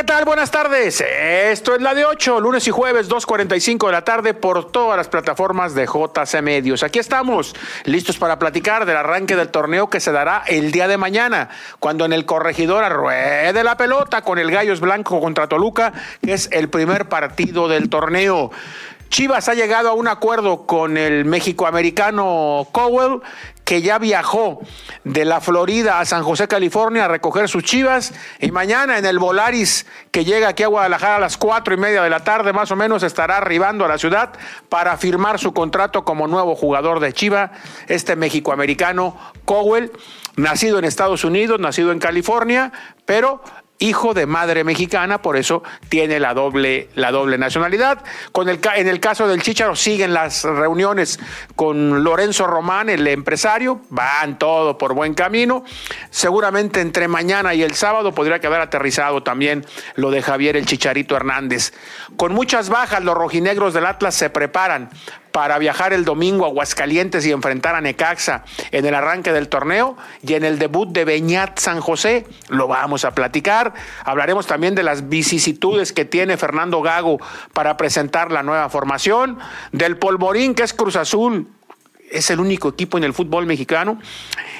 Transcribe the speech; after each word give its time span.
¿qué 0.00 0.04
tal? 0.04 0.24
Buenas 0.24 0.50
tardes. 0.50 1.02
Esto 1.02 1.74
es 1.74 1.82
la 1.82 1.92
de 1.92 2.06
8, 2.06 2.40
lunes 2.40 2.66
y 2.66 2.70
jueves, 2.70 3.10
2.45 3.10 3.84
de 3.84 3.92
la 3.92 4.02
tarde 4.02 4.32
por 4.32 4.72
todas 4.72 4.96
las 4.96 5.08
plataformas 5.08 5.74
de 5.74 5.84
JC 5.84 6.40
Medios. 6.40 6.82
Aquí 6.82 6.98
estamos, 6.98 7.54
listos 7.84 8.16
para 8.16 8.38
platicar 8.38 8.86
del 8.86 8.96
arranque 8.96 9.36
del 9.36 9.50
torneo 9.50 9.90
que 9.90 10.00
se 10.00 10.10
dará 10.10 10.42
el 10.46 10.72
día 10.72 10.88
de 10.88 10.96
mañana, 10.96 11.50
cuando 11.80 12.06
en 12.06 12.14
el 12.14 12.24
corregidor 12.24 12.82
arruede 12.82 13.62
la 13.62 13.76
pelota 13.76 14.22
con 14.22 14.38
el 14.38 14.50
Gallos 14.50 14.80
Blanco 14.80 15.20
contra 15.20 15.48
Toluca, 15.48 15.92
que 16.24 16.32
es 16.32 16.48
el 16.50 16.70
primer 16.70 17.10
partido 17.10 17.68
del 17.68 17.90
torneo. 17.90 18.50
Chivas 19.10 19.48
ha 19.48 19.54
llegado 19.54 19.90
a 19.90 19.94
un 19.94 20.06
acuerdo 20.06 20.66
con 20.66 20.96
el 20.96 21.24
México-americano 21.24 22.68
Cowell, 22.72 23.20
que 23.70 23.82
ya 23.82 24.00
viajó 24.00 24.58
de 25.04 25.24
la 25.24 25.40
Florida 25.40 26.00
a 26.00 26.04
San 26.04 26.24
José, 26.24 26.48
California, 26.48 27.04
a 27.04 27.08
recoger 27.08 27.48
sus 27.48 27.62
chivas. 27.62 28.12
Y 28.40 28.50
mañana 28.50 28.98
en 28.98 29.06
el 29.06 29.20
Volaris, 29.20 29.86
que 30.10 30.24
llega 30.24 30.48
aquí 30.48 30.64
a 30.64 30.66
Guadalajara 30.66 31.14
a 31.14 31.20
las 31.20 31.36
cuatro 31.36 31.72
y 31.72 31.76
media 31.76 32.02
de 32.02 32.10
la 32.10 32.24
tarde, 32.24 32.52
más 32.52 32.72
o 32.72 32.74
menos, 32.74 33.04
estará 33.04 33.36
arribando 33.36 33.84
a 33.84 33.88
la 33.88 33.96
ciudad 33.96 34.32
para 34.68 34.96
firmar 34.96 35.38
su 35.38 35.54
contrato 35.54 36.04
como 36.04 36.26
nuevo 36.26 36.56
jugador 36.56 36.98
de 36.98 37.12
Chiva, 37.12 37.52
este 37.86 38.16
México-americano 38.16 39.16
Cowell, 39.44 39.92
nacido 40.34 40.80
en 40.80 40.84
Estados 40.84 41.22
Unidos, 41.22 41.60
nacido 41.60 41.92
en 41.92 42.00
California, 42.00 42.72
pero 43.04 43.40
hijo 43.80 44.14
de 44.14 44.26
madre 44.26 44.62
mexicana, 44.62 45.22
por 45.22 45.36
eso 45.36 45.62
tiene 45.88 46.20
la 46.20 46.34
doble, 46.34 46.90
la 46.94 47.10
doble 47.10 47.38
nacionalidad. 47.38 48.04
Con 48.30 48.48
el, 48.48 48.60
en 48.76 48.88
el 48.88 49.00
caso 49.00 49.26
del 49.26 49.42
Chicharo 49.42 49.74
siguen 49.74 50.14
las 50.14 50.44
reuniones 50.44 51.18
con 51.56 52.04
Lorenzo 52.04 52.46
Román, 52.46 52.90
el 52.90 53.06
empresario, 53.06 53.80
van 53.88 54.38
todo 54.38 54.76
por 54.76 54.94
buen 54.94 55.14
camino. 55.14 55.64
Seguramente 56.10 56.80
entre 56.80 57.08
mañana 57.08 57.54
y 57.54 57.62
el 57.62 57.74
sábado 57.74 58.14
podría 58.14 58.38
quedar 58.38 58.60
aterrizado 58.60 59.22
también 59.22 59.64
lo 59.96 60.10
de 60.10 60.20
Javier 60.20 60.56
el 60.56 60.66
Chicharito 60.66 61.16
Hernández. 61.16 61.72
Con 62.16 62.34
muchas 62.34 62.68
bajas, 62.68 63.02
los 63.02 63.16
rojinegros 63.16 63.72
del 63.72 63.86
Atlas 63.86 64.14
se 64.14 64.28
preparan 64.28 64.90
para 65.32 65.58
viajar 65.58 65.92
el 65.92 66.04
domingo 66.04 66.44
a 66.44 66.48
Aguascalientes 66.48 67.24
y 67.26 67.32
enfrentar 67.32 67.74
a 67.74 67.80
Necaxa 67.80 68.44
en 68.70 68.86
el 68.86 68.94
arranque 68.94 69.32
del 69.32 69.48
torneo 69.48 69.96
y 70.22 70.34
en 70.34 70.44
el 70.44 70.58
debut 70.58 70.88
de 70.90 71.04
Beñat 71.04 71.58
San 71.58 71.80
José. 71.80 72.26
Lo 72.48 72.68
vamos 72.68 73.04
a 73.04 73.14
platicar. 73.14 73.74
Hablaremos 74.04 74.46
también 74.46 74.74
de 74.74 74.82
las 74.82 75.08
vicisitudes 75.08 75.92
que 75.92 76.04
tiene 76.04 76.36
Fernando 76.36 76.82
Gago 76.82 77.18
para 77.52 77.76
presentar 77.76 78.32
la 78.32 78.42
nueva 78.42 78.68
formación, 78.68 79.38
del 79.72 79.96
Polvorín 79.96 80.54
que 80.54 80.62
es 80.62 80.72
Cruz 80.72 80.96
Azul. 80.96 81.48
Es 82.10 82.30
el 82.30 82.40
único 82.40 82.68
equipo 82.68 82.98
en 82.98 83.04
el 83.04 83.14
fútbol 83.14 83.46
mexicano 83.46 83.98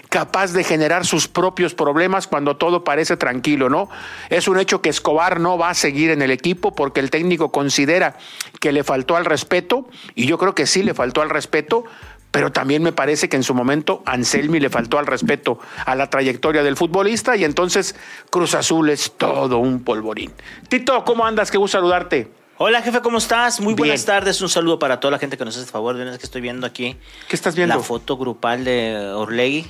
capaz 0.09 0.53
de 0.53 0.65
generar 0.65 1.07
sus 1.07 1.29
propios 1.29 1.75
problemas 1.75 2.27
cuando 2.27 2.57
todo 2.57 2.85
parece 2.85 3.17
tranquilo, 3.17 3.71
¿no? 3.71 3.89
Es 4.29 4.49
un 4.49 4.59
hecho 4.59 4.83
que 4.83 4.89
Escobar 4.89 5.41
no 5.41 5.57
va 5.57 5.71
a 5.71 5.75
seguir 5.75 6.11
en 6.11 6.21
el 6.21 6.31
equipo 6.31 6.75
porque 6.75 7.01
el 7.01 7.11
técnico 7.11 7.53
considera 7.53 8.17
que 8.61 8.73
le 8.73 8.85
faltó 8.85 9.17
al 9.17 9.25
respeto, 9.25 9.89
y 10.15 10.27
yo 10.27 10.37
creo 10.37 10.55
que 10.55 10.67
sí 10.67 10.83
le 10.83 10.95
faltó 10.95 11.23
al 11.23 11.31
respeto, 11.31 11.85
pero 12.31 12.53
también 12.53 12.83
me 12.83 12.93
parece 12.93 13.29
que 13.29 13.37
en 13.37 13.43
su 13.43 13.55
momento 13.55 14.03
Anselmi 14.07 14.61
le 14.61 14.71
faltó 14.71 14.99
al 14.99 15.07
respeto 15.07 15.59
a 15.85 15.95
la 15.95 16.11
trayectoria 16.11 16.63
del 16.63 16.77
futbolista 16.77 17.37
y 17.37 17.45
entonces 17.45 17.97
Cruz 18.31 18.55
Azul 18.55 18.91
es 18.91 19.13
todo 19.17 19.59
un 19.59 19.83
polvorín. 19.83 20.33
Tito, 20.69 21.05
¿cómo 21.05 21.27
andas? 21.27 21.51
Qué 21.51 21.59
gusto 21.59 21.79
saludarte. 21.79 22.40
Hola 22.63 22.83
jefe, 22.83 23.01
¿cómo 23.01 23.17
estás? 23.17 23.59
Muy 23.63 23.73
buenas 23.73 24.05
tardes. 24.05 24.39
Un 24.43 24.51
saludo 24.51 24.79
para 24.79 25.01
toda 25.01 25.13
la 25.13 25.19
gente 25.19 25.39
que 25.39 25.47
nos 25.47 25.57
hace 25.57 25.65
el 25.65 25.71
favor. 25.71 25.97
De 25.97 26.19
que 26.19 26.23
estoy 26.23 26.43
viendo 26.43 26.67
aquí. 26.67 26.95
¿Qué 27.27 27.35
estás 27.35 27.57
viendo? 27.57 27.75
La 27.75 27.83
foto 27.83 28.19
grupal 28.19 28.65
de 28.65 29.13
Orlegui. 29.15 29.67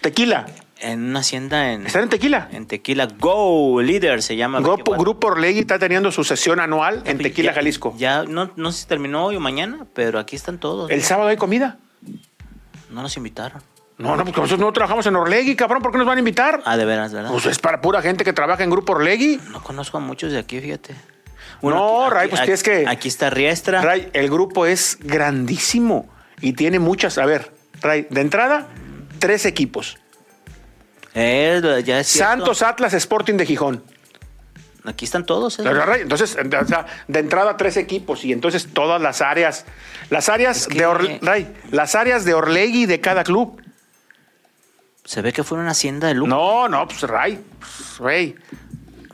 Tequila. 0.00 0.46
En 0.78 1.10
una 1.10 1.20
hacienda 1.20 1.70
en. 1.70 1.84
¿Están 1.84 2.04
en 2.04 2.08
Tequila? 2.08 2.48
En 2.50 2.66
Tequila 2.66 3.08
Go 3.18 3.82
Leader 3.82 4.22
se 4.22 4.36
llama. 4.36 4.60
Grupo, 4.60 4.92
Grupo 4.92 5.26
Orlegui 5.26 5.60
está 5.60 5.78
teniendo 5.78 6.10
su 6.10 6.24
sesión 6.24 6.60
anual 6.60 7.02
en 7.04 7.18
Tequila, 7.18 7.52
Jalisco. 7.52 7.94
Ya 7.98 8.22
no, 8.22 8.50
no 8.56 8.72
sé 8.72 8.80
si 8.80 8.86
terminó 8.86 9.26
hoy 9.26 9.36
o 9.36 9.40
mañana, 9.40 9.84
pero 9.92 10.18
aquí 10.18 10.34
están 10.34 10.56
todos. 10.56 10.90
¿El 10.90 11.02
sábado 11.02 11.28
hay 11.28 11.36
comida? 11.36 11.76
No 12.88 13.02
nos 13.02 13.14
invitaron. 13.18 13.62
No, 13.98 14.16
no, 14.16 14.24
porque 14.24 14.40
nosotros 14.40 14.60
no 14.60 14.72
trabajamos 14.72 15.04
en 15.04 15.14
Orlegui, 15.14 15.56
cabrón. 15.56 15.82
¿Por 15.82 15.92
qué 15.92 15.98
nos 15.98 16.06
van 16.06 16.16
a 16.16 16.20
invitar? 16.20 16.62
Ah, 16.64 16.78
de 16.78 16.86
veras, 16.86 17.12
¿verdad? 17.12 17.32
Pues 17.32 17.44
es 17.44 17.58
para 17.58 17.82
pura 17.82 18.00
gente 18.00 18.24
que 18.24 18.32
trabaja 18.32 18.64
en 18.64 18.70
Grupo 18.70 18.94
Orlegui. 18.94 19.38
No 19.50 19.62
conozco 19.62 19.98
a 19.98 20.00
muchos 20.00 20.32
de 20.32 20.38
aquí, 20.38 20.58
fíjate. 20.58 20.96
No, 21.62 22.10
Ray, 22.10 22.28
pues 22.28 22.48
es 22.48 22.62
que. 22.62 22.84
Aquí 22.88 23.08
está 23.08 23.30
Riestra. 23.30 23.82
Ray, 23.82 24.10
el 24.12 24.30
grupo 24.30 24.66
es 24.66 24.98
grandísimo 25.00 26.08
y 26.40 26.54
tiene 26.54 26.78
muchas. 26.78 27.18
A 27.18 27.26
ver, 27.26 27.52
Ray, 27.80 28.06
de 28.10 28.20
entrada, 28.20 28.68
tres 29.18 29.46
equipos. 29.46 29.98
Eh, 31.14 32.02
Santos 32.04 32.62
Atlas 32.62 32.94
Sporting 32.94 33.34
de 33.34 33.46
Gijón. 33.46 33.82
Aquí 34.84 35.04
están 35.04 35.26
todos. 35.26 35.58
¿eh? 35.58 35.64
Entonces, 36.00 36.36
de 36.36 37.18
entrada 37.18 37.56
tres 37.56 37.76
equipos 37.76 38.24
y 38.24 38.32
entonces 38.32 38.68
todas 38.72 39.00
las 39.00 39.20
áreas, 39.20 39.66
las 40.08 40.28
áreas 40.28 40.68
de 40.68 41.48
las 41.70 41.94
áreas 41.94 42.24
de 42.24 42.34
Orlegui 42.34 42.86
de 42.86 43.00
cada 43.00 43.24
club. 43.24 43.60
Se 45.04 45.22
ve 45.22 45.32
que 45.32 45.44
fue 45.44 45.58
una 45.58 45.72
hacienda 45.72 46.08
de 46.08 46.14
lujo. 46.14 46.28
No, 46.28 46.68
no, 46.68 46.86
pues 46.86 47.02
Ray, 47.02 47.42
pues, 47.58 48.34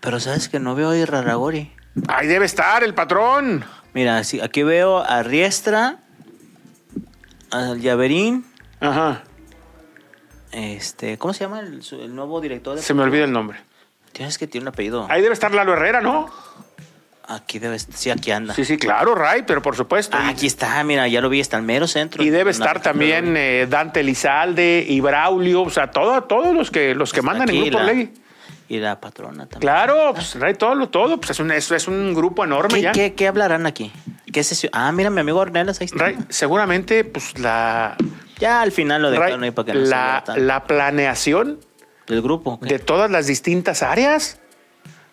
Pero 0.01 0.21
sabes 0.21 0.49
que 0.49 0.61
no 0.61 0.75
veo 0.75 0.91
ahí 0.91 1.05
Raragori. 1.05 1.73
Ahí 2.09 2.27
debe 2.27 2.47
estar 2.47 2.85
el 2.85 2.95
patrón. 2.95 3.65
Mira, 3.95 4.23
aquí 4.43 4.63
veo 4.63 4.99
a 4.99 5.23
Riestra, 5.23 5.99
al 7.51 7.81
Llaverín. 7.81 8.45
Ajá. 8.81 9.23
Este, 10.53 11.19
¿cómo 11.19 11.35
se 11.35 11.45
llama 11.45 11.61
el, 11.61 12.15
nuevo 12.15 12.41
director? 12.41 12.77
De 12.77 12.83
se 12.83 12.95
me 12.95 13.03
olvida 13.03 13.25
el 13.25 13.33
nombre. 13.33 13.59
Tienes 14.13 14.39
que 14.39 14.47
tiene 14.47 14.65
un 14.65 14.69
apellido. 14.69 15.07
Ahí 15.11 15.23
debe 15.23 15.35
estar 15.35 15.53
Lalo 15.53 15.73
Herrera, 15.73 16.01
¿no? 16.01 16.31
Aquí 17.29 17.59
debe 17.59 17.77
estar, 17.77 17.95
sí, 17.97 18.11
aquí 18.11 18.31
anda. 18.31 18.55
Sí, 18.55 18.65
sí, 18.65 18.79
claro, 18.79 19.15
Ray, 19.15 19.43
pero 19.47 19.61
por 19.61 19.75
supuesto. 19.75 20.17
Ah, 20.19 20.29
aquí 20.29 20.47
está, 20.47 20.83
mira, 20.85 21.09
ya 21.09 21.21
lo 21.21 21.29
vi, 21.29 21.41
está 21.41 21.57
el 21.57 21.65
mero 21.65 21.89
centro. 21.89 22.23
Y 22.23 22.31
debe 22.31 22.53
estar 22.53 22.81
también 22.81 23.37
eh, 23.37 23.67
Dante 23.69 24.03
Lizalde 24.03 24.85
y 24.89 25.01
Braulio, 25.01 25.63
o 25.63 25.71
sea, 25.71 25.91
todo, 25.91 26.23
todos 26.25 26.55
los 26.55 26.71
que, 26.71 26.95
los 26.95 27.13
que 27.13 27.23
mandan 27.23 27.51
en 27.51 27.65
Grupo 27.65 27.83
Ley. 27.83 28.15
Y 28.69 28.79
la 28.79 29.01
patrona 29.01 29.47
también. 29.47 29.61
Claro, 29.61 30.13
pues 30.15 30.35
Ray, 30.35 30.55
todo, 30.55 30.89
todo, 30.89 31.19
pues 31.19 31.31
es 31.31 31.41
un, 31.41 31.53
es, 31.53 31.89
un 31.89 32.15
grupo 32.15 32.45
enorme 32.45 32.75
¿Qué, 32.75 32.83
ya. 32.83 32.93
¿qué, 32.93 33.15
¿Qué, 33.15 33.29
hablarán 33.29 33.67
aquí? 33.67 33.93
¿Qué 34.33 34.43
sesión? 34.43 34.71
Ah, 34.75 34.91
mira, 34.91 35.11
mi 35.11 35.21
amigo 35.21 35.39
Ornelas 35.39 35.81
ahí 35.81 35.85
está. 35.85 36.05
Ray, 36.05 36.19
seguramente, 36.29 37.05
pues 37.05 37.39
la 37.39 37.97
ya 38.39 38.61
al 38.61 38.73
final 38.73 39.03
lo 39.03 39.11
dejaron 39.11 39.43
ahí 39.43 39.51
para 39.51 39.67
que 39.67 39.79
no 39.79 39.81
la, 39.81 40.25
la 40.37 40.65
planeación 40.65 41.61
del 42.07 42.23
grupo. 42.23 42.59
De 42.63 42.79
todas 42.79 43.11
las 43.11 43.27
distintas 43.27 43.83
áreas. 43.83 44.41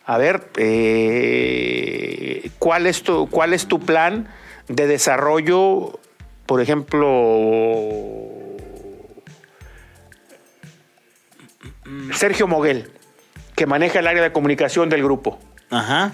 A 0.05 0.17
ver, 0.17 0.49
eh, 0.57 2.49
¿cuál, 2.59 2.87
es 2.87 3.03
tu, 3.03 3.29
¿cuál 3.29 3.53
es 3.53 3.67
tu 3.67 3.79
plan 3.79 4.27
de 4.67 4.85
desarrollo, 4.87 5.99
por 6.45 6.59
ejemplo, 6.59 7.07
Sergio 12.11 12.47
Moguel, 12.47 12.91
que 13.55 13.65
maneja 13.65 13.99
el 13.99 14.07
área 14.07 14.21
de 14.21 14.31
comunicación 14.31 14.89
del 14.89 15.03
grupo? 15.03 15.39
Ajá. 15.69 16.13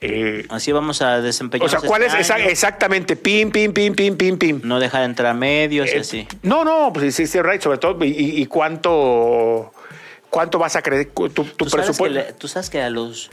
Eh, 0.00 0.46
Así 0.50 0.70
vamos 0.72 1.00
a 1.00 1.20
desempeñar. 1.20 1.66
O 1.66 1.68
sea, 1.68 1.80
¿cuál 1.80 2.02
es 2.02 2.14
exactamente? 2.14 3.16
Pim, 3.16 3.50
pim, 3.50 3.72
pim, 3.72 3.94
pim, 3.94 4.16
pim, 4.16 4.38
pim. 4.38 4.60
No 4.62 4.78
dejar 4.78 5.00
de 5.00 5.06
entrar 5.06 5.34
medios 5.34 5.88
y 5.88 5.96
eh, 5.96 6.00
así. 6.00 6.28
No, 6.42 6.64
no, 6.64 6.92
pues 6.92 7.14
sí, 7.14 7.26
sí, 7.26 7.40
right, 7.40 7.62
sobre 7.62 7.78
todo. 7.78 7.96
¿Y, 8.04 8.44
cuánto, 8.46 9.72
cuánto 10.28 10.58
vas 10.58 10.76
a 10.76 10.82
creer 10.82 11.10
tu, 11.10 11.30
presupuesto? 11.70 12.34
¿Tú 12.36 12.48
sabes 12.48 12.68
que 12.68 12.82
a 12.82 12.90
los 12.90 13.30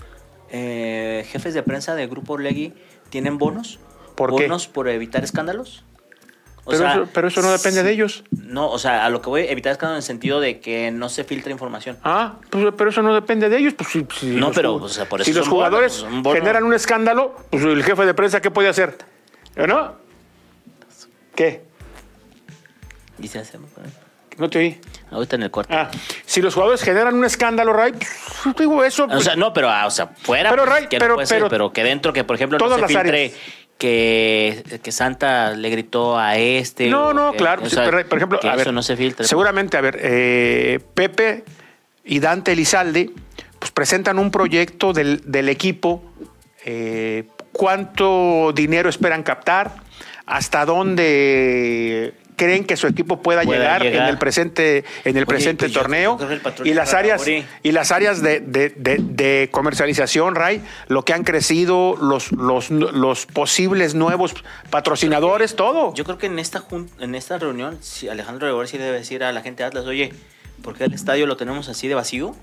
eh, 0.49 1.25
jefes 1.29 1.53
de 1.53 1.63
prensa 1.63 1.95
del 1.95 2.07
Grupo 2.07 2.33
Orlegui 2.33 2.73
tienen 3.09 3.37
bonos? 3.37 3.79
¿Por 4.15 4.31
bonos 4.31 4.67
por 4.67 4.87
evitar 4.87 5.23
escándalos. 5.23 5.83
Pero, 6.65 7.27
eso, 7.27 7.41
no 7.41 7.51
depende 7.51 7.81
de 7.83 7.91
ellos. 7.91 8.23
No, 8.31 8.69
o 8.69 8.77
sea, 8.77 9.05
a 9.05 9.09
lo 9.09 9.21
que 9.21 9.29
voy 9.29 9.41
a 9.41 9.51
evitar 9.51 9.71
escándalo 9.71 9.95
en 9.95 10.01
el 10.01 10.03
sentido 10.03 10.39
de 10.39 10.59
que 10.59 10.91
no 10.91 11.09
se 11.09 11.23
filtre 11.23 11.51
información. 11.51 11.97
Ah, 12.03 12.35
pues, 12.49 12.73
pero 12.77 12.91
eso 12.91 13.01
no 13.01 13.13
depende 13.13 13.49
de 13.49 13.57
ellos. 13.57 13.73
Pues, 13.73 13.89
si, 13.89 14.05
no, 14.35 14.51
pero 14.51 14.75
o 14.75 14.89
sea, 14.89 15.09
por 15.09 15.21
eso 15.21 15.31
si 15.31 15.37
los 15.37 15.47
jugadores 15.47 16.05
generan 16.33 16.63
un 16.63 16.73
escándalo, 16.73 17.35
pues 17.49 17.63
el 17.63 17.83
jefe 17.83 18.05
de 18.05 18.13
prensa, 18.13 18.41
¿qué 18.41 18.51
puede 18.51 18.69
hacer? 18.69 18.97
¿No? 19.55 19.95
¿Qué? 21.35 21.63
Dice 23.17 23.39
hacemos. 23.39 23.69
No 24.37 24.49
te 24.49 24.59
oí. 24.59 24.81
Ahorita 25.11 25.35
en 25.35 25.43
el 25.43 25.51
cuarto. 25.51 25.73
Ah, 25.75 25.91
si 26.25 26.41
los 26.41 26.53
jugadores 26.53 26.81
generan 26.81 27.15
un 27.15 27.25
escándalo, 27.25 27.73
Ray, 27.73 27.91
pues, 27.91 28.55
digo 28.57 28.83
eso. 28.83 29.07
o 29.09 29.19
sea, 29.19 29.35
no, 29.35 29.51
pero, 29.53 29.69
ah, 29.69 29.85
o 29.85 29.91
sea, 29.91 30.07
fuera. 30.07 30.49
Pero, 30.49 30.65
Ray, 30.65 30.87
pero, 30.89 31.17
pero, 31.49 31.73
que 31.73 31.83
dentro, 31.83 32.13
que 32.13 32.23
por 32.23 32.37
ejemplo 32.37 32.57
no 32.57 32.77
se 32.77 32.87
filtre 32.87 33.33
que, 33.81 34.79
que, 34.83 34.91
Santa 34.91 35.55
le 35.55 35.71
gritó 35.71 36.15
a 36.15 36.37
este. 36.37 36.87
No, 36.87 37.15
no, 37.15 37.33
claro. 37.33 37.63
por 37.63 38.17
ejemplo, 38.19 38.39
a 38.43 38.55
ver, 38.55 38.71
no 38.71 38.83
se 38.83 38.95
filtra. 38.95 39.25
Seguramente, 39.25 39.75
a 39.75 39.81
ver, 39.81 39.97
eh, 39.99 40.79
Pepe 40.93 41.43
y 42.05 42.19
Dante 42.19 42.51
Elizalde 42.51 43.09
pues 43.57 43.71
presentan 43.71 44.19
un 44.19 44.29
proyecto 44.29 44.93
del, 44.93 45.23
del 45.25 45.49
equipo, 45.49 46.03
eh, 46.63 47.23
cuánto 47.51 48.51
dinero 48.53 48.87
esperan 48.87 49.23
captar, 49.23 49.77
hasta 50.27 50.63
dónde 50.63 52.13
creen 52.41 52.65
que 52.65 52.75
su 52.75 52.87
equipo 52.87 53.21
pueda, 53.21 53.43
llegar, 53.43 53.85
en 53.85 54.01
el 54.01 54.17
presente, 54.17 54.83
en 55.05 55.15
el 55.15 55.27
presente 55.27 55.65
pues 55.65 55.73
torneo. 55.73 56.17
Y 56.63 56.73
las 56.73 56.95
áreas, 56.95 57.23
y 57.27 57.71
las 57.71 57.91
áreas 57.91 58.23
de, 58.23 58.39
de, 58.39 59.49
comercialización, 59.51 60.33
Ray, 60.33 60.63
lo 60.87 61.05
que 61.05 61.13
han 61.13 61.23
crecido, 61.23 61.95
los, 62.01 62.31
los, 62.31 62.71
los 62.71 63.27
posibles 63.27 63.93
nuevos 63.93 64.33
patrocinadores, 64.71 65.55
todo. 65.55 65.93
Yo 65.93 66.03
creo 66.03 66.17
que 66.17 66.25
en 66.25 66.39
esta 66.39 66.63
en 66.99 67.13
esta 67.13 67.37
reunión, 67.37 67.77
si 67.81 68.09
Alejandro 68.09 68.47
Gregorio 68.47 68.67
sí 68.67 68.79
debe 68.79 68.97
decir 68.97 69.23
a 69.23 69.31
la 69.31 69.41
gente 69.41 69.61
de 69.61 69.67
Atlas, 69.67 69.85
oye, 69.85 70.11
¿por 70.63 70.75
qué 70.75 70.85
el 70.85 70.95
estadio 70.95 71.27
lo 71.27 71.37
tenemos 71.37 71.69
así 71.69 71.87
de 71.87 71.93
vacío? 71.93 72.35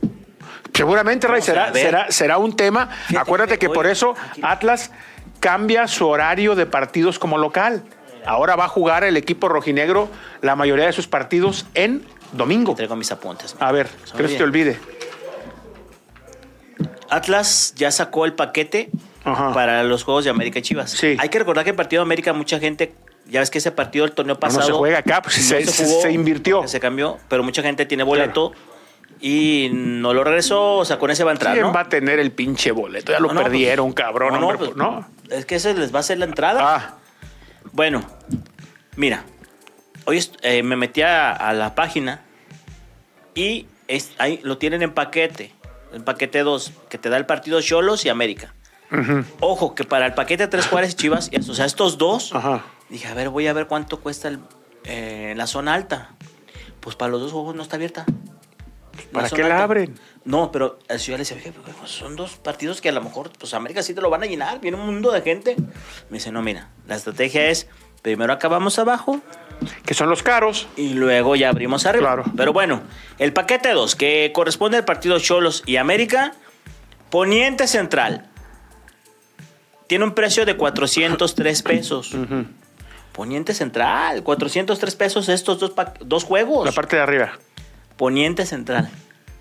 Seguramente, 0.72 1.26
Ray, 1.26 1.42
será, 1.42 1.72
será, 1.72 2.06
será 2.12 2.38
un 2.38 2.54
tema. 2.54 2.88
Acuérdate 3.16 3.58
que 3.58 3.68
por 3.68 3.88
eso 3.88 4.14
Atlas 4.42 4.92
cambia 5.40 5.88
su 5.88 6.06
horario 6.06 6.54
de 6.54 6.66
partidos 6.66 7.18
como 7.18 7.36
local. 7.36 7.82
Ahora 8.26 8.56
va 8.56 8.64
a 8.64 8.68
jugar 8.68 9.04
el 9.04 9.16
equipo 9.16 9.48
rojinegro 9.48 10.08
la 10.42 10.56
mayoría 10.56 10.86
de 10.86 10.92
sus 10.92 11.06
partidos 11.06 11.66
en 11.74 12.04
domingo. 12.32 12.74
Traigo 12.74 12.96
mis 12.96 13.10
apuntes. 13.12 13.56
A 13.58 13.72
ver, 13.72 13.88
que 14.16 14.22
no 14.22 14.28
se 14.28 14.36
te 14.36 14.42
olvide. 14.42 14.78
Atlas 17.10 17.74
ya 17.76 17.90
sacó 17.90 18.24
el 18.24 18.34
paquete 18.34 18.90
para 19.54 19.82
los 19.82 20.04
Juegos 20.04 20.24
de 20.24 20.30
América 20.30 20.58
y 20.58 20.62
Chivas. 20.62 20.90
Sí. 20.90 21.16
Hay 21.18 21.28
que 21.28 21.38
recordar 21.38 21.64
que 21.64 21.70
el 21.70 21.76
partido 21.76 22.02
de 22.02 22.06
América, 22.06 22.32
mucha 22.32 22.58
gente 22.58 22.94
ya 23.28 23.40
ves 23.40 23.50
que 23.50 23.58
ese 23.58 23.72
partido 23.72 24.04
del 24.04 24.14
torneo 24.14 24.38
pasado. 24.38 24.60
No, 24.60 24.66
se 24.66 24.72
juega 24.72 24.98
acá, 24.98 25.22
pues 25.22 25.36
se, 25.36 26.12
invirtió. 26.12 26.66
Se 26.66 26.80
cambió, 26.80 27.18
pero 27.28 27.42
mucha 27.42 27.62
gente 27.62 27.86
tiene 27.86 28.02
boleto 28.02 28.52
y 29.20 29.70
no 29.72 30.14
lo 30.14 30.24
regresó, 30.24 30.76
o 30.76 30.84
sea, 30.84 30.98
con 30.98 31.10
ese 31.10 31.24
va 31.24 31.32
a 31.32 31.34
entrar, 31.34 31.54
¿Quién 31.54 31.66
va 31.74 31.80
a 31.80 31.88
tener 31.88 32.20
el 32.20 32.30
pinche 32.30 32.70
boleto? 32.70 33.12
Ya 33.12 33.20
lo 33.20 33.28
pues, 33.28 33.40
perdieron, 33.40 33.92
cabrón, 33.92 34.40
no, 34.40 34.56
pues, 34.56 34.76
no, 34.76 35.06
Es 35.28 35.44
que 35.44 35.56
ese 35.56 35.74
les 35.74 35.92
va 35.92 35.98
a 35.98 36.00
hacer 36.00 36.18
la 36.18 36.24
entrada. 36.26 36.60
Ah. 36.62 36.94
Bueno, 37.78 38.02
mira, 38.96 39.22
hoy 40.04 40.20
eh, 40.42 40.64
me 40.64 40.74
metí 40.74 41.02
a, 41.02 41.52
la 41.52 41.76
página 41.76 42.24
y 43.36 43.68
ahí 44.18 44.40
lo 44.42 44.58
tienen 44.58 44.82
en 44.82 44.92
paquete, 44.92 45.54
en 45.92 46.02
paquete 46.02 46.40
2, 46.40 46.72
que 46.88 46.98
te 46.98 47.08
da 47.08 47.16
el 47.16 47.24
partido 47.24 47.60
Cholos 47.62 48.04
y 48.04 48.08
América. 48.08 48.52
Ojo, 49.38 49.76
que 49.76 49.84
para 49.84 50.06
el 50.06 50.14
paquete 50.14 50.48
3 50.48 50.66
Juárez 50.66 50.94
y 50.94 50.94
Chivas, 50.94 51.30
o 51.48 51.54
sea, 51.54 51.66
estos 51.66 51.98
dos, 51.98 52.32
dije, 52.88 53.06
a 53.06 53.14
ver, 53.14 53.28
voy 53.28 53.46
a 53.46 53.52
ver 53.52 53.68
cuánto 53.68 54.00
cuesta 54.00 54.36
eh, 54.82 55.34
la 55.36 55.46
zona 55.46 55.74
alta. 55.74 56.16
Pues 56.80 56.96
para 56.96 57.12
los 57.12 57.20
dos 57.20 57.30
juegos 57.30 57.54
no 57.54 57.62
está 57.62 57.76
abierta. 57.76 58.06
¿Para 59.12 59.28
qué 59.28 59.42
la 59.42 59.62
abren? 59.62 59.98
No, 60.24 60.52
pero 60.52 60.78
yo 60.88 61.12
le 61.12 61.18
decía, 61.18 61.36
son 61.86 62.16
dos 62.16 62.36
partidos 62.36 62.80
que 62.80 62.90
a 62.90 62.92
lo 62.92 63.00
mejor, 63.02 63.30
pues 63.38 63.54
América 63.54 63.82
sí 63.82 63.94
te 63.94 64.00
lo 64.00 64.10
van 64.10 64.22
a 64.22 64.26
llenar, 64.26 64.60
viene 64.60 64.76
un 64.76 64.86
mundo 64.86 65.10
de 65.10 65.22
gente. 65.22 65.56
Me 66.10 66.18
dice, 66.18 66.30
no, 66.30 66.42
mira, 66.42 66.68
la 66.86 66.96
estrategia 66.96 67.48
es, 67.48 67.66
primero 68.02 68.32
acabamos 68.32 68.78
abajo. 68.78 69.20
Que 69.84 69.94
son 69.94 70.08
los 70.08 70.22
caros. 70.22 70.68
Y 70.76 70.94
luego 70.94 71.34
ya 71.34 71.48
abrimos 71.48 71.86
arriba. 71.86 72.14
Claro. 72.14 72.24
Pero 72.36 72.52
bueno, 72.52 72.82
el 73.18 73.32
paquete 73.32 73.72
2, 73.72 73.96
que 73.96 74.30
corresponde 74.34 74.76
al 74.76 74.84
partido 74.84 75.18
Cholos 75.18 75.64
y 75.66 75.76
América, 75.76 76.34
Poniente 77.10 77.66
Central. 77.66 78.28
Tiene 79.88 80.04
un 80.04 80.14
precio 80.14 80.44
de 80.44 80.56
403 80.56 81.62
pesos. 81.62 82.14
Poniente 83.12 83.54
Central, 83.54 84.22
403 84.22 84.94
pesos 84.94 85.28
estos 85.28 85.58
dos, 85.58 85.72
dos 86.00 86.24
juegos. 86.24 86.66
La 86.66 86.72
parte 86.72 86.96
de 86.96 87.02
arriba. 87.02 87.32
Poniente 87.98 88.46
Central. 88.46 88.88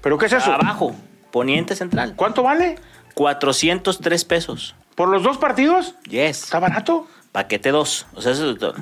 ¿Pero 0.01 0.17
qué 0.17 0.25
es 0.25 0.33
eso? 0.33 0.51
Abajo, 0.51 0.93
Poniente 1.31 1.75
Central. 1.75 2.15
¿Cuánto 2.17 2.43
vale? 2.43 2.75
403 3.13 4.25
pesos. 4.25 4.75
¿Por 4.95 5.07
los 5.07 5.23
dos 5.23 5.37
partidos? 5.37 5.95
Yes. 6.09 6.43
¿Está 6.43 6.59
barato? 6.59 7.07
Paquete 7.31 7.69
2. 7.69 8.07
O 8.15 8.21
sea, 8.21 8.33
eso 8.33 8.51
es 8.51 8.57
todo. 8.57 8.75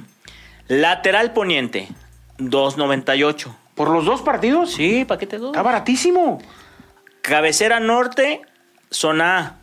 Lateral 0.68 1.34
Poniente, 1.34 1.90
298. 2.40 3.56
¿Por 3.76 3.90
los 3.90 4.06
dos 4.06 4.22
partidos? 4.22 4.72
Sí, 4.72 5.06
paquete 5.06 5.38
2. 5.38 5.50
Está 5.50 5.62
baratísimo. 5.62 6.40
Cabecera 7.22 7.80
Norte, 7.80 8.42
zona 8.90 9.58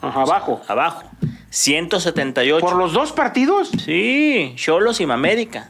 A. 0.00 0.08
Ajá, 0.08 0.22
abajo. 0.22 0.62
Abajo. 0.66 1.02
178. 1.50 2.64
¿Por 2.64 2.76
los 2.76 2.94
dos 2.94 3.12
partidos? 3.12 3.70
Sí, 3.84 4.54
Cholos 4.56 5.00
y 5.00 5.06
Mamérica. 5.06 5.68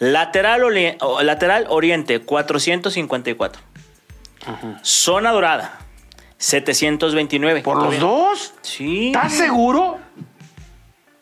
Lateral, 0.00 0.62
lateral 1.22 1.66
Oriente, 1.68 2.20
454. 2.20 3.62
Zona 4.82 5.30
Dorada, 5.30 5.78
729. 6.38 7.60
¿Por 7.62 7.82
los 7.82 8.00
dos? 8.00 8.54
Sí. 8.62 9.08
¿Estás 9.08 9.34
seguro? 9.34 9.98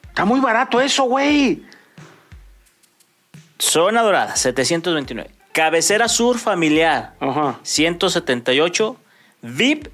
Está 0.09 0.25
muy 0.25 0.39
barato 0.41 0.81
eso, 0.81 1.05
güey. 1.05 1.65
Zona 3.59 4.03
Dorada, 4.03 4.37
729. 4.37 5.35
Cabecera 5.53 6.09
Sur 6.09 6.39
Familiar, 6.39 7.15
178. 7.65 8.97
VIP, 9.43 9.89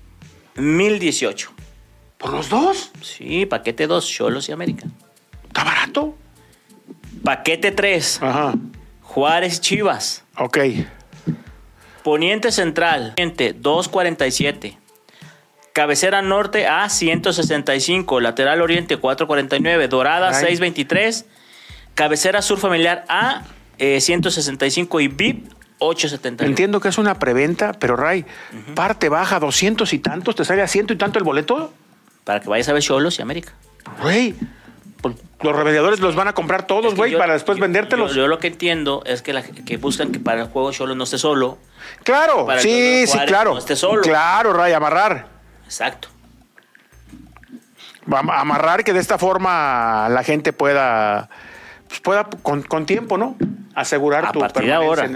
1018. 0.57 1.53
¿Por 2.19 2.33
los 2.33 2.51
dos? 2.51 2.93
Sí, 3.01 3.47
paquete 3.47 3.87
2, 3.87 4.07
Cholos 4.07 4.49
y 4.51 4.53
América. 4.53 4.87
¿Está 5.47 5.65
barato? 5.65 6.17
Paquete 7.25 7.73
3. 7.73 8.21
Ajá. 8.23 8.55
Juárez 9.01 9.61
Chivas. 9.61 10.25
Ok. 10.37 10.59
Poniente 12.03 12.53
Central, 12.53 13.15
247. 13.17 14.79
Cabecera 15.73 16.23
Norte 16.23 16.69
A 16.69 16.89
165, 16.89 18.21
Lateral 18.21 18.61
Oriente 18.61 18.97
449, 18.97 19.89
Dorada 19.89 20.33
623, 20.33 21.25
Cabecera 21.95 22.43
Sur 22.43 22.59
Familiar 22.59 23.05
A 23.09 23.43
165 23.79 25.01
eh, 25.01 25.03
y 25.03 25.09
VIP 25.09 25.53
870. 25.79 26.45
Entiendo 26.45 26.79
que 26.79 26.89
es 26.89 26.99
una 26.99 27.19
preventa, 27.19 27.73
pero 27.73 27.97
Ray, 27.97 28.25
parte 28.75 29.09
baja 29.09 29.41
200 29.41 29.93
y 29.93 29.99
tantos, 29.99 30.37
¿te 30.37 30.45
sale 30.45 30.63
a 30.63 30.69
ciento 30.69 30.93
y 30.93 30.97
tanto 30.97 31.19
el 31.19 31.25
boleto? 31.25 31.73
Para 32.23 32.41
que 32.41 32.49
vayas 32.49 32.69
a 32.69 32.73
ver 32.73 32.83
Cholos 32.83 33.19
y 33.19 33.23
América. 33.23 33.53
Ray, 35.13 35.23
los 35.43 35.57
remediadores 35.57 36.01
los 36.01 36.15
van 36.15 36.29
a 36.29 36.33
comprar 36.33 36.67
todos, 36.67 36.95
güey, 36.95 37.17
para 37.17 37.35
después 37.35 37.59
vendértelos. 37.59 38.15
Yo, 38.15 38.27
lo 38.27 38.39
que 38.39 38.49
entiendo 38.49 39.03
es 39.05 39.23
que, 39.23 39.33
la, 39.33 39.43
que 39.43 39.77
buscan 39.77 40.13
que 40.13 40.19
para 40.19 40.43
el 40.43 40.49
juego 40.49 40.73
solo 40.73 40.95
no 40.95 41.05
esté 41.05 41.19
solo. 41.19 41.59
Claro, 42.03 42.47
sí, 42.59 43.07
sí, 43.07 43.19
claro. 43.27 43.53
No 43.53 43.59
esté 43.59 43.77
solo. 43.77 44.03
Claro, 44.03 44.53
Ray, 44.53 44.73
amarrar. 44.73 45.29
Exacto. 45.65 46.09
Amarrar 48.11 48.85
que 48.85 48.93
de 48.93 49.01
esta 49.01 49.19
forma 49.19 50.09
la 50.11 50.23
gente 50.23 50.53
pueda, 50.53 51.31
pues 51.89 52.01
pueda 52.01 52.29
con 52.43 52.87
tiempo, 52.87 53.19
¿no? 53.19 53.37
asegurar 53.75 54.25
a 54.25 54.33
partir 54.33 54.65
de 54.65 54.73
ahora. 54.73 55.09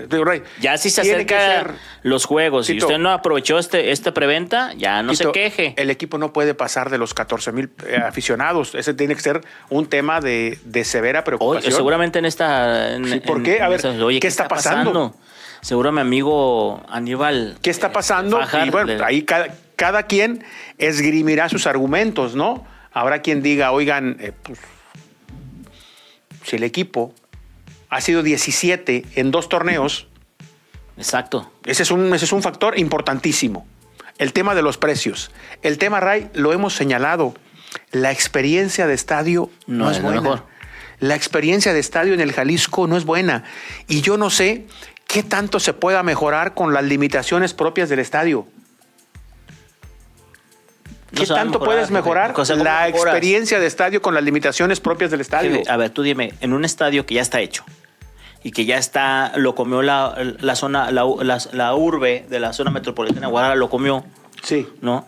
ya 0.61 0.77
si 0.77 0.91
se 0.91 1.01
acercan 1.01 1.77
los 2.03 2.25
juegos 2.25 2.69
y 2.71 2.79
usted 2.79 2.99
no 2.99 3.11
aprovechó 3.11 3.59
este, 3.59 3.93
esta 3.93 4.13
preventa, 4.13 4.73
ya 4.75 5.03
no 5.03 5.15
se 5.15 5.31
queje. 5.33 5.75
El 5.77 5.91
equipo 5.91 6.19
no 6.19 6.33
puede 6.33 6.55
pasar 6.55 6.91
de 6.91 6.99
los 6.99 7.15
14 7.15 7.53
mil 7.53 7.71
eh, 7.87 7.97
aficionados. 7.97 8.75
Ese 8.75 8.95
tiene 8.95 9.15
que 9.15 9.21
ser 9.21 9.41
un 9.71 9.87
tema 9.87 10.21
de, 10.21 10.59
severa 10.85 11.25
preocupación. 11.25 11.73
seguramente 11.73 12.19
en 12.19 12.25
esta... 12.25 12.99
¿Por 13.27 13.43
qué? 13.43 13.61
A 13.61 13.69
ver, 13.69 13.81
¿qué, 14.21 14.27
está, 14.27 14.49
pasando? 14.49 15.15
Seguro 15.61 15.93
mi 15.93 16.01
amigo 16.01 16.83
Aníbal. 16.89 17.59
¿Qué 17.63 17.71
está 17.71 17.93
pasando? 17.93 18.41
y 18.65 18.71
bueno, 18.71 19.05
ahí 19.05 19.23
cada, 19.23 19.49
cada, 19.77 20.05
quien 20.05 20.45
esgrimirá 20.79 21.49
sus 21.49 21.67
argumentos, 21.67 22.35
¿no? 22.37 22.65
Habrá 22.93 23.21
quien 23.21 23.43
diga, 23.43 23.73
oigan, 23.73 24.17
eh, 24.21 24.33
pues, 24.43 24.59
si 26.49 26.57
el 26.57 26.65
equipo 26.65 27.15
ha 27.89 28.01
sido 28.01 28.23
17 28.23 29.05
en 29.15 29.31
dos 29.31 29.49
torneos. 29.49 30.09
Exacto. 30.97 31.51
Ese 31.65 31.83
es 31.85 31.91
un, 31.91 32.13
ese 32.15 32.25
es 32.25 32.33
un 32.33 32.43
factor 32.43 32.79
importantísimo. 32.79 33.67
El 34.19 34.33
tema 34.33 34.55
de 34.55 34.63
los 34.63 34.79
precios. 34.79 35.31
El 35.63 35.79
tema, 35.79 36.01
Ray, 36.01 36.29
lo 36.35 36.53
hemos 36.53 36.75
señalado. 36.75 37.35
La 37.93 38.11
experiencia 38.11 38.87
de 38.87 38.95
estadio 38.95 39.51
no, 39.67 39.91
es 39.91 40.03
buena. 40.03 40.45
La 40.99 41.15
experiencia 41.15 41.73
de 41.73 41.79
estadio 41.79 42.15
en 42.15 42.21
el 42.21 42.33
Jalisco 42.33 42.89
no 42.89 42.97
es 42.97 43.05
buena. 43.05 43.45
Y 43.87 44.01
yo 44.01 44.17
no 44.17 44.31
sé 44.31 44.67
qué 45.07 45.23
tanto 45.23 45.61
se 45.61 45.73
pueda 45.73 46.03
mejorar 46.03 46.55
con 46.55 46.75
las 46.75 46.85
limitaciones 46.85 47.55
propias 47.55 47.89
del 47.89 48.01
estadio. 48.01 48.47
¿Qué 51.19 51.27
tanto 51.27 51.61
puedes 51.61 51.91
mejorar 51.91 52.35
la 52.57 52.89
experiencia 52.89 53.59
de 53.59 53.67
estadio 53.67 54.03
con 54.03 54.15
las 54.15 54.23
limitaciones 54.23 54.81
propias 54.81 55.11
del 55.11 55.21
estadio? 55.21 55.63
a 55.69 55.77
ver, 55.77 55.91
tú 55.91 56.03
dime, 56.03 56.35
en 56.41 56.53
un 56.53 56.65
estadio 56.65 57.07
que 57.07 57.15
ya 57.15 57.23
está 57.23 57.41
hecho 57.41 57.65
y 58.43 58.53
que 58.53 58.65
ya 58.65 58.79
está, 58.79 59.33
lo 59.37 59.55
comió 59.55 59.83
la, 59.83 60.15
zona, 60.55 60.91
la, 60.91 61.75
urbe 61.75 62.27
de 62.29 62.41
la 62.41 62.53
zona 62.53 62.71
metropolitana 62.71 63.27
de 63.27 63.31
Guadalajara, 63.31 63.59
lo 63.59 63.69
comió. 63.69 64.05
Sí. 64.43 64.69
¿No? 64.81 65.07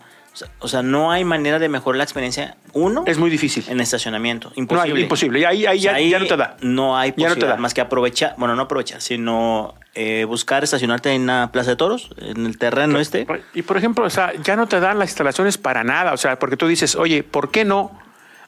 O 0.59 0.67
sea, 0.67 0.81
no 0.81 1.11
hay 1.11 1.23
manera 1.23 1.59
de 1.59 1.69
mejorar 1.69 1.97
la 1.97 2.03
experiencia. 2.03 2.55
Uno. 2.73 3.03
Es 3.05 3.17
muy 3.17 3.29
difícil. 3.29 3.65
En 3.67 3.79
estacionamiento. 3.79 4.51
Imposible. 4.55 4.89
No 4.89 4.95
hay, 4.95 5.03
imposible. 5.03 5.45
Ahí, 5.45 5.65
ahí, 5.65 5.79
ya, 5.79 6.19
no 6.19 6.25
te 6.25 6.37
da. 6.37 6.57
No 6.61 6.97
hay 6.97 7.11
posibilidad 7.11 7.57
más 7.57 7.73
que 7.73 7.81
aprovechar, 7.81 8.35
bueno, 8.37 8.55
no 8.55 8.63
aprovechar, 8.63 9.01
sino 9.01 9.75
eh, 9.93 10.25
buscar 10.25 10.63
estacionarte 10.63 11.11
en 11.11 11.23
una 11.23 11.51
plaza 11.51 11.71
de 11.71 11.75
toros, 11.75 12.09
en 12.17 12.45
el 12.45 12.57
terreno 12.57 12.99
este. 12.99 13.27
Y 13.53 13.61
por 13.63 13.77
ejemplo, 13.77 14.05
o 14.05 14.09
sea, 14.09 14.33
ya 14.41 14.55
no 14.55 14.67
te 14.67 14.79
dan 14.79 14.99
las 14.99 15.09
instalaciones 15.09 15.57
para 15.57 15.83
nada. 15.83 16.13
O 16.13 16.17
sea, 16.17 16.39
porque 16.39 16.57
tú 16.57 16.67
dices, 16.67 16.95
oye, 16.95 17.23
¿por 17.23 17.51
qué 17.51 17.65
no 17.65 17.99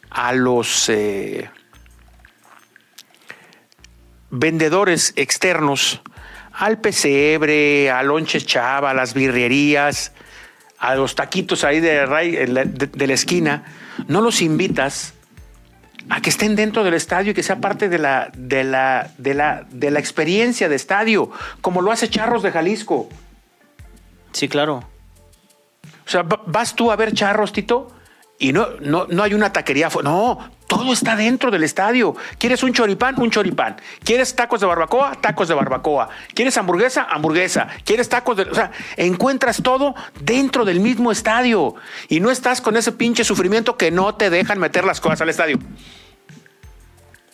a 0.10 0.34
los. 0.34 0.90
Eh, 0.90 1.50
vendedores 4.36 5.13
externos 5.16 6.02
al 6.54 6.80
pesebre, 6.80 7.92
a 7.92 8.02
Lonches 8.02 8.46
Chava, 8.46 8.90
a 8.90 8.94
las 8.94 9.13
birrerías, 9.13 10.12
a 10.84 10.96
los 10.96 11.16
taquitos 11.16 11.63
ahí 11.63 11.80
de, 11.80 12.06
de, 12.06 13.08
la 13.08 13.13
esquina, 13.13 13.63
no 14.10 14.20
los 14.20 14.42
invitas 14.42 15.13
a 16.10 16.20
que 16.20 16.30
estén 16.30 16.58
dentro 16.58 16.84
del 16.84 16.94
estadio 16.94 17.32
y 17.32 17.34
que 17.34 17.42
sea 17.42 17.62
parte 17.62 17.88
de 17.88 17.98
la, 17.98 18.30
de 18.36 18.66
la, 18.66 19.10
de 19.18 19.34
la, 19.34 19.66
de 19.72 19.92
la 19.92 20.00
experiencia 20.00 20.68
de 20.68 20.75
estadio, 20.75 21.32
como 21.62 21.82
lo 21.82 21.90
hace 21.90 22.10
Charros 22.10 22.44
de 22.44 22.52
Jalisco. 22.52 23.08
Sí, 24.34 24.50
claro. 24.50 24.84
O 26.06 26.10
sea, 26.10 26.24
vas 26.24 26.75
tú 26.75 26.92
a 26.92 26.98
ver 26.98 27.13
Charros, 27.13 27.54
Tito, 27.54 27.90
y 28.40 28.52
no, 28.52 28.68
no, 28.82 29.06
no 29.10 29.24
hay 29.24 29.34
una 29.34 29.54
taquería. 29.54 29.90
No, 30.04 30.50
todo 30.68 30.92
está 30.92 31.16
dentro 31.16 31.52
del 31.52 31.63
estadio. 31.63 32.16
¿Quieres 32.38 32.63
un 32.63 32.74
choripán? 32.74 33.20
Un 33.22 33.30
choripán. 33.30 33.78
¿Quieres 34.04 34.36
tacos 34.36 34.60
de 34.60 34.68
barbacoa? 34.68 35.13
Tacos 35.22 35.48
de 35.48 35.54
barbacoa. 35.54 36.10
¿Quieres 36.34 36.58
hamburguesa? 36.58 37.08
Hamburguesa. 37.10 37.68
¿Quieres 37.86 38.10
tacos 38.10 38.38
de.? 38.38 38.44
O 38.44 38.56
sea, 38.56 38.72
encuentras 38.98 39.62
todo 39.62 39.96
dentro 40.20 40.66
del 40.66 40.80
mismo 40.80 41.12
estadio. 41.12 41.75
Y 42.10 42.20
no 42.20 42.32
estás 42.32 42.60
con 42.60 42.75
ese 42.75 42.92
pinche 42.92 43.24
sufrimiento 43.24 43.78
que 43.78 43.92
no 43.92 44.16
te 44.16 44.30
dejan 44.30 44.60
meter 44.60 44.84
las 44.84 45.00
cosas 45.00 45.22
al 45.22 45.30
estadio. 45.30 45.60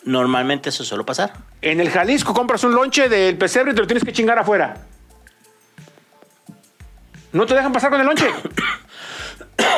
Normalmente 0.04 0.68
eso 0.68 0.84
suele 0.84 1.04
pasar. 1.04 1.32
En 1.60 1.80
el 1.80 1.90
Jalisco 1.90 2.32
compras 2.32 2.64
un 2.64 2.74
lonche 2.74 3.08
del 3.08 3.36
pesebre 3.36 3.72
y 3.72 3.74
te 3.74 3.80
lo 3.80 3.86
tienes 3.86 4.04
que 4.04 4.12
chingar 4.12 4.38
afuera. 4.38 4.86
No 7.32 7.46
te 7.46 7.54
dejan 7.54 7.72
pasar 7.72 7.90
con 7.90 8.00
el 8.00 8.06
lonche. 8.06 8.28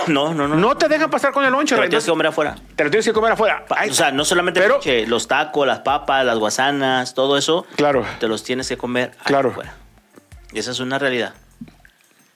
No, 0.09 0.35
no, 0.35 0.49
no. 0.49 0.57
No 0.57 0.77
te 0.77 0.89
dejan 0.89 1.11
pasar 1.11 1.33
con 1.33 1.45
el 1.45 1.53
lonche, 1.53 1.75
Te 1.75 1.81
lo 1.83 1.89
tienes 1.89 2.05
que 2.05 2.11
comer 2.11 2.27
afuera. 2.29 2.57
Te 2.77 2.85
lo 2.85 2.91
tienes 2.91 3.07
que 3.07 3.13
comer 3.13 3.33
afuera. 3.33 3.65
o 3.89 3.95
sea, 3.95 4.11
no 4.11 4.25
solamente 4.25 4.63
el 4.63 4.69
lonche, 4.69 5.07
los 5.07 5.29
tacos, 5.29 5.67
las 5.67 5.81
papas, 5.81 6.25
las 6.25 6.39
guasanas, 6.39 7.15
todo 7.15 7.37
eso. 7.37 7.67
Claro. 7.77 8.05
Te 8.19 8.29
los 8.29 8.43
tienes 8.43 8.69
que 8.69 8.77
comer 8.77 9.13
claro. 9.25 9.51
afuera. 9.51 9.75
Y 10.53 10.59
esa 10.59 10.71
es 10.71 10.81
una 10.81 10.99
realidad. 10.99 11.35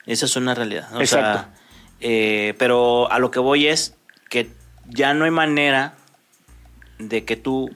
Esa 0.07 0.27
es 0.27 0.37
una 0.37 0.55
realidad. 0.55 0.89
Exacto. 1.01 1.49
Eh, 2.01 2.55
pero 2.59 3.11
a 3.11 3.19
lo 3.19 3.31
que 3.31 3.41
voy 3.41 3.67
es 3.67 3.97
que 4.29 4.51
ya 4.87 5.15
no 5.15 5.25
hay 5.25 5.31
manera 5.31 5.95
de 6.99 7.25
que 7.25 7.37
tú 7.37 7.71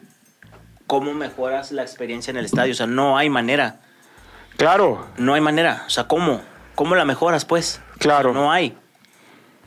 cómo 0.86 1.14
mejoras 1.14 1.72
la 1.72 1.82
experiencia 1.82 2.30
en 2.30 2.36
el 2.36 2.44
estadio. 2.44 2.72
O 2.72 2.76
sea, 2.76 2.86
no 2.86 3.16
hay 3.18 3.30
manera. 3.30 3.80
Claro. 4.56 5.06
No 5.16 5.34
hay 5.34 5.40
manera. 5.40 5.84
O 5.86 5.90
sea, 5.90 6.04
¿cómo? 6.04 6.42
¿Cómo 6.74 6.94
la 6.94 7.04
mejoras, 7.04 7.44
pues? 7.44 7.80
Claro. 7.98 8.32
no 8.32 8.50
hay. 8.50 8.76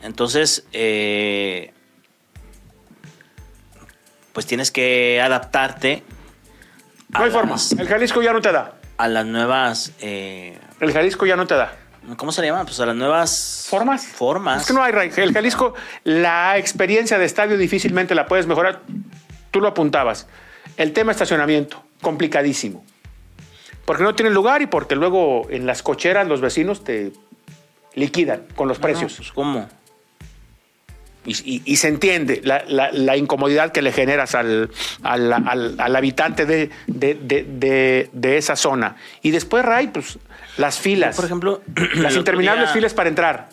Entonces, 0.04 0.66
eh, 0.72 1.72
pues 4.34 4.44
tienes 4.44 4.70
que 4.70 5.18
adaptarte. 5.22 6.02
No 7.08 7.24
hay 7.24 7.30
forma. 7.30 7.56
El 7.78 7.88
Jalisco 7.88 8.20
ya 8.20 8.34
no 8.34 8.42
te 8.42 8.52
da. 8.52 8.74
A 8.98 9.08
las 9.08 9.24
nuevas. 9.24 9.92
Eh, 10.00 10.58
el 10.80 10.92
Jalisco 10.92 11.24
ya 11.24 11.36
no 11.36 11.46
te 11.46 11.54
da. 11.54 11.74
¿Cómo 12.18 12.32
se 12.32 12.42
le 12.42 12.48
llama? 12.48 12.64
Pues 12.64 12.78
a 12.80 12.86
las 12.86 12.94
nuevas. 12.94 13.66
¿Formas? 13.70 14.06
Formas. 14.06 14.60
Es 14.60 14.66
que 14.68 14.74
no 14.74 14.82
hay. 14.82 14.92
El 15.16 15.32
Jalisco, 15.32 15.72
la 16.04 16.58
experiencia 16.58 17.18
de 17.18 17.24
estadio 17.24 17.56
difícilmente 17.56 18.14
la 18.14 18.26
puedes 18.26 18.46
mejorar. 18.46 18.82
Tú 19.50 19.62
lo 19.62 19.68
apuntabas. 19.68 20.26
El 20.76 20.92
tema 20.92 21.12
estacionamiento, 21.12 21.82
complicadísimo. 22.02 22.84
Porque 23.86 24.02
no 24.02 24.14
tienen 24.14 24.34
lugar 24.34 24.60
y 24.60 24.66
porque 24.66 24.96
luego 24.96 25.46
en 25.48 25.64
las 25.64 25.82
cocheras 25.82 26.28
los 26.28 26.42
vecinos 26.42 26.84
te 26.84 27.12
liquidan 27.94 28.42
con 28.54 28.68
los 28.68 28.78
precios. 28.78 29.14
pues 29.16 29.32
¿Cómo? 29.32 29.66
Y, 31.26 31.76
se 31.76 31.88
entiende 31.88 32.42
la, 32.44 33.16
incomodidad 33.16 33.72
que 33.72 33.82
le 33.82 33.92
generas 33.92 34.34
al, 34.34 34.70
al, 35.02 35.96
habitante 35.96 36.44
de, 36.44 36.70
de, 36.86 38.36
esa 38.36 38.56
zona. 38.56 38.96
Y 39.22 39.30
después, 39.30 39.64
Ray, 39.64 39.88
pues 39.88 40.18
las 40.56 40.78
filas. 40.78 41.16
por 41.16 41.24
ejemplo, 41.24 41.62
las 41.94 42.16
interminables 42.16 42.70
filas 42.70 42.94
para 42.94 43.08
entrar. 43.08 43.48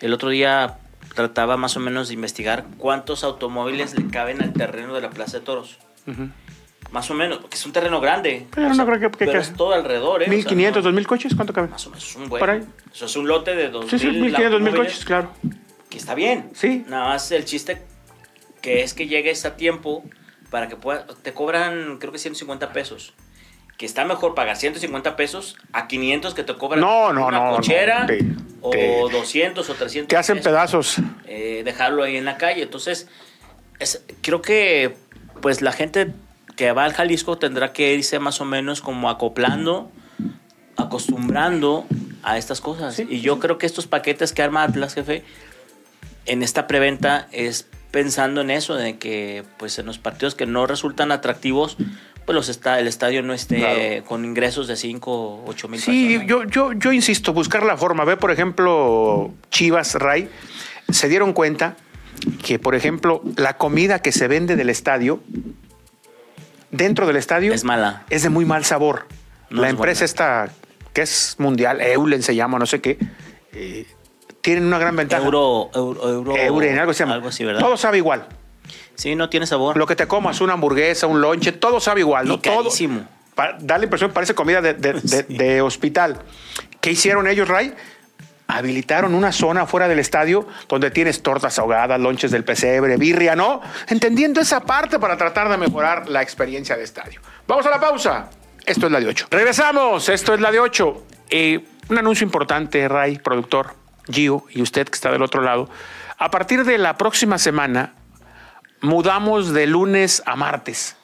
El 0.00 0.12
otro 0.12 0.30
día 0.30 0.78
trataba 1.14 1.56
más 1.56 1.76
o 1.76 1.80
menos 1.80 2.08
de 2.08 2.14
investigar 2.14 2.66
cuántos 2.76 3.24
automóviles 3.24 3.96
le 3.98 4.08
caben 4.08 4.42
al 4.42 4.52
terreno 4.52 4.94
de 4.94 5.00
la 5.00 5.10
Plaza 5.10 5.38
de 5.38 5.44
Toros. 5.44 5.78
Más 6.90 7.10
o 7.10 7.14
menos, 7.14 7.38
porque 7.38 7.56
es 7.56 7.66
un 7.66 7.72
terreno 7.72 8.00
grande. 8.00 8.46
Pero 8.54 8.74
no 8.74 8.86
creo 8.86 9.00
que, 9.00 9.10
pero 9.10 9.40
es 9.40 9.52
todo 9.54 9.74
alrededor, 9.74 10.22
¿eh? 10.22 10.28
¿1.500, 10.28 10.82
2.000 10.82 11.06
coches? 11.06 11.34
¿Cuánto 11.34 11.52
cabe? 11.52 11.68
Más 11.68 11.84
o 11.86 11.90
menos, 11.90 12.08
es 12.08 12.16
un 12.16 12.28
buen. 12.28 12.48
ahí. 12.48 12.62
Eso 12.92 13.06
es 13.06 13.16
un 13.16 13.26
lote 13.26 13.54
de 13.56 13.72
2.000 13.72 13.90
Sí, 13.90 13.98
sí, 13.98 14.06
1.500, 14.06 14.50
2.000 14.50 14.76
coches, 14.76 15.04
claro 15.04 15.30
que 15.88 15.98
está 15.98 16.14
bien. 16.14 16.50
Sí. 16.54 16.84
Nada 16.88 17.08
más 17.08 17.30
el 17.30 17.44
chiste 17.44 17.82
que 18.62 18.82
es 18.82 18.94
que 18.94 19.06
llegues 19.06 19.44
a 19.44 19.56
tiempo 19.56 20.02
para 20.50 20.68
que 20.68 20.76
puedas, 20.76 21.04
te 21.22 21.32
cobran 21.32 21.98
creo 21.98 22.12
que 22.12 22.18
150 22.18 22.72
pesos. 22.72 23.14
Que 23.78 23.84
está 23.84 24.04
mejor 24.04 24.34
pagar 24.34 24.56
150 24.56 25.16
pesos 25.16 25.56
a 25.72 25.86
500 25.86 26.34
que 26.34 26.42
te 26.42 26.54
cobran 26.54 26.80
no, 26.80 27.12
no, 27.12 27.26
una 27.26 27.50
no, 27.50 27.56
cochera 27.56 28.06
o 28.62 29.08
200 29.10 29.68
o 29.68 29.74
300 29.74 30.08
Te 30.08 30.16
hacen 30.16 30.40
pedazos. 30.40 30.96
Eh, 31.26 31.62
dejarlo 31.64 32.02
ahí 32.02 32.16
en 32.16 32.24
la 32.24 32.38
calle. 32.38 32.62
Entonces, 32.62 33.06
es, 33.78 34.02
creo 34.22 34.40
que 34.42 34.96
pues 35.42 35.60
la 35.60 35.72
gente 35.72 36.12
que 36.56 36.72
va 36.72 36.84
al 36.84 36.94
Jalisco 36.94 37.38
tendrá 37.38 37.72
que 37.72 37.92
irse 37.92 38.18
más 38.18 38.40
o 38.40 38.44
menos 38.44 38.80
como 38.80 39.10
acoplando, 39.10 39.90
acostumbrando 40.76 41.86
a 42.22 42.38
estas 42.38 42.60
cosas. 42.60 42.98
y 42.98 43.20
yo 43.20 43.38
creo 43.38 43.58
que 43.58 43.66
estos 43.66 43.86
paquetes 43.86 44.32
que 44.32 44.42
arma 44.42 44.62
Atlas, 44.64 44.94
jefe, 44.94 45.22
en 46.26 46.42
esta 46.42 46.66
preventa 46.66 47.28
es 47.32 47.66
pensando 47.90 48.40
en 48.40 48.50
eso, 48.50 48.74
de 48.74 48.98
que 48.98 49.44
pues 49.56 49.78
en 49.78 49.86
los 49.86 49.98
partidos 49.98 50.34
que 50.34 50.46
no 50.46 50.66
resultan 50.66 51.12
atractivos, 51.12 51.76
pues 52.26 52.34
los 52.34 52.48
está, 52.48 52.78
el 52.80 52.88
estadio 52.88 53.22
no 53.22 53.32
esté 53.32 54.02
con 54.06 54.24
ingresos 54.24 54.66
de 54.66 54.76
5 54.76 55.12
o 55.12 55.44
8 55.46 55.68
mil 55.68 55.80
Sí, 55.80 56.20
yo, 56.26 56.44
yo, 56.44 56.72
yo 56.72 56.92
insisto, 56.92 57.32
buscar 57.32 57.62
la 57.62 57.76
forma. 57.76 58.04
Ve, 58.04 58.16
por 58.16 58.32
ejemplo, 58.32 59.32
Chivas 59.50 59.94
Ray, 59.94 60.28
se 60.90 61.08
dieron 61.08 61.32
cuenta 61.32 61.76
que, 62.44 62.58
por 62.58 62.74
ejemplo, 62.74 63.22
la 63.36 63.56
comida 63.56 64.00
que 64.00 64.10
se 64.12 64.26
vende 64.26 64.56
del 64.56 64.70
estadio, 64.70 65.22
dentro 66.70 67.06
del 67.06 67.16
estadio, 67.16 67.54
es 67.54 67.64
mala. 67.64 68.04
Es 68.10 68.24
de 68.24 68.28
muy 68.28 68.44
mal 68.44 68.64
sabor. 68.64 69.06
la 69.50 69.68
empresa 69.68 70.04
esta, 70.04 70.50
que 70.92 71.02
es 71.02 71.36
mundial, 71.38 71.80
Eulen 71.80 72.22
se 72.22 72.34
llama, 72.34 72.58
no 72.58 72.66
sé 72.66 72.80
qué, 72.80 72.98
eh, 73.52 73.86
tienen 74.46 74.64
una 74.64 74.78
gran 74.78 74.94
ventaja. 74.94 75.24
Euro, 75.24 75.70
euro, 75.74 76.36
Euren, 76.36 76.78
algo 76.78 76.92
se 76.92 77.00
llama. 77.00 77.14
Algo 77.14 77.26
así, 77.26 77.44
¿verdad? 77.44 77.58
Todo 77.60 77.76
sabe 77.76 77.96
igual. 77.96 78.28
Sí, 78.94 79.16
no 79.16 79.28
tiene 79.28 79.44
sabor. 79.44 79.76
Lo 79.76 79.88
que 79.88 79.96
te 79.96 80.06
comas, 80.06 80.40
una 80.40 80.52
hamburguesa, 80.52 81.08
un 81.08 81.20
lonche, 81.20 81.50
todo 81.50 81.80
sabe 81.80 82.02
igual, 82.02 82.28
¿no? 82.28 82.34
Y 82.34 82.38
carísimo. 82.38 83.00
Todo, 83.34 83.46
da 83.58 83.76
la 83.76 83.82
impresión, 83.82 84.12
parece 84.12 84.36
comida 84.36 84.62
de, 84.62 84.74
de, 85.28 85.60
hospital. 85.62 86.22
¿Qué 86.80 86.92
hicieron 86.92 87.26
ellos, 87.26 87.48
Ray? 87.48 87.74
habilitaron 88.48 89.16
una 89.16 89.32
zona 89.32 89.66
fuera 89.66 89.88
del 89.88 89.98
estadio 89.98 90.46
donde 90.68 90.92
tienes 90.92 91.20
tortas 91.24 91.58
ahogadas, 91.58 91.98
lonches 91.98 92.30
del 92.30 92.44
pesebre, 92.44 92.96
birria, 92.96 93.34
¿no? 93.34 93.60
Entendiendo 93.88 94.40
esa 94.40 94.60
parte 94.60 95.00
para 95.00 95.16
tratar 95.16 95.48
de 95.48 95.56
mejorar 95.56 96.08
la 96.08 96.22
experiencia 96.22 96.76
de 96.76 96.84
estadio. 96.84 97.20
Vamos 97.48 97.66
a 97.66 97.70
la 97.70 97.80
pausa. 97.80 98.30
Esto 98.64 98.86
es 98.86 98.92
la 98.92 99.00
de 99.00 99.08
8. 99.08 99.26
Regresamos. 99.28 100.08
Esto 100.08 100.34
es 100.34 100.40
la 100.40 100.52
de 100.52 100.60
8. 100.60 101.02
Eh, 101.30 101.64
un 101.88 101.98
anuncio 101.98 102.24
importante, 102.24 102.86
Ray, 102.86 103.18
productor. 103.18 103.85
Gio 104.10 104.44
y 104.50 104.62
usted 104.62 104.88
que 104.88 104.94
está 104.94 105.10
del 105.10 105.22
otro 105.22 105.42
lado, 105.42 105.68
a 106.18 106.30
partir 106.30 106.64
de 106.64 106.78
la 106.78 106.96
próxima 106.96 107.38
semana 107.38 107.94
mudamos 108.80 109.52
de 109.52 109.66
lunes 109.66 110.22
a 110.26 110.36
martes. 110.36 110.96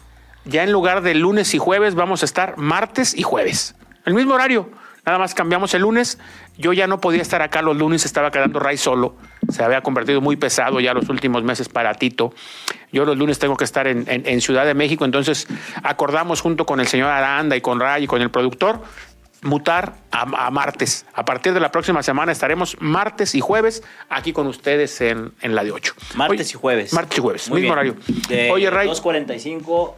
Ya 0.45 0.63
en 0.65 0.73
lugar 0.73 1.03
de 1.03 1.15
lunes 1.15 1.55
y 1.55 1.59
jueves 1.59 1.95
vamos 1.95 2.23
a 2.23 2.25
estar 2.25 2.57
martes 2.57 3.17
y 3.17 3.23
jueves. 3.23 3.75
El 4.05 4.15
mismo 4.15 4.35
horario. 4.35 4.71
Nada 5.05 5.19
más 5.19 5.35
cambiamos 5.35 5.75
el 5.75 5.83
lunes. 5.83 6.19
Yo 6.57 6.73
ya 6.73 6.87
no 6.87 7.01
podía 7.01 7.23
estar 7.23 7.43
acá 7.43 7.61
los 7.61 7.77
lunes, 7.77 8.05
estaba 8.05 8.31
quedando 8.31 8.61
Ray 8.61 8.77
solo. 8.77 9.17
Se 9.49 9.65
había 9.65 9.81
convertido 9.83 10.21
muy 10.21 10.37
pesado 10.37 10.79
ya 10.79 10.95
los 10.95 11.09
últimos 11.09 11.43
meses 11.43 11.69
para 11.69 11.95
Tito. 11.95 12.33
Yo 12.93 13.05
los 13.05 13.17
lunes 13.17 13.39
tengo 13.41 13.57
que 13.57 13.65
estar 13.65 13.89
en, 13.89 14.05
en 14.07 14.41
Ciudad 14.41 14.65
de 14.65 14.75
México, 14.75 15.05
entonces 15.05 15.49
acordamos 15.83 16.41
junto 16.41 16.67
con 16.67 16.79
el 16.79 16.87
señor 16.87 17.11
Aranda 17.11 17.57
y 17.57 17.61
con 17.61 17.81
Ray 17.81 18.05
y 18.05 18.07
con 18.07 18.23
el 18.23 18.31
productor 18.31 18.83
mutar 19.43 19.97
a, 20.11 20.51
martes. 20.51 21.05
A 21.15 21.25
partir 21.25 21.53
de 21.53 21.61
la 21.61 21.71
próxima 21.71 22.03
semana 22.03 22.33
estaremos 22.33 22.77
martes 22.81 23.35
y 23.35 23.41
jueves 23.41 23.83
aquí 24.09 24.33
con 24.33 24.47
ustedes 24.47 25.01
en, 25.01 25.33
la 25.43 25.65
de 25.65 25.73
8. 25.73 25.95
Martes 26.15 26.51
y 26.53 26.55
jueves. 26.55 26.93
Martes 26.93 27.19
y 27.19 27.21
jueves, 27.21 27.51
mismo 27.51 27.73
horario. 27.73 27.97
Oye, 28.51 28.71
Ray. 28.71 28.89
2.45 28.89 29.95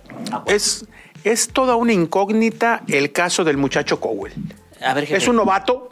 es, 0.46 0.86
es 1.22 1.48
toda 1.48 1.76
una 1.76 1.92
incógnita 1.92 2.82
el 2.88 3.12
caso 3.12 3.44
del 3.44 3.58
muchacho 3.58 4.00
Cowell. 4.00 4.32
A 4.80 4.94
ver, 4.94 5.12
Es 5.12 5.28
un 5.28 5.36
novato 5.36 5.90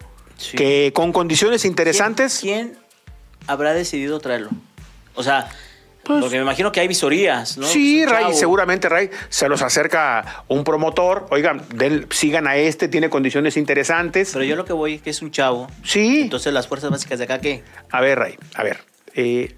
que 0.57 0.93
con 0.95 1.13
condiciones 1.13 1.65
interesantes. 1.65 2.39
¿Quién 2.41 2.77
habrá 3.47 3.75
decidido 3.75 4.19
traerlo? 4.19 4.51
O 5.15 5.23
sea, 5.23 5.51
pues, 6.05 6.21
Porque 6.21 6.37
me 6.37 6.43
imagino 6.43 6.73
que 6.73 6.81
hay 6.81 6.89
visorías, 6.89 7.57
¿no? 7.59 7.67
Sí, 7.67 8.05
Ray, 8.05 8.35
seguramente 8.35 8.89
Ray 8.89 9.11
se 9.29 9.49
los 9.49 9.63
acerca 9.63 10.45
un 10.49 10.65
promotor, 10.65 11.27
oigan, 11.31 11.63
sigan 12.11 12.47
a 12.49 12.57
este, 12.57 12.89
tiene 12.89 13.09
condiciones 13.11 13.57
interesantes. 13.57 14.31
Pero 14.33 14.45
yo 14.45 14.57
lo 14.57 14.65
que 14.65 14.73
voy 14.73 14.95
es 14.95 15.03
que 15.03 15.11
es 15.11 15.23
un 15.23 15.31
chavo. 15.31 15.69
Sí. 15.85 16.23
Entonces 16.23 16.53
las 16.53 16.67
fuerzas 16.69 16.91
básicas 16.91 17.19
de 17.19 17.25
acá, 17.25 17.41
¿qué? 17.41 17.63
A 17.91 18.01
ver, 18.01 18.19
Ray, 18.19 18.37
a 18.55 18.63
ver. 18.65 18.79
eh, 19.15 19.55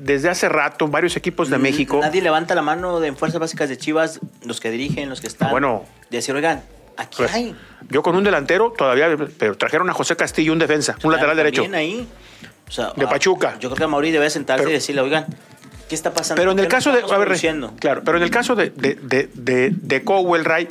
desde 0.00 0.28
hace 0.28 0.48
rato 0.48 0.88
varios 0.88 1.16
equipos 1.16 1.48
de 1.48 1.58
México. 1.58 2.00
Nadie 2.00 2.20
levanta 2.20 2.54
la 2.54 2.62
mano 2.62 2.98
de 2.98 3.08
en 3.08 3.16
fuerzas 3.16 3.40
básicas 3.40 3.68
de 3.68 3.76
Chivas, 3.78 4.20
los 4.44 4.58
que 4.60 4.70
dirigen, 4.70 5.08
los 5.08 5.20
que 5.20 5.28
están. 5.28 5.50
Bueno. 5.50 5.84
De 6.10 6.16
decir, 6.18 6.34
oigan, 6.34 6.62
aquí 6.96 7.18
Pues, 7.18 7.32
hay. 7.34 7.54
Yo 7.88 8.02
con 8.02 8.16
un 8.16 8.24
delantero 8.24 8.72
todavía, 8.76 9.14
pero 9.38 9.56
trajeron 9.56 9.88
a 9.90 9.92
José 9.92 10.16
Castillo, 10.16 10.52
un 10.52 10.58
defensa, 10.58 10.96
un 11.04 11.12
lateral 11.12 11.36
derecho. 11.36 11.64
ahí. 11.74 12.08
O 12.68 12.70
sea, 12.72 12.92
De 12.96 13.04
ah, 13.04 13.08
Pachuca. 13.08 13.56
Yo 13.60 13.68
creo 13.68 13.76
que 13.76 13.84
a 13.84 13.88
Mauri 13.88 14.10
debe 14.10 14.28
sentarse 14.28 14.62
Pero- 14.64 14.70
y 14.70 14.74
decirle, 14.74 15.02
oigan, 15.02 15.26
¿qué 15.88 15.94
está 15.94 16.12
pasando? 16.12 16.40
Pero 16.40 16.50
en 16.52 16.56
¿Por 16.56 16.64
el 16.66 16.70
caso 16.70 16.92
de, 16.92 17.00
a 17.00 17.18
ver, 17.18 17.28
claro, 17.78 18.02
pero 18.04 18.16
en 18.18 18.22
el 18.24 18.30
caso 18.30 18.54
de, 18.54 18.70
de, 18.70 18.94
de, 19.34 19.70
de, 19.72 20.04
Cowell, 20.04 20.44
Ray, 20.44 20.68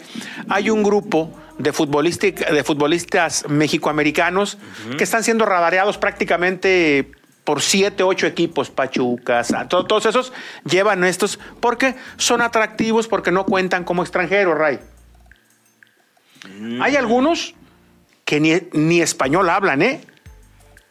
hay 0.50 0.70
un 0.70 0.84
grupo 0.84 1.32
de, 1.58 1.72
de 1.72 2.64
futbolistas 2.64 3.46
mexicoamericanos 3.48 4.58
que 4.98 5.04
están 5.04 5.24
siendo 5.24 5.46
radareados 5.46 5.98
prácticamente 5.98 7.12
por 7.44 7.62
siete, 7.62 8.02
ocho 8.04 8.26
equipos, 8.26 8.72
Pachuca, 8.72 9.44
Sa- 9.44 9.68
to- 9.68 9.86
todos 9.86 10.06
esos 10.08 10.34
llevan 10.68 11.04
estos 11.04 11.40
porque 11.60 11.96
son 12.18 12.42
atractivos, 12.42 13.08
porque 13.08 13.32
no 13.32 13.46
cuentan 13.46 13.84
como 13.84 14.02
extranjeros, 14.02 14.58
Ray. 14.58 14.80
Mm. 16.60 16.82
Hay 16.82 16.96
algunos 16.96 17.54
que 18.24 18.40
ni, 18.40 18.54
ni 18.74 19.02
español 19.02 19.50
hablan, 19.50 19.82
¿eh? 19.84 20.02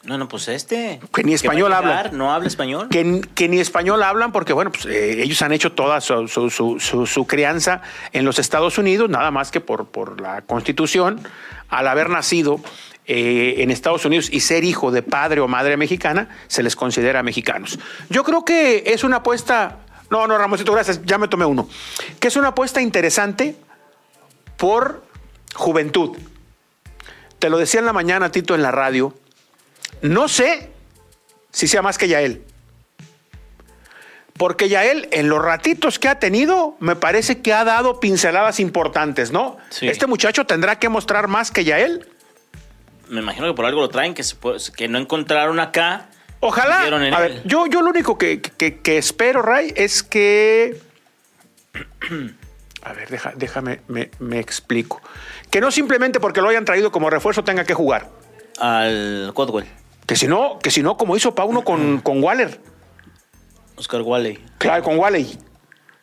No, 0.04 0.18
no, 0.18 0.28
pues 0.28 0.48
este. 0.48 1.00
Que 1.14 1.24
ni 1.24 1.32
español 1.34 1.72
habla. 1.72 1.90
llegar, 1.90 2.12
No 2.12 2.32
habla 2.32 2.46
español. 2.48 2.88
que, 2.90 3.22
que 3.34 3.48
ni 3.48 3.58
español 3.58 4.02
hablan 4.02 4.32
porque, 4.32 4.52
bueno, 4.52 4.70
pues 4.70 4.84
eh, 4.86 5.22
ellos 5.22 5.40
han 5.42 5.52
hecho 5.52 5.72
toda 5.72 6.00
su, 6.00 6.28
su- 6.28 6.50
su- 6.50 6.78
su- 6.78 7.06
su 7.06 7.26
crianza 7.26 7.80
en 8.12 8.24
los 8.24 8.38
Estados 8.38 8.76
Unidos, 8.78 9.08
nada 9.08 9.30
más 9.30 9.50
que 9.50 9.60
por, 9.60 9.86
por 9.86 10.20
la 10.20 10.42
constitución, 10.42 11.20
al 11.70 11.88
haber 11.88 12.10
nacido 12.10 12.60
eh, 13.06 13.56
en 13.58 13.70
Estados 13.70 14.04
Unidos 14.04 14.28
y 14.30 14.40
ser 14.40 14.64
hijo 14.64 14.90
de 14.90 15.02
padre 15.02 15.40
o 15.40 15.48
madre 15.48 15.76
mexicana, 15.76 16.28
se 16.48 16.62
les 16.62 16.76
considera 16.76 17.22
mexicanos. 17.22 17.78
Yo 18.10 18.24
creo 18.24 18.44
que 18.44 18.84
es 18.86 19.04
una 19.04 19.16
apuesta, 19.16 19.78
no, 20.10 20.26
no, 20.26 20.36
Ramosito, 20.36 20.72
gracias, 20.72 21.00
ya 21.04 21.16
me 21.18 21.28
tomé 21.28 21.44
uno, 21.46 21.68
que 22.20 22.28
es 22.28 22.36
una 22.36 22.48
apuesta 22.48 22.80
interesante 22.82 23.56
por 24.56 25.02
juventud. 25.54 26.16
Te 27.38 27.50
lo 27.50 27.58
decía 27.58 27.80
en 27.80 27.86
la 27.86 27.92
mañana, 27.92 28.30
Tito, 28.30 28.54
en 28.54 28.62
la 28.62 28.70
radio. 28.70 29.14
No 30.04 30.28
sé 30.28 30.70
si 31.50 31.66
sea 31.66 31.80
más 31.80 31.96
que 31.96 32.08
Yael. 32.08 32.42
Porque 34.36 34.68
Yael, 34.68 35.08
en 35.12 35.28
los 35.28 35.42
ratitos 35.42 35.98
que 35.98 36.08
ha 36.08 36.18
tenido, 36.18 36.76
me 36.80 36.94
parece 36.96 37.40
que 37.40 37.52
ha 37.52 37.64
dado 37.64 38.00
pinceladas 38.00 38.60
importantes, 38.60 39.30
¿no? 39.30 39.56
Sí. 39.70 39.88
Este 39.88 40.06
muchacho 40.06 40.44
tendrá 40.44 40.78
que 40.78 40.88
mostrar 40.88 41.28
más 41.28 41.50
que 41.50 41.64
Yael. 41.64 42.06
Me 43.08 43.20
imagino 43.20 43.46
que 43.46 43.54
por 43.54 43.64
algo 43.64 43.80
lo 43.80 43.88
traen, 43.88 44.12
que, 44.12 44.22
se 44.24 44.34
puede- 44.36 44.58
que 44.76 44.88
no 44.88 44.98
encontraron 44.98 45.58
acá. 45.60 46.08
Ojalá. 46.40 46.82
A 46.82 47.20
ver, 47.20 47.42
yo, 47.46 47.66
yo 47.66 47.80
lo 47.80 47.90
único 47.90 48.18
que, 48.18 48.42
que- 48.42 48.80
que 48.80 48.98
espero, 48.98 49.40
Ray, 49.40 49.72
es 49.76 50.02
que. 50.02 50.78
A 52.82 52.92
ver, 52.92 53.08
deja- 53.08 53.32
déjame, 53.36 53.80
me, 53.88 54.10
me 54.18 54.38
explico. 54.40 55.00
Que 55.50 55.62
no 55.62 55.70
simplemente 55.70 56.20
porque 56.20 56.42
lo 56.42 56.50
hayan 56.50 56.66
traído 56.66 56.92
como 56.92 57.08
refuerzo 57.08 57.42
tenga 57.42 57.64
que 57.64 57.72
jugar. 57.72 58.10
Al 58.58 59.30
Codwell, 59.34 59.64
Que 60.06 60.16
si 60.16 60.26
no, 60.26 60.58
que 60.58 60.70
si 60.70 60.82
no 60.82 60.96
como 60.96 61.16
hizo 61.16 61.34
Pauno 61.34 61.62
con, 61.62 62.00
con 62.00 62.22
Waller. 62.22 62.60
Oscar 63.76 64.02
Wally. 64.02 64.38
Claro, 64.58 64.82
con 64.84 64.98
Wally. 64.98 65.38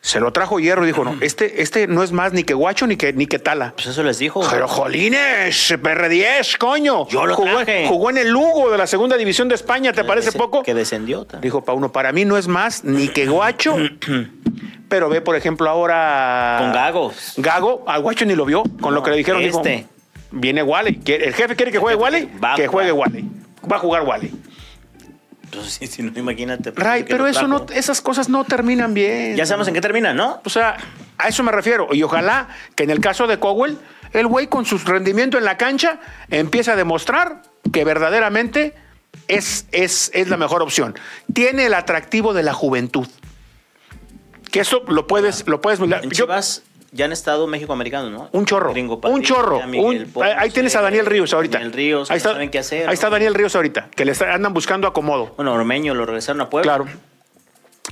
Se 0.00 0.18
lo 0.18 0.32
trajo 0.32 0.58
hierro 0.58 0.82
y 0.82 0.88
dijo, 0.88 1.04
no, 1.04 1.16
este, 1.20 1.62
este 1.62 1.86
no 1.86 2.02
es 2.02 2.10
más 2.10 2.32
ni 2.32 2.42
que 2.42 2.54
guacho 2.54 2.88
ni 2.88 2.96
que, 2.96 3.12
ni 3.12 3.26
que 3.26 3.38
tala. 3.38 3.72
Pues 3.76 3.86
eso 3.86 4.02
les 4.02 4.18
dijo. 4.18 4.42
Pero 4.50 4.66
jolines, 4.66 5.70
PR10, 5.70 6.58
coño. 6.58 7.06
Yo 7.08 7.24
lo 7.24 7.36
jugó, 7.36 7.48
traje. 7.62 7.86
jugó 7.86 8.10
en 8.10 8.18
el 8.18 8.28
Lugo 8.28 8.72
de 8.72 8.78
la 8.78 8.88
segunda 8.88 9.16
división 9.16 9.48
de 9.48 9.54
España, 9.54 9.92
¿te 9.92 10.02
parece 10.02 10.30
Dese- 10.32 10.38
poco? 10.38 10.64
Que 10.64 10.74
descendió. 10.74 11.24
ta. 11.24 11.38
Dijo 11.38 11.62
Pauno, 11.62 11.92
para 11.92 12.10
mí 12.10 12.24
no 12.24 12.36
es 12.36 12.48
más 12.48 12.82
ni 12.82 13.06
que 13.08 13.26
guacho. 13.26 13.76
pero 14.88 15.08
ve, 15.08 15.20
por 15.20 15.36
ejemplo, 15.36 15.70
ahora. 15.70 16.56
Con 16.58 16.72
Gago. 16.72 17.12
Gago, 17.36 17.84
al 17.86 18.02
guacho 18.02 18.24
ni 18.24 18.34
lo 18.34 18.44
vio. 18.44 18.64
Con 18.80 18.94
lo 18.94 19.04
que 19.04 19.12
le 19.12 19.16
dijeron, 19.18 19.40
este. 19.42 19.70
dijo. 19.70 19.88
Viene 20.32 20.64
Wally. 20.64 20.96
¿Quiere- 20.96 21.26
¿El 21.28 21.34
jefe 21.34 21.54
quiere 21.54 21.70
que 21.70 21.78
juegue 21.78 21.96
Wally? 21.96 22.28
Que 22.56 22.66
juegue 22.66 22.90
Wally. 22.90 23.24
Va 23.70 23.76
a 23.76 23.78
jugar 23.78 24.02
Wally. 24.02 24.32
Entonces, 25.44 25.74
sí, 25.74 25.86
sí, 25.86 26.02
no, 26.02 26.18
imagínate. 26.18 26.72
pues, 26.72 26.86
Ray, 26.86 27.04
que 27.04 27.10
pero 27.10 27.26
eso 27.26 27.46
no, 27.46 27.66
esas 27.74 28.00
cosas 28.00 28.28
no 28.30 28.44
terminan 28.44 28.94
bien. 28.94 29.36
Ya 29.36 29.44
sabemos 29.44 29.68
en 29.68 29.74
qué 29.74 29.82
termina, 29.82 30.14
¿no? 30.14 30.40
O 30.44 30.50
sea, 30.50 30.76
a 31.18 31.28
eso 31.28 31.42
me 31.42 31.52
refiero. 31.52 31.88
Y 31.92 32.02
ojalá 32.02 32.48
que 32.74 32.84
en 32.84 32.90
el 32.90 33.00
caso 33.00 33.26
de 33.26 33.38
Cowell, 33.38 33.76
el 34.12 34.26
güey 34.26 34.46
con 34.46 34.64
su 34.64 34.78
rendimiento 34.78 35.36
en 35.36 35.44
la 35.44 35.58
cancha 35.58 36.00
empiece 36.30 36.70
a 36.70 36.76
demostrar 36.76 37.42
que 37.70 37.84
verdaderamente 37.84 38.74
es, 39.28 39.66
es, 39.72 40.10
es 40.14 40.28
la 40.28 40.38
mejor 40.38 40.62
opción. 40.62 40.98
Tiene 41.32 41.66
el 41.66 41.74
atractivo 41.74 42.32
de 42.32 42.42
la 42.42 42.54
juventud. 42.54 43.08
Que 44.50 44.60
eso 44.60 44.82
lo 44.88 45.06
puedes, 45.06 45.46
lo 45.46 45.60
puedes 45.60 45.80
mirar. 45.80 46.02
En 46.02 46.10
Chivas 46.10 46.62
ya 46.92 47.06
han 47.06 47.12
estado 47.12 47.46
México-americanos, 47.46 48.10
¿no? 48.12 48.28
un 48.32 48.44
chorro, 48.44 48.72
un 48.72 49.22
chorro. 49.22 49.66
Miguel 49.66 50.04
un- 50.04 50.12
Ponce, 50.12 50.32
ahí 50.34 50.50
tienes 50.50 50.76
a 50.76 50.82
Daniel 50.82 51.06
Ríos 51.06 51.32
ahorita. 51.32 51.58
Daniel 51.58 51.72
Ríos, 51.72 52.10
ahí 52.10 52.18
que 52.18 52.24
no 52.24 52.28
está, 52.28 52.32
saben 52.34 52.50
qué 52.50 52.58
hacer. 52.58 52.88
Ahí 52.88 52.94
está 52.94 53.06
¿no? 53.08 53.12
Daniel 53.12 53.34
Ríos 53.34 53.56
ahorita, 53.56 53.88
que 53.96 54.04
le 54.04 54.12
está- 54.12 54.32
andan 54.34 54.52
buscando 54.54 54.86
acomodo. 54.86 55.32
Bueno, 55.36 55.52
Ormeño 55.54 55.94
lo 55.94 56.04
regresaron 56.06 56.40
a 56.42 56.50
Puebla. 56.50 56.76
Claro. 56.76 56.90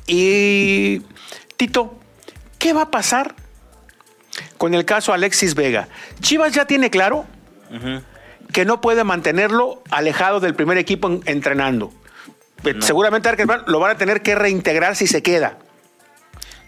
Y 0.06 1.00
Tito, 1.56 1.94
¿qué 2.58 2.72
va 2.72 2.82
a 2.82 2.90
pasar 2.90 3.34
con 4.58 4.74
el 4.74 4.84
caso 4.84 5.12
Alexis 5.12 5.54
Vega? 5.54 5.88
Chivas 6.20 6.52
ya 6.52 6.66
tiene 6.66 6.90
claro 6.90 7.26
que 8.52 8.64
no 8.64 8.80
puede 8.80 9.04
mantenerlo 9.04 9.82
alejado 9.90 10.40
del 10.40 10.54
primer 10.54 10.76
equipo 10.78 11.08
en- 11.08 11.22
entrenando. 11.26 11.92
Eh, 12.64 12.74
Seguramente 12.80 13.30
lo 13.66 13.78
van 13.80 13.92
a 13.92 13.94
tener 13.96 14.22
que 14.22 14.34
reintegrar 14.34 14.96
si 14.96 15.06
se 15.06 15.22
queda. 15.22 15.58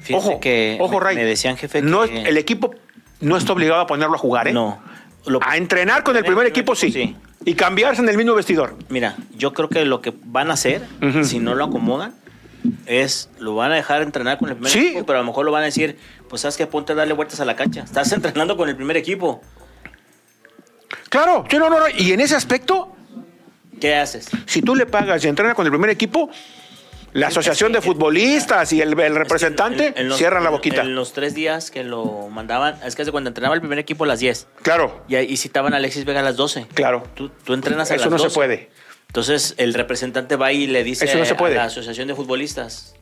Fíjate 0.03 0.15
ojo, 0.29 0.41
que 0.41 0.77
ojo, 0.81 0.95
me, 0.99 1.01
Ray. 1.01 1.17
me 1.17 1.25
decían, 1.25 1.57
jefe, 1.57 1.81
que... 1.81 1.87
No, 1.87 2.05
el 2.05 2.37
equipo 2.37 2.75
no 3.21 3.37
está 3.37 3.53
obligado 3.53 3.81
a 3.81 3.87
ponerlo 3.87 4.15
a 4.17 4.19
jugar, 4.19 4.49
¿eh? 4.49 4.53
No. 4.53 4.83
Lo- 5.27 5.41
A 5.45 5.57
entrenar 5.57 6.03
con 6.03 6.17
el 6.17 6.25
primer 6.25 6.47
equipo, 6.47 6.75
sí. 6.75 7.17
Y 7.45 7.55
cambiarse 7.55 8.03
en 8.03 8.09
el 8.09 8.17
mismo 8.17 8.35
vestidor. 8.35 8.77
Mira, 8.89 9.17
yo 9.37 9.53
creo 9.53 9.69
que 9.69 9.85
lo 9.85 10.01
que 10.01 10.13
van 10.25 10.51
a 10.51 10.55
hacer, 10.55 10.83
si 11.25 11.39
no 11.39 11.55
lo 11.55 11.65
acomodan, 11.65 12.15
es 12.87 13.29
lo 13.39 13.55
van 13.57 13.73
a 13.73 13.75
dejar 13.77 14.03
entrenar 14.03 14.39
con 14.39 14.49
el 14.49 14.55
primer 14.57 14.73
Sí. 14.73 14.87
equipo, 14.89 15.07
pero 15.07 15.19
a 15.19 15.23
lo 15.23 15.27
mejor 15.29 15.45
lo 15.45 15.53
van 15.53 15.63
a 15.63 15.67
decir, 15.67 15.97
pues 16.29 16.43
sabes 16.43 16.57
que 16.57 16.67
ponte 16.67 16.93
a 16.93 16.97
darle 16.97 17.15
vueltas 17.15 17.41
a 17.41 17.45
la 17.45 17.55
cancha. 17.57 17.83
Estás 17.85 18.11
entrenando 18.13 18.57
con 18.57 18.69
el 18.69 18.77
primer 18.77 18.97
equipo. 18.97 19.41
Claro, 21.09 21.45
sí, 21.49 21.57
no, 21.59 21.69
no, 21.71 21.79
no. 21.79 21.85
Y 21.97 22.13
en 22.13 22.21
ese 22.21 22.35
aspecto, 22.37 22.95
¿Qué 23.81 23.95
haces? 23.97 24.29
si 24.47 24.63
tú 24.63 24.75
le 24.75 24.87
pagas 24.87 25.25
y 25.25 25.29
entrena 25.29 25.55
con 25.55 25.67
el 25.67 25.73
primer 25.73 25.91
equipo, 25.91 26.31
la 27.13 27.27
asociación 27.29 27.73
de 27.73 27.81
futbolistas 27.81 28.73
y 28.73 28.81
el, 28.81 28.99
el 28.99 29.15
representante 29.15 29.89
En- 29.89 29.99
en 29.99 30.09
los- 30.09 30.19
cierran 30.19 30.45
la 30.45 30.51
boquita. 30.51 30.81
En, 30.83 30.95
los 30.95 31.13
tres 31.13 31.35
días 31.35 31.71
que 31.71 31.85
lo 31.85 32.29
mandaban, 32.31 32.79
es 32.85 32.95
que 32.97 33.03
hace 33.03 33.13
cuando 33.13 33.29
entrenaba 33.29 33.55
el 33.55 33.61
primer 33.61 33.79
equipo 33.79 34.05
a 34.05 34.07
las 34.07 34.21
10 34.21 34.47
Claro, 34.63 35.03
y, 35.09 35.17
y 35.17 35.37
citaban 35.37 35.75
a 35.75 35.77
Alexis 35.77 36.05
Vega 36.05 36.21
a 36.21 36.23
las 36.23 36.37
12. 36.37 36.67
claro. 36.75 37.03
Tú, 37.15 37.29
tú 37.45 37.53
entrenas 37.55 37.91
a 37.91 37.95
Eso 37.95 38.05
las 38.05 38.11
no 38.13 38.19
se 38.19 38.25
12. 38.25 38.35
puede. 38.35 38.71
Entonces 39.09 39.55
el 39.59 39.75
representante 39.75 40.37
va 40.37 40.53
y 40.53 40.67
le 40.67 40.83
dice 40.85 41.05
Eso 41.05 41.19
no 41.19 41.25
se 41.27 41.35
puede. 41.35 41.55
a 41.55 41.59
la 41.59 41.65
asociación 41.65 42.09
de 42.09 42.15
futbolistas. 42.15 42.95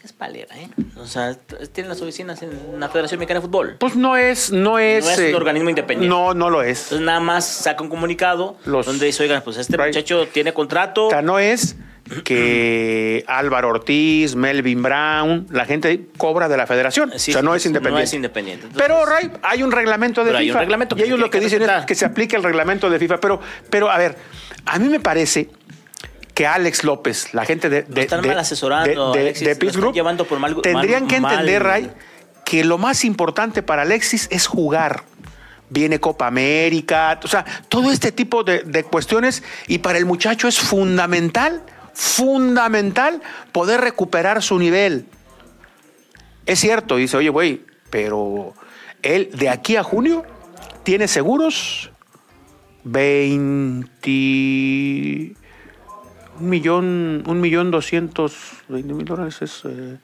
¿Qué 0.00 0.06
es 0.06 0.12
palera, 0.12 0.56
eh? 0.56 0.68
O 0.96 1.06
sea, 1.06 1.36
tienen 1.72 1.88
las 1.88 2.00
oficinas 2.00 2.40
en 2.42 2.78
la 2.80 2.88
Federación 2.88 3.18
Mexicana 3.20 3.40
de 3.40 3.46
Fútbol. 3.46 3.76
Pues 3.78 3.94
no 3.96 4.16
es, 4.16 4.50
no 4.52 4.78
es. 4.78 5.04
No 5.04 5.10
es 5.10 5.18
un 5.18 5.24
eh, 5.26 5.34
organismo 5.34 5.70
independiente. 5.70 6.08
No, 6.08 6.34
no 6.34 6.50
lo 6.50 6.62
es. 6.62 6.84
Entonces 6.84 7.04
nada 7.06 7.20
más 7.20 7.44
saca 7.46 7.82
un 7.82 7.88
comunicado 7.88 8.56
Los- 8.64 8.86
donde 8.86 9.06
dice, 9.06 9.22
oigan, 9.24 9.42
pues 9.42 9.56
este 9.56 9.76
Right. 9.76 9.86
muchacho 9.88 10.26
tiene 10.28 10.52
contrato. 10.52 11.06
O 11.06 11.10
sea, 11.10 11.22
no 11.22 11.38
es 11.40 11.76
que 12.24 13.24
Álvaro 13.26 13.68
Ortiz, 13.70 14.34
Melvin 14.34 14.82
Brown, 14.82 15.46
la 15.50 15.64
gente 15.64 16.06
cobra 16.16 16.48
de 16.48 16.56
la 16.56 16.66
federación. 16.66 17.12
Sí, 17.16 17.30
o 17.30 17.34
sea, 17.34 17.42
no 17.42 17.54
es 17.54 17.64
independiente. 17.66 18.00
No 18.00 18.04
es 18.04 18.14
independiente. 18.14 18.66
Entonces, 18.66 18.86
Pero, 18.88 19.04
Ray, 19.06 19.30
hay 19.42 19.62
un 19.62 19.72
reglamento 19.72 20.24
de 20.24 20.36
FIFA. 20.36 20.58
reglamento 20.60 20.96
y 20.98 21.02
ellos 21.02 21.18
lo 21.18 21.30
que 21.30 21.40
dicen 21.40 21.62
es 21.62 21.84
que 21.86 21.94
se 21.94 22.04
aplique 22.04 22.36
el 22.36 22.42
reglamento 22.42 22.88
de 22.90 22.98
FIFA. 22.98 23.20
Pero, 23.20 23.40
pero, 23.70 23.90
a 23.90 23.98
ver, 23.98 24.16
a 24.66 24.78
mí 24.78 24.88
me 24.88 25.00
parece 25.00 25.48
que 26.34 26.46
Alex 26.46 26.84
López, 26.84 27.34
la 27.34 27.44
gente 27.44 27.68
de, 27.68 27.82
de, 27.82 28.02
están 28.02 28.22
de- 28.22 28.28
mal 28.28 28.38
asesorando, 28.38 29.12
de, 29.12 29.20
Alexis, 29.20 29.46
de 29.58 29.70
Group, 29.70 29.92
llevando 29.94 30.24
por 30.24 30.38
mal- 30.38 30.60
tendrían 30.62 31.02
mal- 31.02 31.08
que 31.08 31.16
entender, 31.16 31.62
mal- 31.62 31.70
Ray, 31.72 31.90
que 32.44 32.64
lo 32.64 32.78
más 32.78 33.04
importante 33.04 33.62
para 33.62 33.82
Alexis 33.82 34.28
es 34.30 34.46
jugar. 34.46 35.02
Viene 35.70 36.00
Copa 36.00 36.26
América, 36.26 37.20
o 37.22 37.28
sea, 37.28 37.44
todo 37.68 37.90
este 37.92 38.10
tipo 38.10 38.42
de, 38.42 38.60
de 38.62 38.84
cuestiones 38.84 39.42
y 39.66 39.78
para 39.78 39.98
el 39.98 40.06
muchacho 40.06 40.48
es 40.48 40.58
fundamental, 40.58 41.62
fundamental 41.98 43.20
poder 43.50 43.80
recuperar 43.80 44.40
su 44.40 44.56
nivel. 44.56 45.06
Es 46.46 46.60
cierto, 46.60 46.94
dice, 46.94 47.16
oye, 47.16 47.28
güey, 47.28 47.64
pero 47.90 48.54
él 49.02 49.30
de 49.34 49.48
aquí 49.48 49.74
a 49.74 49.82
junio 49.82 50.24
tiene 50.84 51.08
seguros 51.08 51.90
20 52.84 55.34
un 56.40 56.48
millón, 56.48 57.24
un 57.26 57.40
millón 57.40 57.72
doscientos 57.72 58.32
veinte 58.68 58.94
mil 58.94 59.04
dólares 59.04 59.42
es 59.42 59.62
eh, 59.64 59.98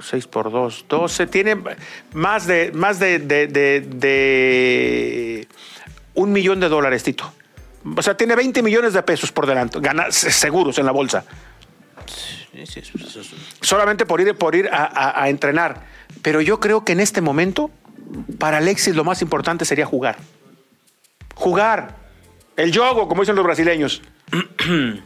6 0.00 0.26
por 0.26 0.52
2, 0.52 0.84
12, 0.86 1.26
tiene 1.28 1.56
más 2.12 2.46
de, 2.46 2.72
más 2.74 2.98
de, 2.98 3.20
de, 3.20 3.46
de- 3.46 3.80
de 3.80 5.48
un 6.14 6.32
millón 6.32 6.60
de 6.60 6.68
dólares, 6.68 7.02
Tito. 7.02 7.32
O 7.96 8.02
sea, 8.02 8.16
tiene 8.16 8.34
20 8.36 8.62
millones 8.62 8.92
de 8.92 9.02
pesos 9.02 9.30
por 9.32 9.46
delante, 9.46 9.78
gana, 9.80 10.10
seguros 10.10 10.78
en 10.78 10.86
la 10.86 10.92
bolsa. 10.92 11.24
Solamente 13.60 14.04
por 14.06 14.20
ir, 14.20 14.34
por 14.34 14.54
ir 14.54 14.68
a, 14.68 14.84
a- 14.84 15.22
a 15.22 15.28
entrenar. 15.28 15.84
Pero 16.22 16.40
yo 16.40 16.58
creo 16.60 16.84
que 16.84 16.92
en 16.92 17.00
este 17.00 17.20
momento, 17.20 17.70
para 18.38 18.58
Alexis 18.58 18.94
lo 18.96 19.04
más 19.04 19.22
importante 19.22 19.64
sería 19.64 19.86
jugar. 19.86 20.16
Jugar. 21.34 21.96
El 22.56 22.72
yogo, 22.72 23.06
como 23.08 23.22
dicen 23.22 23.36
los 23.36 23.44
brasileños. 23.44 24.02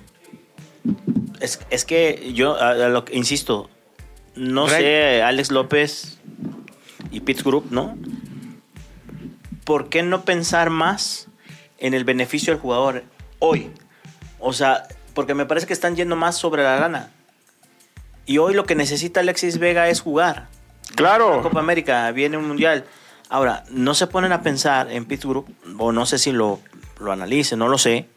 Es, 1.40 1.60
es 1.70 1.84
que 1.84 2.32
yo, 2.34 2.60
a- 2.60 2.74
lo 2.74 3.04
que- 3.04 3.16
insisto, 3.16 3.68
no 4.36 4.68
sé, 4.68 5.22
Alex 5.22 5.50
López 5.50 6.18
y 7.10 7.20
Pitts 7.20 7.42
Group, 7.44 7.66
¿no? 7.70 7.96
¿Por 9.64 9.88
qué 9.88 10.02
no 10.02 10.24
pensar 10.24 10.70
más 10.70 11.28
en 11.82 11.94
el 11.94 12.04
beneficio 12.04 12.52
del 12.52 12.62
jugador 12.62 13.04
hoy? 13.40 13.70
O 14.38 14.52
sea, 14.52 14.84
porque 15.14 15.34
me 15.34 15.44
parece 15.44 15.66
que 15.66 15.72
están 15.74 15.96
yendo 15.96 16.16
más 16.16 16.38
sobre 16.38 16.62
la 16.62 16.78
lana. 16.80 17.10
Y 18.24 18.38
hoy 18.38 18.54
lo 18.54 18.64
que 18.64 18.74
necesita 18.74 19.20
Alexis 19.20 19.58
Vega 19.58 19.88
es 19.88 20.00
jugar. 20.00 20.48
Claro. 20.94 21.42
Copa 21.42 21.58
América, 21.58 22.10
viene 22.12 22.36
un 22.38 22.46
mundial. 22.46 22.84
Ahora, 23.28 23.64
no 23.70 23.94
se 23.94 24.06
ponen 24.06 24.32
a 24.32 24.42
pensar 24.42 24.90
en 24.90 25.04
Pittsburgh, 25.06 25.44
o 25.78 25.90
no 25.90 26.06
sé 26.06 26.18
si 26.18 26.32
lo, 26.32 26.60
lo 27.00 27.12
analicen, 27.12 27.58
no 27.58 27.68
lo 27.68 27.78
sé. 27.78 28.08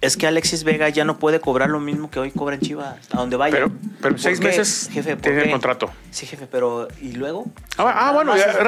Es 0.00 0.16
que 0.16 0.28
Alexis 0.28 0.62
Vega 0.62 0.88
ya 0.90 1.04
no 1.04 1.18
puede 1.18 1.40
cobrar 1.40 1.70
lo 1.70 1.80
mismo 1.80 2.08
que 2.08 2.20
hoy 2.20 2.30
cobra 2.30 2.54
en 2.54 2.60
Chivas, 2.60 2.94
a 3.12 3.16
donde 3.16 3.36
vaya. 3.36 3.52
Pero- 3.52 3.72
pero 4.00 4.14
¿Por 4.14 4.20
seis 4.20 4.38
qué? 4.38 4.46
meses 4.46 4.88
jefe, 4.92 5.14
¿por 5.16 5.22
tiene 5.22 5.42
el 5.42 5.50
contrato. 5.50 5.90
Sí, 6.12 6.24
jefe, 6.24 6.46
pero 6.48 6.86
¿y 7.02 7.12
luego? 7.14 7.46
Ah, 7.76 7.92
ah, 8.08 8.12
bueno, 8.12 8.32
es- 8.36 8.46
a 8.46 8.62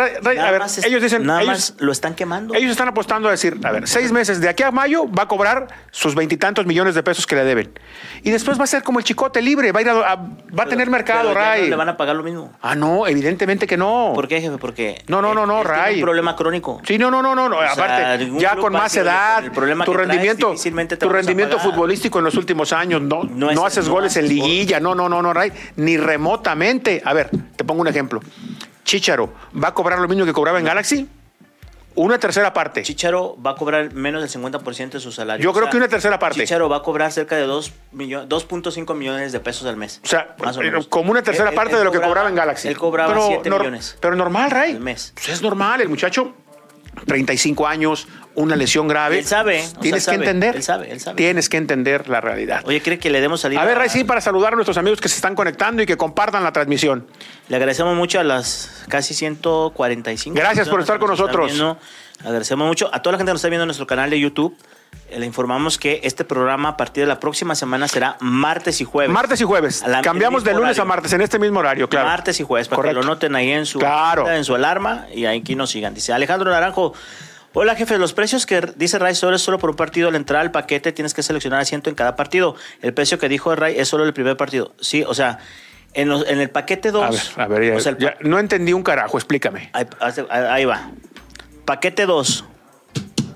ver, 0.51 0.63
es- 0.67 0.85
ellos 0.85 1.01
dicen- 1.01 1.25
Nada 1.25 1.43
ellos- 1.43 1.75
más 1.75 1.75
lo 1.81 1.93
están 1.93 2.15
quemando. 2.17 2.55
Ellos 2.55 2.73
están 2.73 2.89
apostando 2.89 3.29
a 3.29 3.31
decir, 3.31 3.61
a 3.63 3.71
ver, 3.71 3.87
seis 3.87 4.11
meses, 4.11 4.41
de 4.41 4.49
aquí 4.49 4.65
a 4.65 4.73
mayo 4.73 5.09
va 5.09 5.23
a 5.23 5.29
cobrar 5.29 5.69
sus 5.93 6.17
veintitantos 6.17 6.67
millones 6.67 6.97
de 6.97 7.03
pesos 7.05 7.29
que 7.29 7.37
le 7.37 7.45
deben. 7.45 7.79
Y 8.25 8.31
después 8.33 8.59
va 8.59 8.65
a 8.65 8.67
ser 8.67 8.83
como 8.83 8.99
el 8.99 9.05
chicote 9.05 9.41
libre, 9.41 9.71
va 9.71 9.79
a, 9.79 9.83
ir 9.83 9.89
a- 9.89 10.13
a- 10.13 10.17
va 10.17 10.65
a 10.65 10.67
tener 10.67 10.91
mercado, 10.91 11.33
Ray. 11.33 11.63
no 11.63 11.69
le 11.71 11.77
van 11.77 11.89
a 11.91 11.97
pagar 11.97 12.17
lo 12.17 12.25
mismo. 12.25 12.53
Ah, 12.61 12.75
no, 12.75 13.07
evidentemente 13.07 13.69
que 13.69 13.77
no. 13.77 14.11
¿Por 14.17 14.27
qué, 14.27 14.41
jefe? 14.41 14.59
Porque. 14.59 15.01
No, 15.07 15.23
no, 15.23 15.33
no, 15.33 15.47
no, 15.47 15.63
Ray. 15.63 15.95
un 15.97 16.01
problema 16.03 16.35
crónico. 16.35 16.83
Sí, 16.85 16.99
no, 16.99 17.09
no, 17.09 17.23
no, 17.23 17.37
no, 17.37 17.57
sea, 17.61 17.71
aparte, 17.73 18.31
ya 18.39 18.57
con 18.57 18.73
más 18.73 18.93
decir, 18.93 19.03
"Oye, 19.03 19.11
edad, 19.11 19.45
el 19.45 19.53
problema 19.53 19.85
tu 19.85 19.93
que 19.93 19.97
traes, 19.99 20.09
rendimiento, 20.09 20.51
difícilmente 20.51 20.97
te 20.97 21.07
rendimiento 21.27 21.57
pagar". 21.57 21.73
futbolístico 21.73 22.19
en 22.19 22.25
los 22.25 22.35
últimos 22.37 22.73
años 22.73 23.01
no, 23.03 23.25
no, 23.25 23.47
No 23.47 23.51
es- 23.53 23.59
haces 23.79 23.89
goles 23.89 24.17
en 24.17 24.29
liguilla, 24.29 24.81
no, 24.81 24.95
no, 24.95 25.09
no, 25.09 25.23
no, 25.23 25.33
Ray, 25.33 25.53
ni 25.77 25.97
remotamente. 25.97 27.03
A 27.05 27.13
ver, 27.13 27.31
te 27.57 27.65
pongo 27.65 27.81
un 27.83 27.89
ejemplo. 27.89 28.21
Chicharo, 28.85 29.33
¿va 29.63 29.69
a 29.69 29.75
cobrar 29.75 29.99
lo 29.99 30.09
mismo 30.09 30.25
que 30.25 30.33
cobraba 30.33 30.59
en 30.59 30.65
Galaxy? 30.65 31.09
Una 31.97 32.19
tercera 32.19 32.53
parte. 32.53 32.83
Chicharo 32.83 33.37
va 33.45 33.51
a 33.51 33.55
cobrar 33.57 33.93
menos 33.93 34.21
del 34.23 34.31
50% 34.31 34.91
de 34.99 35.01
su 35.01 35.11
salario. 35.11 35.43
Yo 35.43 35.53
creo 35.53 35.69
que 35.69 35.77
una 35.77 35.89
tercera 35.89 36.19
parte. 36.21 36.41
Chicharo 36.41 36.69
va 36.69 36.77
a 36.79 36.83
cobrar 36.83 37.11
cerca 37.11 37.37
de 37.37 37.43
2 37.43 37.73
millo- 37.93 38.27
2.5 38.27 38.95
millones 38.95 39.33
de 39.33 39.41
pesos 39.41 39.67
al 39.67 39.77
mes. 39.77 40.01
O 40.05 40.07
sea, 40.09 40.35
Más 40.43 40.57
o 40.57 40.61
menos. 40.61 40.87
como 40.87 41.11
una 41.11 41.23
tercera 41.23 41.51
Él- 41.51 41.55
parte 41.57 41.73
él 41.73 41.79
de 41.81 41.85
lo 41.85 41.91
que 41.93 42.01
cobraba- 42.01 42.29
en 42.29 42.37
Galaxy. 42.37 42.69
Él 42.69 42.79
cobraba 42.79 43.13
pero, 43.13 43.27
7 43.27 43.51
nor- 43.51 43.59
millones. 43.61 43.97
Pero 44.01 44.15
normal, 44.15 44.51
Ray. 44.53 44.73
al 44.75 44.81
mes. 44.81 45.13
Pues 45.15 45.29
es 45.31 45.43
normal, 45.43 45.81
el 45.81 45.89
muchacho, 45.89 46.33
35 47.07 47.67
años, 47.67 48.09
una 48.35 48.57
lesión 48.57 48.89
grave. 48.89 49.19
Él 49.19 49.25
sabe, 49.25 49.63
sea, 49.63 49.81
Tienes 49.81 50.05
que 50.05 50.13
sabe, 50.13 50.17
entender. 50.19 50.57
él 50.57 50.63
sabe, 50.63 50.93
él 50.93 51.01
sabe. 51.01 51.17
Tienes 51.17 51.49
que 51.49 51.57
entender 51.57 52.09
la 52.09 52.21
realidad. 52.21 52.63
Oye, 52.65 52.81
¿cree 52.83 52.99
que 52.99 53.11
le 53.11 53.21
demos 53.21 53.41
salida? 53.41 53.61
A 53.63 53.65
ver, 53.65 53.79
Ray, 53.79 53.89
sí, 53.89 54.05
para 54.05 54.21
saludar 54.21 54.53
a 54.53 54.57
nuestros 54.57 54.77
amigos 54.77 55.01
que 55.01 55.09
se 55.09 55.17
están 55.17 55.35
conectando 55.35 55.83
y 55.83 55.87
que 55.87 55.97
compartan 55.97 56.43
la 56.43 56.53
transmisión. 56.53 57.07
Le 57.49 57.57
agradecemos 57.57 57.97
mucho 57.97 58.21
a 58.21 58.25
las 58.25 58.85
casi 58.89 59.15
145. 59.15 60.35
Gracias 60.37 60.69
por 60.69 60.81
estar 60.81 60.99
con 60.99 61.11
nosotros. 61.11 61.53
Agradecemos 62.23 62.67
mucho 62.67 62.91
a 62.93 63.01
toda 63.03 63.13
la 63.13 63.19
gente 63.19 63.31
que 63.31 63.35
nos 63.35 63.41
está 63.41 63.49
viendo 63.49 63.65
en 63.65 63.69
nuestro 63.69 63.87
canal 63.87 64.11
de 64.11 64.21
YouTube. 64.21 64.57
Le 65.17 65.27
informamos 65.27 65.77
que 65.77 66.01
este 66.05 66.25
programa 66.25 66.69
a 66.71 66.77
partir 66.77 67.03
de 67.03 67.09
la 67.09 67.19
próxima 67.19 67.57
semana 67.57 67.89
será 67.89 68.17
martes 68.21 68.81
y 68.81 68.85
jueves. 68.85 69.13
Martes 69.13 69.41
y 69.41 69.45
jueves. 69.45 69.83
La- 69.87 70.03
Cambiamos 70.03 70.45
de 70.45 70.55
lunes 70.55 70.79
a 70.79 70.85
martes 70.85 71.13
en 71.13 71.21
este 71.21 71.39
mismo 71.41 71.59
horario, 71.59 71.89
claro. 71.89 72.07
Martes 72.07 72.39
y 72.39 72.45
jueves, 72.45 72.69
para 72.69 72.77
Correcto. 72.77 73.01
que 73.01 73.07
lo 73.07 73.11
noten 73.13 73.35
ahí 73.35 73.51
en 73.51 73.67
su, 73.67 73.81
Claro. 73.81 74.29
en 74.31 74.45
su 74.45 74.55
alarma 74.55 75.07
y 75.13 75.27
aquí 75.27 75.57
nos 75.57 75.71
sigan. 75.71 75.95
Dice 75.95 76.13
Alejandro 76.13 76.51
Naranjo. 76.53 76.95
Hola 77.55 77.75
jefe, 77.75 77.99
los 77.99 78.13
precios 78.13 78.47
que 78.47 78.61
dice 78.77 79.01
Ray 79.01 79.17
solo 79.17 79.35
es 79.35 79.43
solo 79.43 79.59
por 79.59 79.71
un 79.71 79.75
partido. 79.77 80.09
Al 80.09 80.15
entrar 80.15 80.43
al 80.43 80.53
paquete 80.53 80.93
tienes 80.93 81.13
que 81.13 81.25
seleccionar 81.25 81.59
asiento 81.61 81.91
en 81.91 81.97
cada 81.97 82.15
partido. 82.15 82.55
El 82.81 82.95
precio 82.95 83.19
que 83.19 83.29
dijo 83.29 83.53
Ray 83.57 83.77
es 83.81 83.89
solo 83.89 84.05
el 84.05 84.13
primer 84.13 84.37
partido. 84.37 84.73
Sí, 84.81 85.03
o 85.05 85.13
sea, 85.15 85.39
en, 85.93 86.09
los- 86.09 86.25
en 86.29 86.39
el 86.39 86.51
paquete 86.51 86.93
2. 86.93 87.03
A 87.03 87.11
ver, 87.11 87.21
a 87.37 87.49
ver, 87.49 87.71
ya- 87.73 87.77
o 87.77 87.81
sea, 87.81 87.91
el 87.91 87.97
pa- 87.97 88.05
ya 88.05 88.17
no 88.21 88.39
entendí 88.39 88.73
un 88.73 88.85
carajo, 88.85 89.19
explícame. 89.19 89.71
ahí, 89.73 89.87
ahí 90.31 90.65
va. 90.65 90.93
Paquete 91.65 92.07
2. 92.07 92.45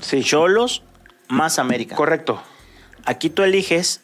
Sí, 0.01 0.23
Cholos 0.23 0.85
más 1.29 1.59
América. 1.59 1.95
correcto. 1.97 2.43
Aquí 3.05 3.31
tú 3.31 3.43
eliges 3.43 4.01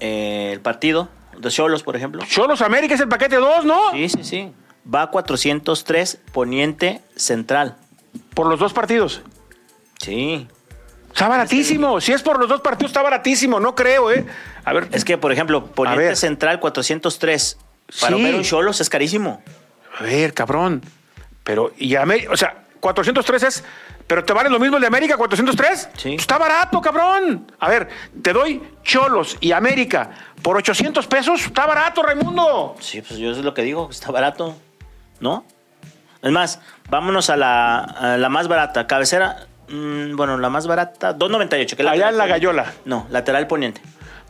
eh, 0.00 0.50
el 0.52 0.60
partido 0.60 1.08
de 1.38 1.50
Cholos, 1.50 1.82
por 1.82 1.96
ejemplo. 1.96 2.22
Cholos 2.28 2.62
América 2.62 2.94
es 2.94 3.00
el 3.00 3.08
paquete 3.08 3.36
2, 3.36 3.64
¿no? 3.64 3.92
Sí, 3.92 4.08
sí, 4.08 4.24
sí. 4.24 4.52
Va 4.92 5.02
a 5.02 5.06
403 5.10 6.20
Poniente 6.32 7.00
Central. 7.16 7.76
Por 8.34 8.46
los 8.46 8.58
dos 8.58 8.72
partidos. 8.72 9.22
Sí. 10.00 10.46
Está 11.12 11.28
baratísimo. 11.28 12.00
Si 12.00 12.12
es 12.12 12.22
por 12.22 12.38
los 12.38 12.48
dos 12.48 12.60
partidos, 12.60 12.90
está 12.90 13.02
baratísimo. 13.02 13.58
No 13.60 13.74
creo, 13.74 14.10
¿eh? 14.12 14.26
A 14.64 14.72
ver, 14.72 14.88
Es 14.92 15.04
que, 15.04 15.16
por 15.18 15.32
ejemplo, 15.32 15.58
A 15.58 15.74
Poniente. 15.74 16.16
Central 16.16 16.60
403. 16.60 17.58
Para 18.00 18.16
Sí. 18.16 18.22
ver 18.22 18.34
un 18.34 18.42
Cholos 18.42 18.80
es 18.80 18.90
carísimo. 18.90 19.42
a 19.98 20.02
ver, 20.02 20.34
cabrón. 20.34 20.82
Pero, 21.44 21.72
y 21.78 21.94
América, 21.96 22.30
o 22.32 22.36
sea, 22.36 22.64
403 22.80 23.42
es. 23.44 23.64
¿Pero 24.06 24.24
te 24.24 24.32
vale 24.32 24.48
lo 24.48 24.58
mismo 24.60 24.76
el 24.76 24.80
de 24.82 24.86
América, 24.86 25.16
403? 25.16 25.90
Sí. 25.96 26.10
Pues 26.10 26.20
Está 26.20 26.38
barato, 26.38 26.80
cabrón. 26.80 27.50
A 27.58 27.68
ver, 27.68 27.88
te 28.22 28.32
doy 28.32 28.62
Cholos 28.82 29.36
y 29.40 29.52
América 29.52 30.10
por 30.42 30.56
800 30.56 31.06
pesos. 31.06 31.46
Está 31.46 31.66
barato, 31.66 32.02
Raimundo. 32.02 32.76
Sí, 32.78 33.02
pues 33.02 33.18
yo 33.18 33.32
es 33.32 33.38
lo 33.38 33.52
que 33.52 33.62
digo, 33.62 33.88
está 33.90 34.12
barato. 34.12 34.56
¿No? 35.18 35.44
Es 36.22 36.30
más, 36.30 36.60
vámonos 36.88 37.30
a 37.30 37.36
la, 37.36 37.78
a 37.78 38.16
la 38.16 38.28
más 38.28 38.46
barata. 38.46 38.86
Cabecera, 38.86 39.46
mm, 39.68 40.14
bueno, 40.14 40.38
la 40.38 40.50
más 40.50 40.66
barata, 40.66 41.16
2.98. 41.16 41.76
que 41.76 41.82
Allá 41.82 41.90
lateral 41.90 42.12
en 42.12 42.18
la. 42.18 42.26
Gallola. 42.26 42.72
No, 42.84 43.06
lateral 43.10 43.46
poniente. 43.48 43.80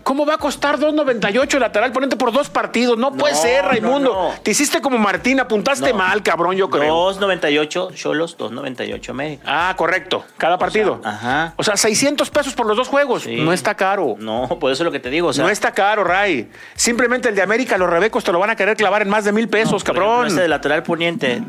¿Cómo 0.06 0.24
va 0.24 0.34
a 0.34 0.38
costar 0.38 0.78
2.98 0.78 1.58
lateral 1.58 1.90
ponente 1.90 2.14
por 2.14 2.30
dos 2.30 2.48
partidos? 2.48 2.96
No, 2.96 3.12
puede 3.12 3.34
No, 3.34 3.40
ser, 3.40 3.64
Raimundo. 3.64 4.14
no, 4.14 4.28
no. 4.28 4.34
Te 4.40 4.52
hiciste 4.52 4.80
como 4.80 4.98
Martín, 4.98 5.40
apuntaste 5.40 5.92
mal, 5.92 6.22
cabrón, 6.22 6.54
yo 6.54 6.70
creo. 6.70 6.94
2.98 7.12 7.92
Cholos, 7.92 8.38
2.98 8.38 9.08
América. 9.10 9.42
Ah, 9.44 9.74
correcto. 9.76 10.24
Cada 10.38 10.58
partido. 10.58 11.00
ajá. 11.02 11.54
O 11.56 11.64
sea, 11.64 11.76
600 11.76 12.30
pesos 12.30 12.54
por 12.54 12.66
los 12.66 12.76
dos 12.76 12.86
juegos. 12.86 13.24
Sí. 13.24 13.34
No 13.34 13.52
está 13.52 13.74
caro. 13.74 14.14
No, 14.20 14.46
por 14.60 14.70
eso 14.70 14.84
es 14.84 14.84
lo 14.84 14.92
que 14.92 15.00
te 15.00 15.10
digo. 15.10 15.26
O 15.26 15.32
sea, 15.32 15.42
no 15.42 15.50
está 15.50 15.72
caro, 15.72 16.04
Ray. 16.04 16.52
Simplemente 16.76 17.28
el 17.28 17.34
de 17.34 17.42
América, 17.42 17.76
los 17.76 17.90
rebecos 17.90 18.22
te 18.22 18.30
lo 18.30 18.38
van 18.38 18.50
a 18.50 18.54
querer 18.54 18.76
clavar 18.76 19.02
en 19.02 19.08
más 19.08 19.24
de 19.24 19.32
mil 19.32 19.48
pesos, 19.48 19.82
cabrón. 19.82 20.28
Este 20.28 20.42
de 20.42 20.46
lateral 20.46 20.84
poniente, 20.84 21.42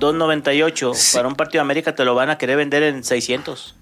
2.98. 0.00 0.94
Sí. 0.94 1.14
Para 1.14 1.28
un 1.28 1.34
partido 1.34 1.60
de 1.60 1.66
América 1.66 1.94
te 1.94 2.06
lo 2.06 2.14
van 2.14 2.30
a 2.30 2.38
querer 2.38 2.56
vender 2.56 2.82
en 2.84 3.04
600. 3.04 3.75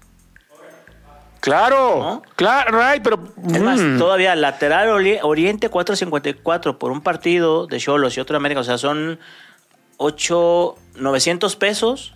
Claro, 1.45 1.97
¿No? 1.99 2.21
claro, 2.35 2.77
Ray, 2.77 2.99
pero. 3.01 3.19
Es 3.53 3.61
más, 3.61 3.79
mm, 3.79 3.97
todavía 3.97 4.35
lateral 4.35 4.89
ori- 4.89 5.19
Oriente 5.23 5.69
454 5.69 6.77
por 6.79 6.91
un 6.91 7.01
partido 7.01 7.67
de 7.67 7.79
Cholos 7.79 8.17
y 8.17 8.19
otro 8.19 8.33
de 8.33 8.37
América. 8.37 8.61
O 8.61 8.63
sea, 8.63 8.77
son 8.77 9.19
8, 9.97 10.75
900 10.97 11.55
pesos. 11.55 12.13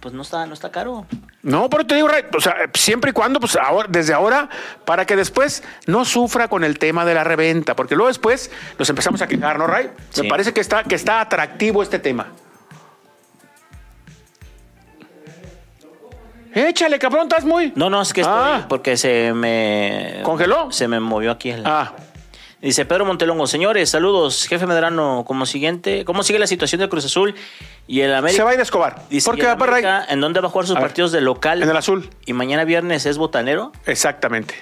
Pues 0.00 0.12
no 0.12 0.20
está, 0.20 0.44
no 0.44 0.52
está 0.52 0.70
caro. 0.70 1.06
No, 1.42 1.70
pero 1.70 1.86
te 1.86 1.94
digo, 1.94 2.08
Ray, 2.08 2.24
o 2.36 2.40
sea, 2.40 2.54
siempre 2.74 3.10
y 3.10 3.12
cuando, 3.14 3.40
pues 3.40 3.56
ahora, 3.56 3.88
desde 3.90 4.12
ahora, 4.12 4.50
para 4.84 5.06
que 5.06 5.16
después 5.16 5.62
no 5.86 6.04
sufra 6.04 6.48
con 6.48 6.62
el 6.62 6.78
tema 6.78 7.06
de 7.06 7.14
la 7.14 7.24
reventa, 7.24 7.74
porque 7.74 7.94
luego 7.94 8.08
después 8.08 8.50
nos 8.78 8.88
empezamos 8.90 9.22
a 9.22 9.26
quejar, 9.28 9.58
¿no, 9.58 9.66
Ray? 9.66 9.90
Sí. 10.10 10.22
Me 10.22 10.28
parece 10.28 10.52
que 10.52 10.60
está, 10.60 10.84
que 10.84 10.94
está 10.94 11.22
atractivo 11.22 11.82
este 11.82 11.98
tema. 11.98 12.26
Échale, 16.54 16.98
cabrón, 16.98 17.24
estás 17.24 17.44
muy. 17.44 17.72
No, 17.74 17.90
no, 17.90 18.00
es 18.02 18.12
que 18.12 18.20
estoy 18.22 18.36
Ah. 18.36 18.66
porque 18.68 18.96
se 18.96 19.32
me. 19.34 20.20
¿Congeló? 20.22 20.70
Se 20.70 20.86
me 20.88 21.00
movió 21.00 21.30
aquí. 21.32 21.50
el- 21.50 21.62
Ah, 21.66 21.92
Dice 22.62 22.86
Pedro 22.86 23.04
Montelongo, 23.04 23.46
señores, 23.46 23.90
saludos, 23.90 24.46
jefe 24.48 24.66
Medrano, 24.66 25.24
como 25.26 25.44
siguiente, 25.44 26.06
¿cómo 26.06 26.22
sigue 26.22 26.38
la 26.38 26.46
situación 26.46 26.78
del 26.78 26.88
Cruz 26.88 27.04
Azul 27.04 27.34
y 27.86 28.00
el 28.00 28.14
América? 28.14 28.38
se 28.38 28.42
va 28.42 28.52
a 28.52 28.54
ir 28.54 28.60
a 28.60 28.62
Escobar. 28.62 29.02
Dice, 29.10 29.26
porque 29.26 29.42
¿y 29.42 29.44
el 29.44 29.50
va 29.50 29.58
para. 29.58 29.72
América 29.72 30.06
en 30.08 30.18
dónde 30.22 30.40
va 30.40 30.48
a 30.48 30.50
jugar 30.50 30.66
sus 30.66 30.74
A 30.76 30.78
ver, 30.80 30.88
partidos 30.88 31.12
de 31.12 31.20
local? 31.20 31.62
en 31.62 31.68
el 31.68 31.76
azul. 31.76 32.08
Y 32.24 32.32
mañana 32.32 32.64
viernes 32.64 33.04
es 33.04 33.18
botanero. 33.18 33.70
Exactamente. 33.84 34.54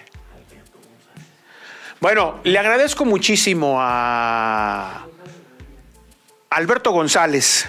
Bueno, 2.00 2.40
le 2.42 2.58
agradezco 2.58 3.04
muchísimo 3.04 3.76
a 3.78 5.04
Alberto 6.50 6.90
González, 6.90 7.68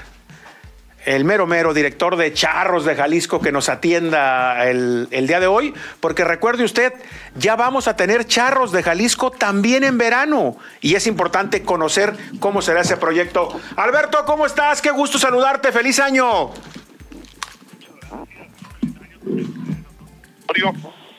el 1.06 1.26
mero 1.26 1.48
mero 1.48 1.74
director 1.74 2.16
de 2.16 2.34
Charros 2.34 2.86
de 2.86 2.96
Jalisco, 2.96 3.42
que 3.42 3.52
nos 3.52 3.70
atienda 3.70 4.70
el, 4.70 5.08
el 5.12 5.28
día 5.28 5.40
de 5.40 5.48
hoy, 5.48 5.74
porque 6.00 6.24
recuerde 6.24 6.64
usted, 6.64 6.94
ya 7.36 7.56
vamos 7.56 7.88
a 7.88 7.96
tener 7.96 8.26
Charros 8.26 8.72
de 8.72 8.84
Jalisco 8.84 9.32
también 9.32 9.84
en 9.84 9.98
verano 9.98 10.58
y 10.82 10.96
es 10.96 11.08
importante 11.08 11.64
conocer 11.64 12.14
cómo 12.40 12.62
será 12.62 12.82
ese 12.82 12.98
proyecto. 12.98 13.60
Alberto, 13.76 14.24
¿cómo 14.26 14.46
estás? 14.46 14.82
Qué 14.82 14.92
gusto 14.92 15.20
saludarte, 15.20 15.72
feliz 15.72 16.00
año. 16.00 16.52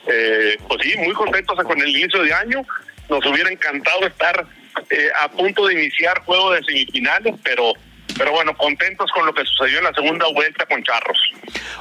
Eh, 0.07 0.57
pues 0.67 0.81
sí, 0.81 0.97
muy 0.97 1.13
contentos 1.13 1.57
con 1.63 1.81
el 1.81 1.89
inicio 1.89 2.21
de 2.23 2.33
año. 2.33 2.61
Nos 3.09 3.25
hubiera 3.25 3.51
encantado 3.51 4.05
estar 4.05 4.45
eh, 4.89 5.09
a 5.21 5.29
punto 5.29 5.67
de 5.67 5.73
iniciar 5.73 6.19
juego 6.23 6.51
de 6.51 6.63
semifinales, 6.63 7.35
pero 7.43 7.73
pero 8.17 8.31
bueno, 8.31 8.55
contentos 8.55 9.11
con 9.11 9.25
lo 9.25 9.33
que 9.33 9.43
sucedió 9.45 9.79
en 9.79 9.85
la 9.85 9.93
segunda 9.93 10.25
vuelta 10.33 10.65
con 10.65 10.83
Charros. 10.83 11.17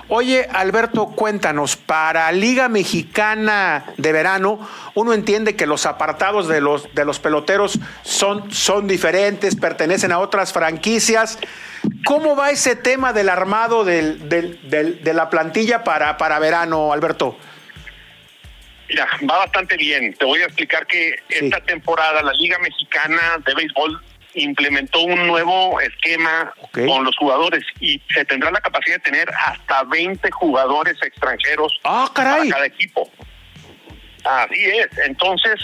Oye, 0.09 0.47
Alberto, 0.53 1.07
cuéntanos, 1.07 1.77
para 1.77 2.31
Liga 2.33 2.69
Mexicana 2.69 3.85
de 3.97 4.13
Verano, 4.13 4.69
uno 4.95 5.15
entiende 5.15 5.57
que 5.57 5.67
los 5.67 5.87
apartados 5.87 6.49
de 6.49 6.61
los, 6.61 6.93
de 6.95 7.05
los 7.05 7.19
peloteros 7.19 7.79
son, 8.03 8.53
son 8.53 8.87
diferentes, 8.87 9.57
pertenecen 9.57 10.13
a 10.13 10.19
otras 10.19 10.53
franquicias. 10.53 11.39
¿Cómo 12.05 12.37
va 12.37 12.51
ese 12.51 12.77
tema 12.77 13.13
del 13.13 13.29
armado 13.29 13.85
del, 13.85 14.29
de 14.29 15.15
la 15.15 15.31
plantilla 15.31 15.85
para, 15.85 16.17
para 16.17 16.39
verano, 16.39 16.93
Alberto? 16.93 17.37
Mira, 18.89 19.09
va 19.29 19.39
bastante 19.39 19.77
bien. 19.77 20.15
Te 20.15 20.25
voy 20.25 20.41
a 20.43 20.45
explicar 20.45 20.87
que 20.87 21.17
esta 21.29 21.61
temporada 21.61 22.23
la 22.23 22.33
Liga 22.33 22.59
Mexicana 22.59 23.39
de 23.45 23.55
Béisbol 23.55 24.03
implementó 24.35 25.03
un 25.03 25.27
nuevo 25.27 25.81
esquema 25.81 26.53
con 26.73 27.05
los 27.05 27.17
jugadores 27.17 27.63
y 27.81 28.01
se 28.13 28.25
tendrá 28.25 28.51
la 28.51 28.61
capacidad 28.61 28.97
de 28.97 29.03
tener 29.03 29.29
hasta 29.47 29.85
20 29.85 30.31
jugadores 30.31 30.97
extranjeros 31.03 31.79
ah, 31.85 32.11
para 32.15 32.39
cada 32.49 32.67
equipo. 32.67 33.11
Así 34.25 34.65
es. 34.65 34.89
Entonces, 35.07 35.61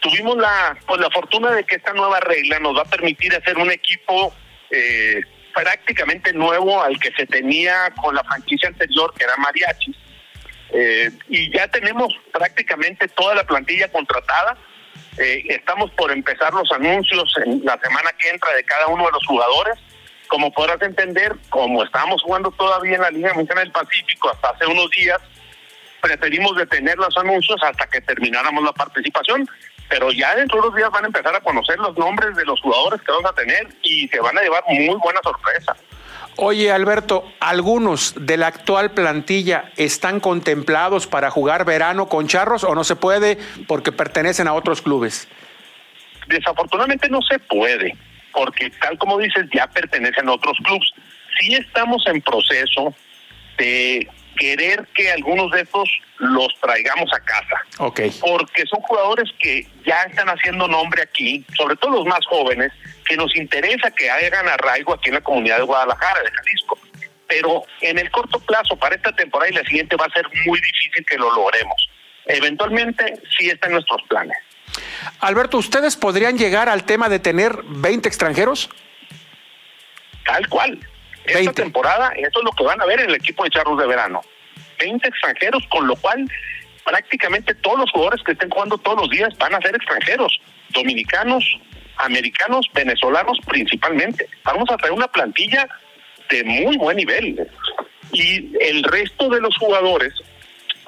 tuvimos 0.00 0.36
la 0.36 0.76
pues 0.86 1.00
la 1.00 1.10
fortuna 1.10 1.52
de 1.52 1.64
que 1.64 1.76
esta 1.76 1.92
nueva 1.92 2.20
regla 2.20 2.58
nos 2.58 2.76
va 2.76 2.82
a 2.82 2.90
permitir 2.90 3.34
hacer 3.34 3.56
un 3.58 3.70
equipo 3.70 4.34
eh, 4.70 5.20
prácticamente 5.54 6.32
nuevo 6.32 6.82
al 6.82 6.98
que 6.98 7.10
se 7.12 7.26
tenía 7.26 7.90
con 8.00 8.14
la 8.14 8.24
franquicia 8.24 8.68
anterior, 8.68 9.12
que 9.16 9.24
era 9.24 9.36
Mariachi. 9.36 9.94
Eh, 10.70 11.10
y 11.28 11.50
ya 11.50 11.66
tenemos 11.68 12.14
prácticamente 12.32 13.08
toda 13.08 13.34
la 13.34 13.44
plantilla 13.44 13.90
contratada 13.90 14.56
eh, 15.18 15.44
estamos 15.48 15.90
por 15.92 16.10
empezar 16.10 16.52
los 16.52 16.70
anuncios 16.72 17.34
en 17.44 17.64
la 17.64 17.78
semana 17.78 18.10
que 18.18 18.30
entra 18.30 18.52
de 18.54 18.64
cada 18.64 18.86
uno 18.86 19.04
de 19.06 19.12
los 19.12 19.26
jugadores. 19.26 19.78
Como 20.28 20.52
podrás 20.52 20.80
entender, 20.82 21.34
como 21.48 21.82
estábamos 21.82 22.22
jugando 22.22 22.50
todavía 22.50 22.96
en 22.96 23.02
la 23.02 23.10
Liga 23.10 23.34
Mexicana 23.34 23.62
del 23.62 23.72
Pacífico 23.72 24.30
hasta 24.30 24.50
hace 24.50 24.66
unos 24.66 24.90
días, 24.90 25.18
preferimos 26.00 26.56
detener 26.56 26.96
los 26.98 27.16
anuncios 27.16 27.58
hasta 27.62 27.86
que 27.86 28.00
termináramos 28.00 28.62
la 28.62 28.72
participación. 28.72 29.48
Pero 29.88 30.12
ya 30.12 30.34
dentro 30.34 30.60
de 30.60 30.68
unos 30.68 30.76
días 30.76 30.90
van 30.90 31.04
a 31.04 31.06
empezar 31.06 31.34
a 31.34 31.40
conocer 31.40 31.78
los 31.78 31.96
nombres 31.96 32.36
de 32.36 32.44
los 32.44 32.60
jugadores 32.60 33.00
que 33.00 33.10
vamos 33.10 33.30
a 33.30 33.34
tener 33.34 33.68
y 33.82 34.06
se 34.08 34.20
van 34.20 34.36
a 34.36 34.42
llevar 34.42 34.62
muy 34.68 34.94
buena 34.96 35.20
sorpresa. 35.22 35.74
Oye, 36.40 36.70
Alberto, 36.70 37.24
¿algunos 37.40 38.14
de 38.16 38.36
la 38.36 38.46
actual 38.46 38.92
plantilla 38.92 39.72
están 39.76 40.20
contemplados 40.20 41.08
para 41.08 41.32
jugar 41.32 41.64
verano 41.64 42.08
con 42.08 42.28
Charros 42.28 42.62
o 42.62 42.76
no 42.76 42.84
se 42.84 42.94
puede 42.94 43.38
porque 43.66 43.90
pertenecen 43.90 44.46
a 44.46 44.52
otros 44.52 44.80
clubes? 44.80 45.26
Desafortunadamente 46.28 47.08
no 47.10 47.22
se 47.22 47.40
puede, 47.40 47.96
porque 48.32 48.70
tal 48.70 48.96
como 48.98 49.18
dices, 49.18 49.46
ya 49.52 49.66
pertenecen 49.66 50.28
a 50.28 50.32
otros 50.34 50.56
clubes. 50.62 50.92
Sí 51.40 51.54
estamos 51.54 52.06
en 52.06 52.22
proceso 52.22 52.94
de 53.58 54.08
querer 54.38 54.86
que 54.94 55.10
algunos 55.10 55.50
de 55.50 55.62
estos 55.62 55.88
los 56.18 56.48
traigamos 56.60 57.10
a 57.12 57.20
casa. 57.20 57.56
Porque 58.20 58.64
son 58.66 58.80
jugadores 58.82 59.30
que 59.38 59.66
ya 59.84 60.02
están 60.02 60.28
haciendo 60.28 60.68
nombre 60.68 61.02
aquí, 61.02 61.44
sobre 61.56 61.76
todo 61.76 61.92
los 61.92 62.06
más 62.06 62.24
jóvenes, 62.26 62.72
que 63.04 63.16
nos 63.16 63.34
interesa 63.36 63.90
que 63.90 64.10
hagan 64.10 64.48
arraigo 64.48 64.94
aquí 64.94 65.08
en 65.08 65.16
la 65.16 65.20
comunidad 65.20 65.58
de 65.58 65.64
Guadalajara, 65.64 66.22
de 66.22 66.30
Jalisco. 66.30 66.78
Pero 67.26 67.64
en 67.82 67.98
el 67.98 68.10
corto 68.10 68.38
plazo, 68.40 68.76
para 68.76 68.94
esta 68.94 69.12
temporada 69.12 69.50
y 69.50 69.54
la 69.54 69.64
siguiente, 69.64 69.96
va 69.96 70.06
a 70.06 70.12
ser 70.12 70.26
muy 70.46 70.60
difícil 70.60 71.04
que 71.04 71.16
lo 71.18 71.30
logremos. 71.34 71.88
Eventualmente, 72.24 73.20
sí 73.36 73.50
está 73.50 73.66
en 73.66 73.74
nuestros 73.74 74.02
planes. 74.08 74.36
Alberto, 75.20 75.58
¿ustedes 75.58 75.96
podrían 75.96 76.38
llegar 76.38 76.68
al 76.68 76.84
tema 76.84 77.08
de 77.08 77.18
tener 77.18 77.62
20 77.64 78.08
extranjeros? 78.08 78.70
Tal 80.24 80.48
cual. 80.48 80.78
Esta 81.28 81.52
temporada, 81.52 82.12
eso 82.16 82.38
es 82.38 82.44
lo 82.44 82.52
que 82.52 82.64
van 82.64 82.80
a 82.80 82.86
ver 82.86 83.00
en 83.00 83.10
el 83.10 83.16
equipo 83.16 83.44
de 83.44 83.50
Charros 83.50 83.78
de 83.78 83.86
Verano. 83.86 84.20
20 84.78 85.08
extranjeros, 85.08 85.62
con 85.68 85.86
lo 85.86 85.96
cual 85.96 86.24
prácticamente 86.84 87.54
todos 87.54 87.78
los 87.80 87.90
jugadores 87.90 88.22
que 88.24 88.32
estén 88.32 88.50
jugando 88.50 88.78
todos 88.78 89.02
los 89.02 89.10
días 89.10 89.36
van 89.38 89.54
a 89.54 89.60
ser 89.60 89.74
extranjeros, 89.74 90.40
dominicanos, 90.70 91.44
americanos, 91.96 92.66
venezolanos 92.72 93.38
principalmente. 93.46 94.28
Vamos 94.44 94.70
a 94.70 94.76
traer 94.76 94.92
una 94.92 95.08
plantilla 95.08 95.68
de 96.30 96.44
muy 96.44 96.76
buen 96.76 96.96
nivel. 96.96 97.48
Y 98.12 98.56
el 98.60 98.84
resto 98.84 99.28
de 99.28 99.40
los 99.40 99.56
jugadores, 99.58 100.14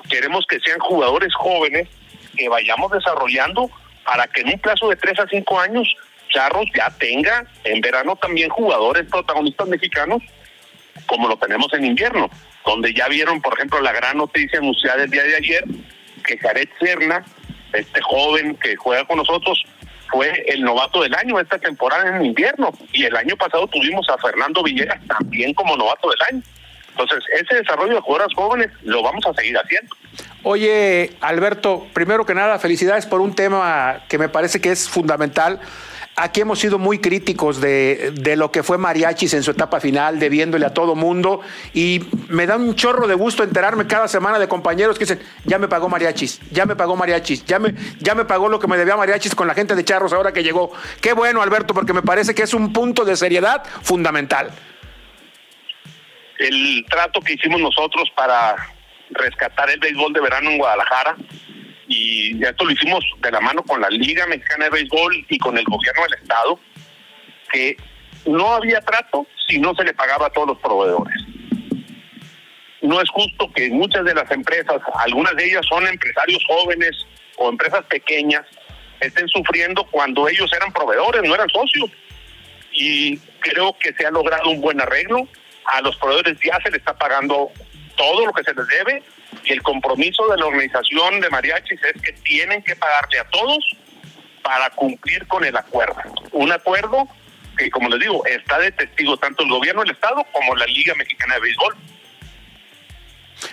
queremos 0.09 0.46
que 0.46 0.61
sean 0.61 0.79
jugadores 0.79 1.35
jóvenes 1.35 1.88
que 2.37 2.48
vayamos 2.48 2.90
desarrollando 2.92 3.70
para 4.05 4.26
que 4.29 4.40
en 4.40 4.48
un 4.48 4.59
plazo 4.59 4.88
de 4.88 4.96
3 4.96 5.20
a 5.20 5.26
5 5.29 5.61
años 5.61 5.94
Charros 6.30 6.66
ya 6.74 6.90
tenga 6.98 7.44
en 7.64 7.80
verano 7.80 8.16
también 8.16 8.48
jugadores 8.48 9.06
protagonistas 9.10 9.68
mexicanos 9.68 10.22
como 11.06 11.28
lo 11.28 11.36
tenemos 11.36 11.72
en 11.74 11.84
invierno, 11.84 12.30
donde 12.64 12.94
ya 12.94 13.08
vieron, 13.08 13.40
por 13.40 13.54
ejemplo, 13.54 13.80
la 13.80 13.92
gran 13.92 14.16
noticia 14.16 14.58
anunciada 14.58 15.04
el 15.04 15.10
día 15.10 15.24
de 15.24 15.36
ayer, 15.36 15.64
que 16.24 16.38
Jared 16.38 16.68
Serna, 16.78 17.24
este 17.72 18.00
joven 18.00 18.56
que 18.56 18.76
juega 18.76 19.04
con 19.04 19.18
nosotros, 19.18 19.62
fue 20.10 20.44
el 20.48 20.62
novato 20.62 21.02
del 21.02 21.14
año 21.14 21.38
esta 21.38 21.58
temporada 21.58 22.16
en 22.16 22.26
invierno. 22.26 22.72
Y 22.92 23.04
el 23.04 23.16
año 23.16 23.36
pasado 23.36 23.66
tuvimos 23.68 24.08
a 24.08 24.18
Fernando 24.18 24.62
Villegas 24.62 25.00
también 25.06 25.54
como 25.54 25.76
novato 25.76 26.10
del 26.10 26.18
año. 26.30 26.42
Entonces, 26.90 27.24
ese 27.40 27.54
desarrollo 27.54 27.94
de 27.94 28.00
jugadores 28.00 28.34
jóvenes 28.34 28.70
lo 28.82 29.02
vamos 29.02 29.24
a 29.24 29.32
seguir 29.34 29.56
haciendo. 29.56 29.94
Oye, 30.42 31.12
Alberto, 31.20 31.86
primero 31.92 32.26
que 32.26 32.34
nada, 32.34 32.58
felicidades 32.58 33.06
por 33.06 33.20
un 33.20 33.34
tema 33.34 34.02
que 34.08 34.18
me 34.18 34.28
parece 34.28 34.60
que 34.60 34.72
es 34.72 34.88
fundamental 34.88 35.60
Aquí 36.22 36.42
hemos 36.42 36.59
sido 36.59 36.78
muy 36.78 36.98
críticos 36.98 37.62
de, 37.62 38.12
lo 38.37 38.52
que 38.52 38.62
fue 38.62 38.76
Mariachis 38.76 39.33
en 39.33 39.42
su 39.42 39.52
etapa 39.52 39.80
final, 39.80 40.18
debiéndole 40.18 40.66
a 40.66 40.74
todo 40.74 40.94
mundo. 40.94 41.40
Y 41.72 42.02
me 42.28 42.46
da 42.46 42.56
un 42.56 42.74
chorro 42.74 43.06
de 43.06 43.14
gusto 43.14 43.42
enterarme 43.42 43.87
cada 43.87 44.06
semana 44.06 44.38
de 44.38 44.46
compañeros 44.46 44.98
que 44.98 45.06
dicen, 45.06 45.22
ya 45.46 45.59
me 45.59 45.66
pagó 45.66 45.88
Mariachis, 45.88 46.38
ya 46.50 46.66
me 46.66 46.76
pagó 46.76 46.94
Mariachis, 46.94 47.46
ya 47.46 47.59
me, 47.59 47.74
ya 48.00 48.14
me 48.14 48.26
pagó 48.26 48.50
lo 48.50 48.61
que 48.61 48.66
me 48.66 48.76
debía 48.76 48.98
Mariachis 48.98 49.35
con 49.35 49.48
la 49.48 49.54
gente 49.54 49.74
de 49.74 49.83
Charros 49.83 50.12
ahora 50.12 50.30
que 50.33 50.42
llegó. 50.42 50.70
Qué 51.00 51.14
bueno, 51.14 51.40
Alberto, 51.40 51.72
porque 51.72 51.94
me 51.94 52.02
parece 52.02 52.35
que 52.35 52.42
es 52.42 52.52
un 52.52 52.70
punto 52.70 53.06
de 53.06 53.16
seriedad 53.16 53.64
fundamental. 53.80 54.50
El 56.38 56.85
trato 56.90 57.22
que 57.22 57.33
hicimos 57.33 57.62
nosotros 57.62 58.11
para 58.14 58.56
rescatar 59.12 59.70
el 59.70 59.80
béisbol 59.80 60.12
de 60.12 60.20
verano 60.20 60.50
en 60.50 60.59
Guadalajara 60.59 61.16
y 61.90 62.44
esto 62.44 62.64
lo 62.64 62.70
hicimos 62.70 63.05
de 63.18 63.33
la 63.33 63.40
mano 63.40 63.64
con 63.64 63.81
la 63.81 63.90
Liga 63.90 64.24
Mexicana 64.29 64.66
de 64.66 64.70
Béisbol 64.70 65.26
y 65.29 65.38
con 65.38 65.59
el 65.59 65.64
gobierno 65.64 66.03
del 66.05 66.20
Estado, 66.22 66.61
que 67.53 67.76
no 68.26 68.53
había 68.53 68.81
trato 68.81 69.26
si 69.48 69.59
no 69.59 69.74
se 69.74 69.83
le 69.83 69.92
pagaba 69.92 70.26
a 70.26 70.31
todos 70.31 70.46
los 70.46 70.59
proveedores. 70.59 71.16
No 72.83 73.00
es 73.00 73.11
justo 73.11 73.50
que 73.53 73.68
muchas 73.70 74.05
de 74.05 74.14
las 74.14 74.31
empresas, 74.31 74.81
algunas 75.00 75.35
de 75.35 75.46
ellas 75.46 75.66
son 75.68 75.85
empresarios 75.85 76.40
jóvenes 76.46 76.92
o 77.38 77.48
empresas 77.48 77.85
pequeñas, 77.87 78.46
estén 79.00 79.26
sufriendo 79.26 79.85
cuando 79.90 80.29
ellos 80.29 80.48
eran 80.55 80.72
proveedores, 80.72 81.24
no 81.24 81.35
eran 81.35 81.48
socios. 81.48 81.90
Y 82.70 83.18
creo 83.40 83.76
que 83.76 83.92
se 83.94 84.07
ha 84.07 84.12
logrado 84.12 84.48
un 84.50 84.61
buen 84.61 84.81
arreglo. 84.81 85.26
A 85.64 85.81
los 85.81 85.96
proveedores 85.96 86.38
ya 86.40 86.57
se 86.62 86.70
les 86.70 86.79
está 86.79 86.96
pagando 86.96 87.50
todo 87.96 88.26
lo 88.26 88.33
que 88.33 88.44
se 88.44 88.55
les 88.55 88.66
debe 88.68 89.03
el 89.46 89.62
compromiso 89.62 90.26
de 90.29 90.38
la 90.38 90.46
organización 90.46 91.20
de 91.20 91.31
mariachis 91.31 91.81
es 91.83 92.03
que 92.03 92.12
tienen 92.12 92.62
que 92.62 92.76
pagarle 92.76 93.18
a 93.18 93.24
todos 93.24 93.59
para 94.42 94.70
cumplir 94.70 95.26
con 95.26 95.44
el 95.44 95.57
acuerdo. 95.57 96.00
Un 96.33 96.53
acuerdo 96.53 97.09
que, 97.57 97.70
como 97.70 97.88
les 97.88 98.00
digo, 98.00 98.24
está 98.26 98.59
de 98.59 98.72
testigo 98.72 99.16
tanto 99.16 99.42
el 99.42 99.50
gobierno 99.50 99.83
del 99.83 99.92
Estado 99.92 100.24
como 100.33 100.57
la 100.57 100.66
Liga 100.66 100.94
Mexicana 100.94 101.35
de 101.35 101.40
Béisbol. 101.40 101.76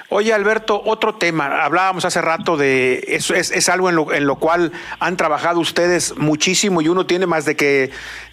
Oye, 0.10 0.34
Alberto, 0.34 0.82
otro 0.86 1.16
tema. 1.16 1.64
Hablábamos 1.64 2.06
hace 2.06 2.22
rato 2.22 2.58
de 2.58 3.04
eso, 3.08 3.34
es, 3.36 3.52
es 3.52 3.70
algo 3.70 3.90
en 3.90 3.96
lo, 3.96 4.14
en 4.14 4.26
lo 4.26 4.36
cual 4.38 4.72
han 5.00 5.18
trabajado 5.18 5.60
ustedes 5.60 6.18
muchísimo 6.18 6.82
y 6.82 6.88
uno 6.88 7.06
tiene 7.06 7.26
más 7.26 7.46
de 7.46 7.56
que 7.56 7.92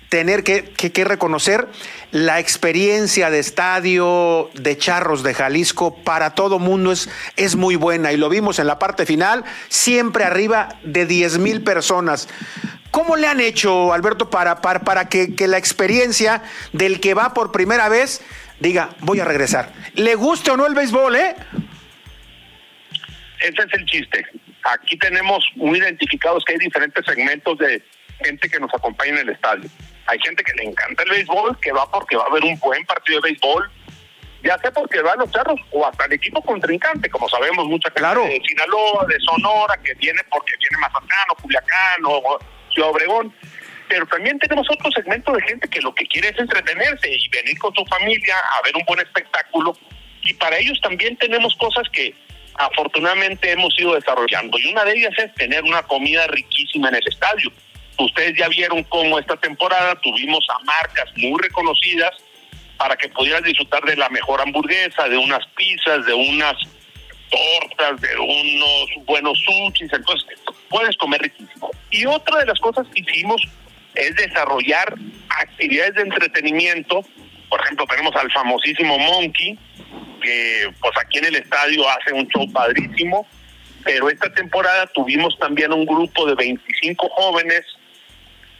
tener 0.08 0.44
que, 0.44 0.72
reconocer 1.04 1.68
la 2.12 2.38
experiencia 2.38 3.30
de 3.30 3.38
estadio 3.38 4.50
de 4.54 4.78
Charros 4.78 5.22
de 5.22 5.34
Jalisco 5.34 5.96
para 6.04 6.34
todo 6.34 6.58
mundo 6.58 6.92
es, 6.92 7.08
es 7.36 7.56
muy 7.56 7.76
buena 7.76 8.12
y 8.12 8.16
lo 8.16 8.28
vimos 8.28 8.58
en 8.58 8.66
la 8.66 8.78
parte 8.78 9.06
final, 9.06 9.44
siempre 9.68 10.24
arriba 10.24 10.76
de 10.82 11.06
10 11.06 11.38
mil 11.38 11.62
personas. 11.62 12.28
¿Cómo 12.90 13.16
le 13.16 13.26
han 13.26 13.40
hecho, 13.40 13.92
Alberto, 13.92 14.30
para, 14.30 14.60
para, 14.60 14.80
para 14.80 15.08
que, 15.08 15.34
que, 15.34 15.48
la 15.48 15.58
experiencia 15.58 16.42
del 16.72 17.00
que 17.00 17.14
va 17.14 17.34
por 17.34 17.50
primera 17.50 17.88
vez 17.88 18.22
diga, 18.60 18.90
voy 19.00 19.18
a 19.18 19.24
regresar? 19.24 19.72
¿Le 19.94 20.14
guste 20.14 20.52
o 20.52 20.56
no 20.56 20.66
el 20.66 20.74
béisbol, 20.74 21.16
eh? 21.16 21.34
Ese 23.40 23.62
es 23.62 23.72
el 23.72 23.84
chiste. 23.86 24.24
Aquí 24.62 24.96
tenemos 24.96 25.44
muy 25.56 25.80
identificados 25.80 26.44
que 26.44 26.52
hay 26.52 26.58
diferentes 26.58 27.04
segmentos 27.04 27.58
de 27.58 27.82
gente 28.22 28.48
que 28.48 28.60
nos 28.60 28.72
acompaña 28.72 29.10
en 29.10 29.18
el 29.18 29.28
estadio. 29.30 29.68
Hay 30.06 30.18
gente 30.24 30.42
que 30.44 30.52
le 30.54 30.64
encanta 30.64 31.02
el 31.02 31.10
béisbol, 31.10 31.58
que 31.60 31.72
va 31.72 31.90
porque 31.90 32.16
va 32.16 32.24
a 32.24 32.26
haber 32.26 32.44
un 32.44 32.58
buen 32.58 32.84
partido 32.86 33.20
de 33.20 33.30
béisbol 33.30 33.70
ya 34.44 34.58
sea 34.58 34.70
porque 34.70 35.00
van 35.00 35.18
los 35.18 35.30
charros 35.32 35.58
o 35.70 35.86
hasta 35.86 36.04
el 36.04 36.12
equipo 36.12 36.42
contrincante, 36.42 37.08
como 37.08 37.28
sabemos, 37.28 37.66
mucha 37.66 37.88
gente 37.88 38.00
claro. 38.00 38.24
de 38.24 38.40
Sinaloa, 38.46 39.06
de 39.06 39.18
Sonora, 39.20 39.74
que 39.82 39.94
viene 39.94 40.20
porque 40.30 40.54
tiene 40.58 40.76
Mazatlán 40.78 41.26
o 41.30 41.34
Culiacán 41.36 42.04
o 42.04 42.38
Ciudad 42.70 42.90
Obregón. 42.90 43.34
Pero 43.88 44.06
también 44.06 44.38
tenemos 44.38 44.66
otro 44.70 44.90
segmento 44.92 45.32
de 45.32 45.42
gente 45.42 45.68
que 45.68 45.80
lo 45.80 45.94
que 45.94 46.06
quiere 46.06 46.28
es 46.28 46.38
entretenerse 46.38 47.10
y 47.10 47.28
venir 47.28 47.58
con 47.58 47.74
su 47.74 47.84
familia 47.86 48.36
a 48.58 48.62
ver 48.62 48.76
un 48.76 48.84
buen 48.86 49.00
espectáculo. 49.00 49.76
Y 50.22 50.34
para 50.34 50.58
ellos 50.58 50.78
también 50.82 51.16
tenemos 51.16 51.54
cosas 51.56 51.88
que 51.90 52.14
afortunadamente 52.54 53.50
hemos 53.50 53.78
ido 53.78 53.94
desarrollando. 53.94 54.58
Y 54.58 54.70
una 54.70 54.84
de 54.84 54.92
ellas 54.92 55.12
es 55.18 55.34
tener 55.34 55.62
una 55.64 55.82
comida 55.82 56.26
riquísima 56.26 56.88
en 56.88 56.96
el 56.96 57.08
estadio. 57.08 57.50
Ustedes 57.98 58.36
ya 58.36 58.48
vieron 58.48 58.82
cómo 58.84 59.18
esta 59.18 59.36
temporada 59.36 59.94
tuvimos 60.00 60.44
a 60.50 60.64
marcas 60.64 61.06
muy 61.16 61.40
reconocidas 61.40 62.10
para 62.76 62.96
que 62.96 63.08
pudieras 63.08 63.42
disfrutar 63.44 63.82
de 63.84 63.96
la 63.96 64.08
mejor 64.08 64.40
hamburguesa, 64.40 65.08
de 65.08 65.16
unas 65.16 65.46
pizzas, 65.56 66.04
de 66.06 66.12
unas 66.12 66.54
tortas, 67.30 68.00
de 68.00 68.16
unos 68.16 69.06
buenos 69.06 69.38
sushis, 69.38 69.92
entonces 69.92 70.26
puedes 70.68 70.96
comer 70.96 71.22
riquísimo. 71.22 71.70
Y 71.90 72.06
otra 72.06 72.38
de 72.40 72.46
las 72.46 72.58
cosas 72.60 72.86
que 72.88 73.00
hicimos 73.00 73.42
es 73.94 74.14
desarrollar 74.16 74.94
actividades 75.28 75.94
de 75.94 76.02
entretenimiento, 76.02 77.04
por 77.48 77.60
ejemplo 77.60 77.86
tenemos 77.86 78.14
al 78.16 78.30
famosísimo 78.32 78.98
Monkey, 78.98 79.58
que 80.20 80.70
pues 80.80 80.92
aquí 81.00 81.18
en 81.18 81.26
el 81.26 81.36
estadio 81.36 81.88
hace 81.88 82.12
un 82.12 82.26
show 82.28 82.50
padrísimo, 82.52 83.26
pero 83.84 84.08
esta 84.08 84.32
temporada 84.32 84.86
tuvimos 84.88 85.38
también 85.38 85.72
un 85.72 85.86
grupo 85.86 86.26
de 86.26 86.34
25 86.34 87.08
jóvenes, 87.10 87.64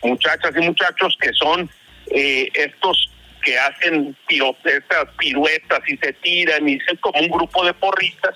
muchachas 0.05 0.53
y 0.57 0.61
muchachos 0.61 1.17
que 1.21 1.33
son 1.33 1.69
eh, 2.11 2.49
estos 2.55 3.11
que 3.43 3.59
hacen 3.59 4.17
estas 4.65 5.07
piruetas 5.19 5.81
y 5.87 5.97
se 5.99 6.13
tiran 6.15 6.69
y 6.69 6.81
son 6.81 6.97
como 6.97 7.21
un 7.21 7.29
grupo 7.29 7.65
de 7.65 7.75
porristas. 7.75 8.35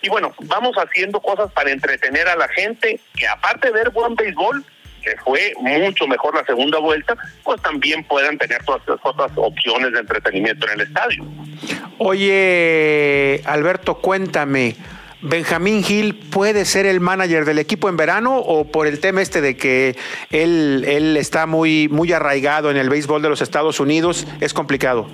Y 0.00 0.08
bueno, 0.08 0.34
vamos 0.44 0.74
haciendo 0.76 1.20
cosas 1.20 1.52
para 1.52 1.70
entretener 1.70 2.28
a 2.28 2.36
la 2.36 2.48
gente, 2.48 3.00
que 3.14 3.26
aparte 3.26 3.68
de 3.68 3.74
ver 3.74 3.90
buen 3.90 4.14
béisbol, 4.14 4.64
que 5.02 5.16
fue 5.24 5.52
mucho 5.58 6.06
mejor 6.06 6.34
la 6.34 6.44
segunda 6.44 6.78
vuelta, 6.78 7.16
pues 7.44 7.60
también 7.62 8.04
puedan 8.04 8.38
tener 8.38 8.64
todas 8.64 8.80
estas 8.80 9.00
otras 9.02 9.30
opciones 9.36 9.92
de 9.92 10.00
entretenimiento 10.00 10.66
en 10.66 10.80
el 10.80 10.86
estadio. 10.86 11.24
Oye, 11.98 13.42
Alberto, 13.44 13.96
cuéntame, 13.98 14.76
Benjamín 15.20 15.82
Gil 15.82 16.14
puede 16.14 16.64
ser 16.64 16.86
el 16.86 17.00
manager 17.00 17.44
del 17.44 17.58
equipo 17.58 17.88
en 17.88 17.96
verano 17.96 18.36
o 18.36 18.70
por 18.70 18.86
el 18.86 19.00
tema 19.00 19.20
este 19.20 19.40
de 19.40 19.56
que 19.56 19.96
él, 20.30 20.84
él 20.86 21.16
está 21.16 21.46
muy, 21.46 21.88
muy 21.88 22.12
arraigado 22.12 22.70
en 22.70 22.76
el 22.76 22.88
béisbol 22.88 23.20
de 23.20 23.28
los 23.28 23.40
Estados 23.40 23.80
Unidos, 23.80 24.26
es 24.40 24.54
complicado. 24.54 25.08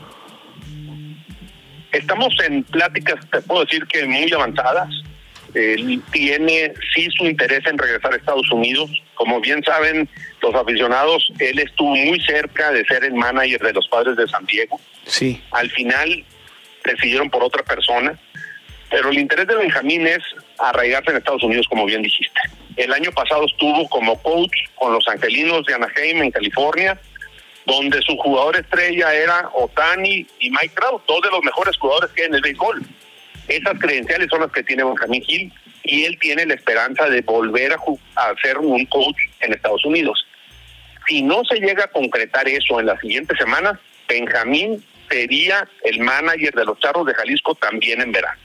Estamos 1.93 2.35
en 2.47 2.65
pláticas, 2.65 3.25
te 3.31 3.41
puedo 3.41 3.65
decir 3.65 3.87
que 3.87 4.05
muy 4.05 4.31
avanzadas. 4.33 4.89
Él 5.55 6.03
tiene 6.11 6.75
sí 6.93 7.09
su 7.17 7.25
interés 7.25 7.61
en 7.67 7.79
regresar 7.79 8.13
a 8.13 8.17
Estados 8.17 8.51
Unidos. 8.51 8.91
Como 9.15 9.41
bien 9.41 9.63
saben 9.63 10.09
los 10.43 10.53
aficionados, 10.57 11.33
él 11.39 11.61
estuvo 11.61 11.95
muy 11.95 12.21
cerca 12.21 12.73
de 12.73 12.85
ser 12.87 13.05
el 13.05 13.15
manager 13.15 13.61
de 13.61 13.73
los 13.73 13.87
padres 13.87 14.17
de 14.17 14.27
San 14.27 14.45
Diego. 14.47 14.81
Sí. 15.07 15.41
Al 15.53 15.71
final 15.71 16.25
decidieron 16.85 17.31
por 17.31 17.45
otra 17.45 17.63
persona 17.63 18.19
pero 18.91 19.11
el 19.11 19.19
interés 19.19 19.47
de 19.47 19.57
Benjamín 19.57 20.07
es 20.07 20.23
arraigarse 20.59 21.11
en 21.11 21.17
Estados 21.17 21.43
Unidos, 21.43 21.67
como 21.69 21.87
bien 21.87 22.03
dijiste. 22.03 22.41
El 22.77 22.93
año 22.93 23.11
pasado 23.13 23.45
estuvo 23.47 23.89
como 23.89 24.21
coach 24.23 24.53
con 24.75 24.93
los 24.93 25.07
Angelinos 25.09 25.65
de 25.67 25.75
Anaheim 25.75 26.23
en 26.23 26.31
California, 26.31 26.99
donde 27.67 28.03
su 28.03 28.17
jugador 28.17 28.57
estrella 28.57 29.15
era 29.15 29.49
Otani 29.55 30.27
y 30.39 30.51
Mike 30.51 30.73
Trout, 30.75 31.03
dos 31.07 31.23
de 31.23 31.31
los 31.31 31.43
mejores 31.43 31.77
jugadores 31.77 32.11
que 32.13 32.23
hay 32.23 32.29
en 32.29 32.35
el 32.35 32.43
béisbol. 32.43 32.83
Esas 33.49 33.79
credenciales 33.79 34.29
son 34.31 34.41
las 34.41 34.53
que 34.53 34.63
tiene 34.63 34.85
Benjamín 34.85 35.23
Gil 35.23 35.53
y 35.83 36.05
él 36.05 36.19
tiene 36.19 36.47
la 36.47 36.55
esperanza 36.55 37.09
de 37.09 37.21
volver 37.23 37.73
a, 37.73 37.77
a 38.17 38.35
ser 38.43 38.59
un 38.59 38.85
coach 38.87 39.17
en 39.41 39.53
Estados 39.53 39.85
Unidos. 39.85 40.27
Si 41.07 41.23
no 41.23 41.43
se 41.45 41.61
llega 41.61 41.85
a 41.85 41.91
concretar 41.91 42.49
eso 42.49 42.81
en 42.81 42.87
las 42.87 42.99
siguientes 43.01 43.37
semanas, 43.39 43.79
Benjamín 44.09 44.83
sería 45.11 45.69
el 45.83 46.01
manager 46.01 46.55
de 46.55 46.65
los 46.65 46.79
Charros 46.81 47.07
de 47.07 47.15
Jalisco 47.15 47.55
también 47.55 48.01
en 48.01 48.13
verano. 48.13 48.44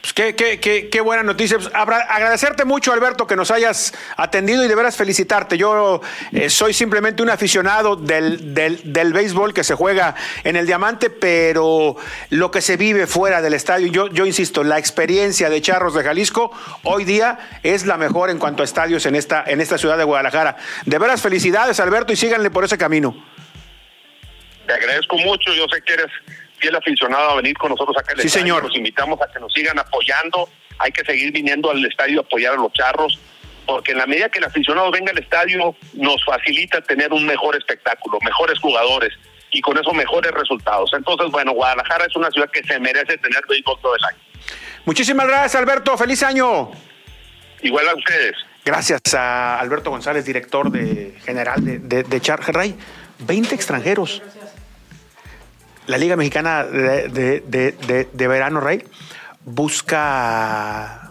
Pues 0.00 0.14
qué, 0.14 0.34
qué, 0.34 0.58
qué, 0.58 0.88
qué, 0.88 1.00
buena 1.02 1.22
noticia. 1.22 1.58
Pues, 1.58 1.70
agradecerte 1.74 2.64
mucho, 2.64 2.90
Alberto, 2.92 3.26
que 3.26 3.36
nos 3.36 3.50
hayas 3.50 3.92
atendido 4.16 4.64
y 4.64 4.68
de 4.68 4.74
veras 4.74 4.96
felicitarte. 4.96 5.58
Yo 5.58 6.00
eh, 6.32 6.48
soy 6.48 6.72
simplemente 6.72 7.22
un 7.22 7.28
aficionado 7.28 7.96
del, 7.96 8.54
del, 8.54 8.80
del, 8.92 9.12
béisbol 9.12 9.52
que 9.52 9.62
se 9.62 9.74
juega 9.74 10.14
en 10.42 10.56
el 10.56 10.66
diamante, 10.66 11.10
pero 11.10 11.96
lo 12.30 12.50
que 12.50 12.62
se 12.62 12.78
vive 12.78 13.06
fuera 13.06 13.42
del 13.42 13.52
estadio, 13.52 13.88
yo, 13.88 14.08
yo 14.08 14.24
insisto, 14.24 14.64
la 14.64 14.78
experiencia 14.78 15.50
de 15.50 15.60
Charros 15.60 15.92
de 15.92 16.02
Jalisco 16.02 16.50
hoy 16.84 17.04
día 17.04 17.38
es 17.62 17.84
la 17.84 17.98
mejor 17.98 18.30
en 18.30 18.38
cuanto 18.38 18.62
a 18.62 18.64
estadios 18.64 19.04
en 19.04 19.16
esta, 19.16 19.44
en 19.46 19.60
esta 19.60 19.76
ciudad 19.76 19.98
de 19.98 20.04
Guadalajara. 20.04 20.56
De 20.86 20.98
veras, 20.98 21.20
felicidades, 21.20 21.78
Alberto, 21.78 22.14
y 22.14 22.16
síganle 22.16 22.50
por 22.50 22.64
ese 22.64 22.78
camino. 22.78 23.22
Te 24.66 24.72
agradezco 24.72 25.18
mucho, 25.18 25.52
yo 25.52 25.66
sé 25.68 25.82
que 25.82 25.92
eres 25.92 26.10
fiel 26.60 26.76
aficionado 26.76 27.30
a 27.30 27.36
venir 27.36 27.56
con 27.56 27.70
nosotros 27.70 27.96
acá 27.96 28.12
al 28.12 28.20
sí, 28.20 28.26
estadio. 28.26 28.44
Señor. 28.44 28.64
Los 28.64 28.76
invitamos 28.76 29.20
a 29.20 29.32
que 29.32 29.40
nos 29.40 29.52
sigan 29.52 29.78
apoyando. 29.78 30.48
Hay 30.78 30.92
que 30.92 31.04
seguir 31.04 31.32
viniendo 31.32 31.70
al 31.70 31.84
estadio 31.84 32.20
a 32.20 32.22
apoyar 32.22 32.54
a 32.54 32.56
los 32.56 32.72
charros, 32.72 33.18
porque 33.66 33.92
en 33.92 33.98
la 33.98 34.06
medida 34.06 34.28
que 34.28 34.38
el 34.38 34.44
aficionado 34.44 34.90
venga 34.90 35.12
al 35.12 35.18
estadio, 35.18 35.74
nos 35.94 36.24
facilita 36.24 36.80
tener 36.82 37.12
un 37.12 37.26
mejor 37.26 37.56
espectáculo, 37.56 38.18
mejores 38.22 38.58
jugadores 38.58 39.12
y 39.50 39.60
con 39.60 39.76
eso 39.78 39.92
mejores 39.92 40.30
resultados. 40.32 40.90
Entonces, 40.94 41.30
bueno, 41.30 41.52
Guadalajara 41.52 42.06
es 42.06 42.16
una 42.16 42.30
ciudad 42.30 42.48
que 42.50 42.62
se 42.62 42.78
merece 42.78 43.18
tener 43.18 43.42
béisbol 43.48 43.78
todo 43.82 43.96
el 43.96 44.04
año. 44.04 44.18
Muchísimas 44.84 45.26
gracias, 45.26 45.56
Alberto. 45.56 45.96
Feliz 45.98 46.22
año. 46.22 46.70
Igual 47.62 47.88
a 47.88 47.94
ustedes. 47.94 48.36
Gracias 48.64 49.00
a 49.14 49.58
Alberto 49.58 49.90
González, 49.90 50.24
director 50.24 50.70
de 50.70 51.14
general 51.24 51.64
de, 51.64 51.78
de, 51.78 52.02
de 52.04 52.20
Chargeray. 52.20 52.74
20 53.20 53.54
extranjeros 53.54 54.22
la 55.90 55.98
Liga 55.98 56.16
Mexicana 56.16 56.64
de, 56.64 57.08
de, 57.08 57.40
de, 57.72 58.08
de, 58.12 58.28
Verano, 58.28 58.60
Rey, 58.60 58.84
busca 59.44 61.10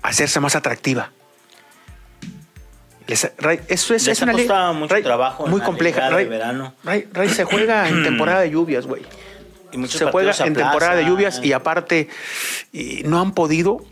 hacerse 0.00 0.38
más 0.38 0.54
atractiva. 0.54 1.10
Les, 3.08 3.32
Ray, 3.38 3.60
eso 3.66 3.94
es, 3.94 4.06
Les 4.06 4.16
es 4.16 4.22
una 4.22 4.32
liga 4.32 4.70
mucho 4.70 4.94
Ray, 4.94 5.02
trabajo 5.02 5.48
muy 5.48 5.60
compleja. 5.60 6.08
Ray, 6.08 6.26
verano. 6.26 6.74
Ray, 6.84 7.08
Ray, 7.12 7.28
se 7.30 7.44
juega 7.44 7.88
en 7.88 8.02
temporada 8.04 8.42
de 8.42 8.50
lluvias, 8.50 8.86
güey. 8.86 9.02
Se 9.88 10.06
juega 10.06 10.32
en 10.44 10.54
temporada 10.54 10.94
de 10.94 11.06
lluvias 11.06 11.40
y 11.42 11.52
aparte 11.52 12.08
y 12.72 13.02
no 13.04 13.20
han 13.20 13.32
podido, 13.32 13.84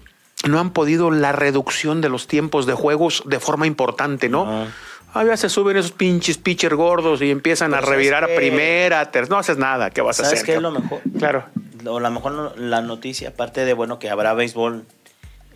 no 0.46 0.60
han 0.60 0.70
podido 0.70 1.10
la 1.10 1.32
reducción 1.32 2.00
de 2.00 2.08
los 2.08 2.28
tiempos 2.28 2.66
de 2.66 2.74
juegos 2.74 3.24
de 3.26 3.40
forma 3.40 3.66
importante, 3.66 4.28
¿no? 4.28 4.44
no. 4.44 4.87
A 5.14 5.24
veces 5.24 5.40
se 5.40 5.48
suben 5.48 5.76
esos 5.76 5.92
pinches 5.92 6.38
pitcher 6.38 6.74
gordos 6.76 7.22
y 7.22 7.30
empiezan 7.30 7.74
a 7.74 7.80
revirar 7.80 8.24
a 8.24 8.28
primera, 8.28 9.10
ter... 9.10 9.28
no 9.30 9.38
haces 9.38 9.56
nada, 9.56 9.90
¿qué 9.90 10.00
vas 10.02 10.20
a 10.20 10.22
hacer? 10.22 10.38
¿Sabes 10.38 10.44
qué 10.44 10.54
es 10.56 10.62
lo 10.62 10.70
mejor? 10.70 11.00
Claro. 11.18 11.44
O 11.86 11.98
la 12.00 12.10
mejor 12.10 12.58
la 12.58 12.82
noticia, 12.82 13.30
aparte 13.30 13.64
de 13.64 13.72
bueno 13.72 13.98
que 13.98 14.10
habrá 14.10 14.34
béisbol 14.34 14.84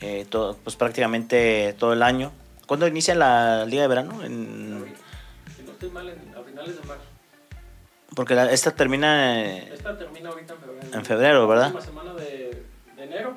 eh, 0.00 0.26
todo, 0.28 0.56
pues 0.64 0.76
prácticamente 0.76 1.74
todo 1.78 1.92
el 1.92 2.02
año. 2.02 2.32
¿Cuándo 2.66 2.86
inicia 2.86 3.14
la 3.14 3.66
liga 3.66 3.82
de 3.82 3.88
verano? 3.88 4.24
En... 4.24 4.94
Si 5.54 5.62
no 5.62 5.72
estoy 5.72 5.90
mal, 5.90 6.08
en, 6.08 6.34
a 6.34 6.42
finales 6.42 6.80
de 6.80 6.88
marzo. 6.88 7.04
Porque 8.14 8.34
la, 8.34 8.50
esta 8.50 8.70
termina. 8.70 9.42
Eh, 9.42 9.70
esta 9.74 9.98
termina 9.98 10.30
ahorita 10.30 10.54
en 10.54 10.60
febrero. 10.60 10.98
En 10.98 11.04
febrero, 11.04 11.48
¿verdad? 11.48 11.72
La 11.72 11.78
última 11.78 11.84
semana 11.84 12.14
de, 12.14 12.64
de 12.96 13.02
enero 13.02 13.34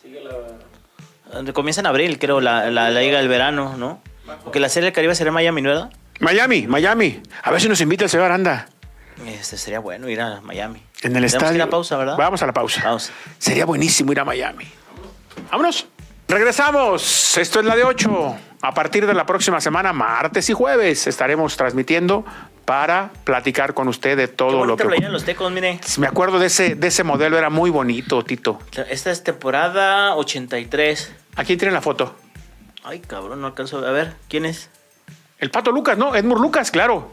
sigue 0.00 0.22
la. 0.22 1.52
Comienza 1.52 1.80
en 1.80 1.86
abril, 1.86 2.18
creo, 2.18 2.40
la, 2.40 2.70
la, 2.70 2.90
la 2.90 3.00
liga 3.00 3.18
del 3.18 3.28
verano, 3.28 3.76
¿no? 3.76 4.00
Porque 4.44 4.60
la 4.60 4.68
serie 4.68 4.86
del 4.86 4.94
Caribe 4.94 5.14
sería 5.14 5.32
Miami, 5.32 5.62
¿no? 5.62 5.90
Miami, 6.20 6.66
Miami. 6.66 7.22
A 7.42 7.50
ver 7.50 7.60
si 7.60 7.68
nos 7.68 7.80
invita 7.80 8.04
el 8.04 8.10
señor 8.10 8.26
Aranda. 8.26 8.66
Este 9.26 9.56
sería 9.56 9.80
bueno 9.80 10.08
ir 10.08 10.20
a 10.20 10.40
Miami. 10.40 10.82
En 11.02 11.16
el 11.16 11.24
estadio. 11.24 11.56
Ir 11.56 11.62
a 11.62 11.70
pausa, 11.70 11.96
¿verdad? 11.96 12.16
Vamos 12.16 12.42
a 12.42 12.46
la 12.46 12.52
pausa. 12.52 12.96
Sería 13.38 13.64
buenísimo 13.66 14.12
ir 14.12 14.20
a 14.20 14.24
Miami. 14.24 14.66
Vámonos. 15.50 15.86
Regresamos. 16.28 17.36
Esto 17.38 17.60
es 17.60 17.66
la 17.66 17.74
de 17.74 17.84
8. 17.84 18.36
A 18.62 18.74
partir 18.74 19.06
de 19.06 19.14
la 19.14 19.26
próxima 19.26 19.60
semana, 19.60 19.92
martes 19.92 20.48
y 20.48 20.52
jueves, 20.52 21.06
estaremos 21.06 21.56
transmitiendo 21.56 22.24
para 22.64 23.10
platicar 23.24 23.74
con 23.74 23.88
usted 23.88 24.16
de 24.16 24.28
todo 24.28 24.60
Qué 24.60 24.66
lo 24.66 24.76
que. 24.76 25.08
los 25.08 25.24
tecos, 25.24 25.50
mire. 25.50 25.80
Me 25.98 26.06
acuerdo 26.06 26.38
de 26.38 26.46
ese, 26.46 26.76
de 26.76 26.86
ese 26.86 27.02
modelo, 27.02 27.36
era 27.36 27.50
muy 27.50 27.70
bonito, 27.70 28.22
Tito. 28.22 28.60
Esta 28.88 29.10
es 29.10 29.24
temporada 29.24 30.14
83. 30.14 31.12
Aquí 31.36 31.56
tiene 31.56 31.72
la 31.72 31.80
foto. 31.80 32.14
Ay, 32.90 32.98
cabrón, 32.98 33.40
no 33.40 33.46
alcanzo 33.46 33.86
a 33.86 33.92
ver. 33.92 34.14
¿Quién 34.28 34.44
es? 34.44 34.68
El 35.38 35.52
Pato 35.52 35.70
Lucas, 35.70 35.96
¿no? 35.96 36.16
Edmur 36.16 36.40
Lucas, 36.40 36.72
claro. 36.72 37.12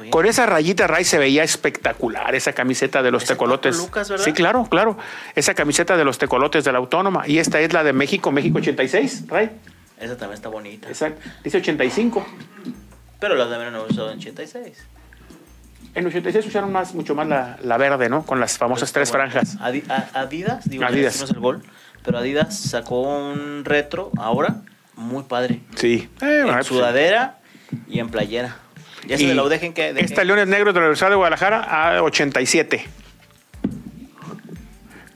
Bien. 0.00 0.10
Con 0.10 0.26
esa 0.26 0.46
rayita 0.46 0.88
Ray 0.88 1.04
se 1.04 1.16
veía 1.16 1.44
espectacular 1.44 2.34
esa 2.34 2.52
camiseta 2.52 3.04
de 3.04 3.12
los 3.12 3.22
¿Es 3.22 3.28
tecolotes. 3.28 3.76
Lucas, 3.78 4.10
¿verdad? 4.10 4.24
sí, 4.24 4.32
claro, 4.32 4.66
claro. 4.68 4.98
Esa 5.36 5.54
camiseta 5.54 5.96
de 5.96 6.04
los 6.04 6.18
tecolotes 6.18 6.64
de 6.64 6.72
la 6.72 6.78
Autónoma. 6.78 7.22
Y 7.28 7.38
esta 7.38 7.60
es 7.60 7.72
la 7.72 7.84
de 7.84 7.92
México, 7.92 8.32
México 8.32 8.58
86, 8.58 9.28
Ray. 9.28 9.50
Esa 9.96 10.16
también 10.16 10.34
está 10.34 10.48
bonita. 10.48 10.88
Exacto. 10.88 11.20
Dice 11.44 11.58
85. 11.58 12.26
Pero 13.20 13.36
la 13.36 13.46
de 13.46 13.58
verano 13.58 13.84
usó 13.88 14.10
en 14.10 14.18
86. 14.18 14.76
En 15.94 16.04
86 16.04 16.46
usaron 16.48 16.72
más, 16.72 16.96
mucho 16.96 17.14
más 17.14 17.28
la, 17.28 17.58
la 17.62 17.76
verde, 17.76 18.08
¿no? 18.08 18.26
Con 18.26 18.40
las 18.40 18.58
famosas 18.58 18.92
tres 18.92 19.12
franjas. 19.12 19.56
Adidas, 19.60 20.68
digo, 20.68 20.84
Adidas. 20.84 21.14
Adidas. 21.14 21.30
el 21.30 21.38
gol, 21.38 21.62
pero 22.04 22.18
Adidas 22.18 22.58
sacó 22.58 23.02
un 23.02 23.64
retro 23.64 24.10
ahora 24.18 24.62
muy 24.96 25.24
padre. 25.24 25.60
Sí. 25.76 26.08
Eh, 26.20 26.44
en 26.46 26.52
pues, 26.52 26.66
sudadera 26.66 27.38
y 27.88 27.98
en 27.98 28.08
playera. 28.10 28.56
Ya 29.06 29.18
se 29.18 29.34
lo 29.34 29.48
dejen 29.48 29.72
que. 29.74 29.92
dejen- 29.94 30.04
Esta 30.04 30.22
Leones 30.24 30.46
Negros 30.46 30.74
de 30.74 30.80
la 30.80 30.86
Universidad 30.86 31.10
de 31.10 31.16
Guadalajara 31.16 31.60
a 31.96 32.02
87. 32.02 32.84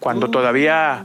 Cuando 0.01 0.31
todavía 0.31 1.05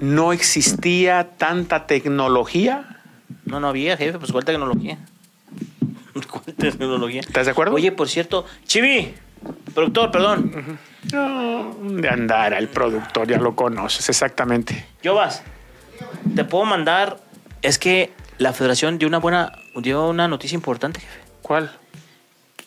no 0.00 0.32
existía 0.32 1.28
tanta 1.36 1.86
tecnología. 1.86 2.96
No, 3.44 3.60
no 3.60 3.68
había, 3.68 3.96
jefe, 3.96 4.18
pues 4.18 4.32
cuál 4.32 4.44
tecnología. 4.44 4.98
¿Cuál 6.30 6.54
tecnología? 6.56 7.20
¿Estás 7.20 7.46
de 7.46 7.52
acuerdo? 7.52 7.74
Oye, 7.74 7.92
por 7.92 8.08
cierto, 8.08 8.44
Chivi, 8.66 9.14
productor, 9.74 10.10
perdón. 10.10 10.78
No, 11.12 11.76
de 11.80 12.08
andar 12.08 12.54
al 12.54 12.68
productor, 12.68 13.28
ya 13.28 13.38
lo 13.38 13.54
conoces, 13.54 14.08
exactamente. 14.08 14.84
Yo 15.02 15.14
vas. 15.14 15.42
Te 16.34 16.44
puedo 16.44 16.64
mandar. 16.64 17.18
Es 17.62 17.78
que 17.78 18.12
la 18.38 18.52
federación 18.52 18.98
dio 18.98 19.08
una 19.08 19.18
buena. 19.18 19.52
dio 19.76 20.08
una 20.08 20.28
noticia 20.28 20.54
importante, 20.56 21.00
jefe. 21.00 21.20
¿Cuál? 21.42 21.70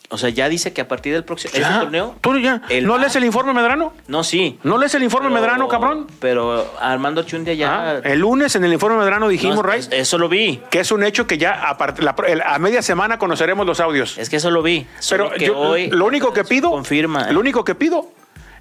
O 0.09 0.17
sea, 0.19 0.29
ya 0.29 0.47
dice 0.47 0.73
que 0.73 0.81
a 0.81 0.87
partir 0.87 1.11
del 1.13 1.23
próximo 1.23 1.53
este 1.55 1.67
torneo. 1.79 2.15
¿Tú 2.21 2.37
ya? 2.37 2.61
el 2.69 2.85
¿No 2.85 2.99
lees 2.99 3.15
el 3.15 3.23
informe 3.23 3.51
Medrano? 3.53 3.93
No, 4.07 4.23
sí. 4.23 4.59
¿No 4.61 4.77
lees 4.77 4.93
el 4.93 5.01
informe 5.01 5.29
Pero- 5.29 5.41
Medrano, 5.41 5.67
cabrón? 5.67 6.05
Pero 6.19 6.71
Armando 6.79 7.23
Chundia 7.23 7.55
ya. 7.55 7.73
Ah, 7.93 8.01
el 8.03 8.19
lunes 8.19 8.55
en 8.55 8.63
el 8.63 8.73
informe 8.73 8.97
Medrano 8.99 9.27
dijimos, 9.27 9.55
No, 9.55 9.63
Ray, 9.63 9.81
Eso 9.89 10.19
lo 10.19 10.29
vi. 10.29 10.61
que 10.69 10.81
es 10.81 10.91
un 10.91 11.03
hecho 11.03 11.25
que 11.25 11.39
ya 11.39 11.67
a, 11.67 11.75
part- 11.79 11.97
la- 11.97 12.15
el- 12.27 12.41
a 12.43 12.59
media 12.59 12.83
semana 12.83 13.17
conoceremos 13.17 13.65
los 13.65 13.79
audios. 13.79 14.19
Es 14.19 14.29
que 14.29 14.35
eso 14.35 14.51
lo 14.51 14.61
vi. 14.61 14.85
Solo 14.99 15.25
Pero 15.29 15.37
que 15.39 15.45
yo, 15.47 15.57
hoy 15.57 15.87
lo 15.89 16.05
único 16.05 16.31
que 16.31 16.43
pido, 16.43 16.69
confirma. 16.69 17.31
lo 17.31 17.39
único 17.39 17.63
que 17.63 17.73
pido 17.73 18.11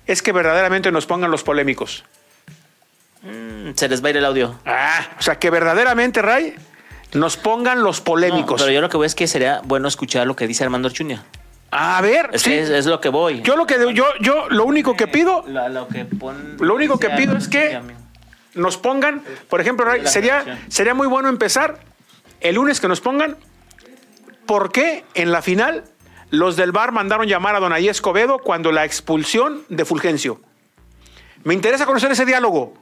es 0.07 0.23
que 0.23 0.33
verdaderamente 0.33 0.91
nos 0.91 1.05
pongan 1.05 1.31
los 1.31 1.43
polémicos. 1.43 2.05
Se 3.75 3.89
les 3.89 4.03
va 4.03 4.09
a 4.09 4.11
ir 4.11 4.17
el 4.19 4.25
audio. 4.25 4.59
Ah, 4.67 5.09
o 5.19 5.23
sea, 5.23 5.39
que 5.39 5.51
verdaderamente, 5.51 6.23
Ray, 6.23 6.55
nos 7.15 7.37
pongan 7.37 7.83
los 7.83 7.99
No, 7.99 8.05
polémicos. 8.05 8.61
pero 8.61 8.73
yo 8.73 8.81
lo 8.81 8.89
que 8.89 8.97
veo 8.97 9.05
es 9.07 9.15
que 9.15 9.27
sería 9.27 9.61
bueno 9.65 9.89
escuchar 9.89 10.27
lo 10.27 10.35
que 10.37 10.47
dice 10.47 10.65
Armando 10.65 10.89
Chundia. 10.91 11.23
a 11.71 12.01
ver, 12.03 12.31
Es 12.33 12.43
sí. 12.43 12.51
que 12.51 12.61
es, 12.63 12.69
es 12.71 12.87
lo 12.87 13.01
que 13.01 13.09
voy. 13.09 13.41
yo 13.43 13.57
lo 13.57 13.67
que 13.67 13.77
yo 13.95 14.05
yo 14.21 14.49
lo 14.51 14.65
único 14.65 14.95
que 14.97 15.07
pido 15.07 15.45
Lo, 15.47 15.69
lo 15.71 15.89
que 15.89 16.05
pon- 16.05 16.57
Lo 16.61 16.75
único 16.75 16.99
que 16.99 17.09
pido 17.11 17.37
es 17.37 17.49
que- 17.49 17.81
nos 18.55 18.77
pongan, 18.77 19.23
por 19.49 19.61
ejemplo, 19.63 19.87
Ray, 19.87 20.07
sería 20.07 20.59
sería 20.69 20.93
muy 20.95 21.07
bueno 21.07 21.29
empezar 21.31 21.79
el 22.41 22.57
lunes 22.57 22.81
que 22.81 22.89
nos 22.89 23.01
pongan 23.01 23.37
por 24.47 24.71
qué 24.73 25.05
en 25.15 25.33
la 25.33 25.41
final 25.43 25.85
los 26.31 26.57
del 26.57 26.73
bar 26.73 26.93
mandaron 26.93 27.27
llamar 27.27 27.55
a 27.57 27.61
Donaí 27.61 27.89
Escobedo 27.89 28.39
cuando 28.39 28.73
la 28.73 28.85
expulsión 28.85 29.63
de 29.69 29.85
Fulgencio. 29.85 30.41
Me 31.45 31.55
interesa 31.55 31.87
conocer 31.87 32.11
ese 32.13 32.25
diálogo. 32.25 32.75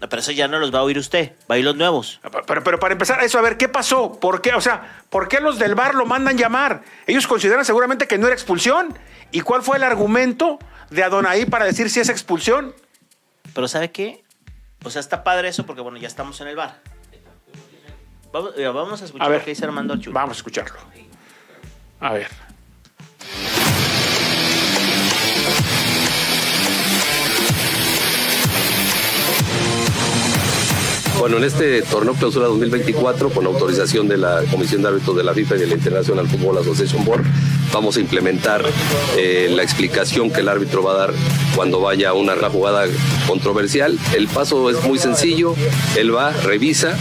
No, 0.00 0.08
pero 0.10 0.20
eso 0.20 0.30
ya 0.32 0.46
no 0.46 0.58
los 0.58 0.74
va 0.74 0.80
a 0.80 0.82
oír 0.82 0.98
usted. 0.98 1.32
Va 1.50 1.54
a 1.54 1.56
oír 1.56 1.64
los 1.64 1.74
nuevos. 1.76 2.20
Pero, 2.46 2.62
pero 2.62 2.78
para 2.78 2.92
empezar, 2.92 3.22
eso, 3.24 3.38
a 3.38 3.42
ver, 3.42 3.56
¿qué 3.56 3.68
pasó? 3.68 4.20
¿Por 4.20 4.42
qué? 4.42 4.52
O 4.52 4.60
sea, 4.60 5.02
¿por 5.08 5.28
qué 5.28 5.40
los 5.40 5.58
del 5.58 5.74
bar 5.74 5.94
lo 5.94 6.04
mandan 6.04 6.36
llamar? 6.36 6.82
Ellos 7.06 7.26
consideran 7.26 7.64
seguramente 7.64 8.06
que 8.06 8.18
no 8.18 8.26
era 8.26 8.34
expulsión. 8.34 8.96
¿Y 9.32 9.40
cuál 9.40 9.62
fue 9.62 9.78
el 9.78 9.82
argumento 9.84 10.58
de 10.90 11.02
Adonai 11.02 11.46
para 11.46 11.64
decir 11.64 11.88
si 11.88 12.00
es 12.00 12.10
expulsión? 12.10 12.74
Pero 13.54 13.68
¿sabe 13.68 13.90
qué? 13.90 14.22
O 14.84 14.90
sea, 14.90 15.00
está 15.00 15.24
padre 15.24 15.48
eso 15.48 15.64
porque, 15.64 15.80
bueno, 15.80 15.96
ya 15.98 16.08
estamos 16.08 16.40
en 16.42 16.48
el 16.48 16.56
bar. 16.56 16.80
Vamos, 18.32 19.00
a 19.00 19.04
escuchar 19.06 19.26
A 19.26 19.30
ver. 19.30 19.38
lo 19.40 19.44
que 19.46 19.50
dice 19.52 19.64
Armando 19.64 19.94
Chundia. 19.94 20.12
Vamos 20.12 20.36
a 20.36 20.40
escucharlo. 20.40 20.76
A 22.00 22.12
ver. 22.12 22.28
Bueno, 31.18 31.38
en 31.38 31.44
este 31.44 31.80
torneo 31.82 32.14
clausura 32.14 32.46
2024, 32.46 33.30
con 33.30 33.46
autorización 33.46 34.06
de 34.06 34.18
la 34.18 34.42
Comisión 34.50 34.82
de 34.82 34.88
Árbitros 34.88 35.16
de 35.16 35.24
la 35.24 35.32
FIFA 35.32 35.56
y 35.56 35.58
de 35.60 35.66
la 35.66 35.74
International 35.74 36.28
Football 36.28 36.58
Association 36.58 37.04
Board, 37.04 37.24
vamos 37.72 37.96
a 37.96 38.00
implementar 38.00 38.62
eh, 39.16 39.48
la 39.50 39.62
explicación 39.62 40.30
que 40.30 40.40
el 40.40 40.48
árbitro 40.48 40.82
va 40.82 40.92
a 40.92 40.96
dar 40.96 41.14
cuando 41.54 41.80
vaya 41.80 42.10
a 42.10 42.12
una 42.12 42.34
jugada 42.50 42.84
controversial. 43.26 43.98
El 44.14 44.28
paso 44.28 44.68
es 44.70 44.84
muy 44.84 44.98
sencillo, 44.98 45.54
él 45.96 46.14
va, 46.14 46.32
revisa 46.32 46.96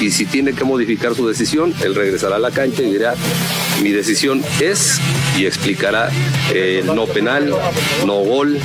y 0.00 0.10
si 0.10 0.24
tiene 0.24 0.54
que 0.54 0.64
modificar 0.64 1.14
su 1.14 1.28
decisión, 1.28 1.74
él 1.82 1.94
regresará 1.94 2.36
a 2.36 2.40
la 2.40 2.50
cancha 2.50 2.82
y 2.82 2.90
dirá, 2.90 3.14
mi 3.82 3.90
decisión 3.90 4.42
es 4.60 4.98
y 5.36 5.44
explicará 5.44 6.10
eh, 6.52 6.82
no 6.84 7.06
penal, 7.06 7.54
no 8.06 8.14
gol, 8.20 8.58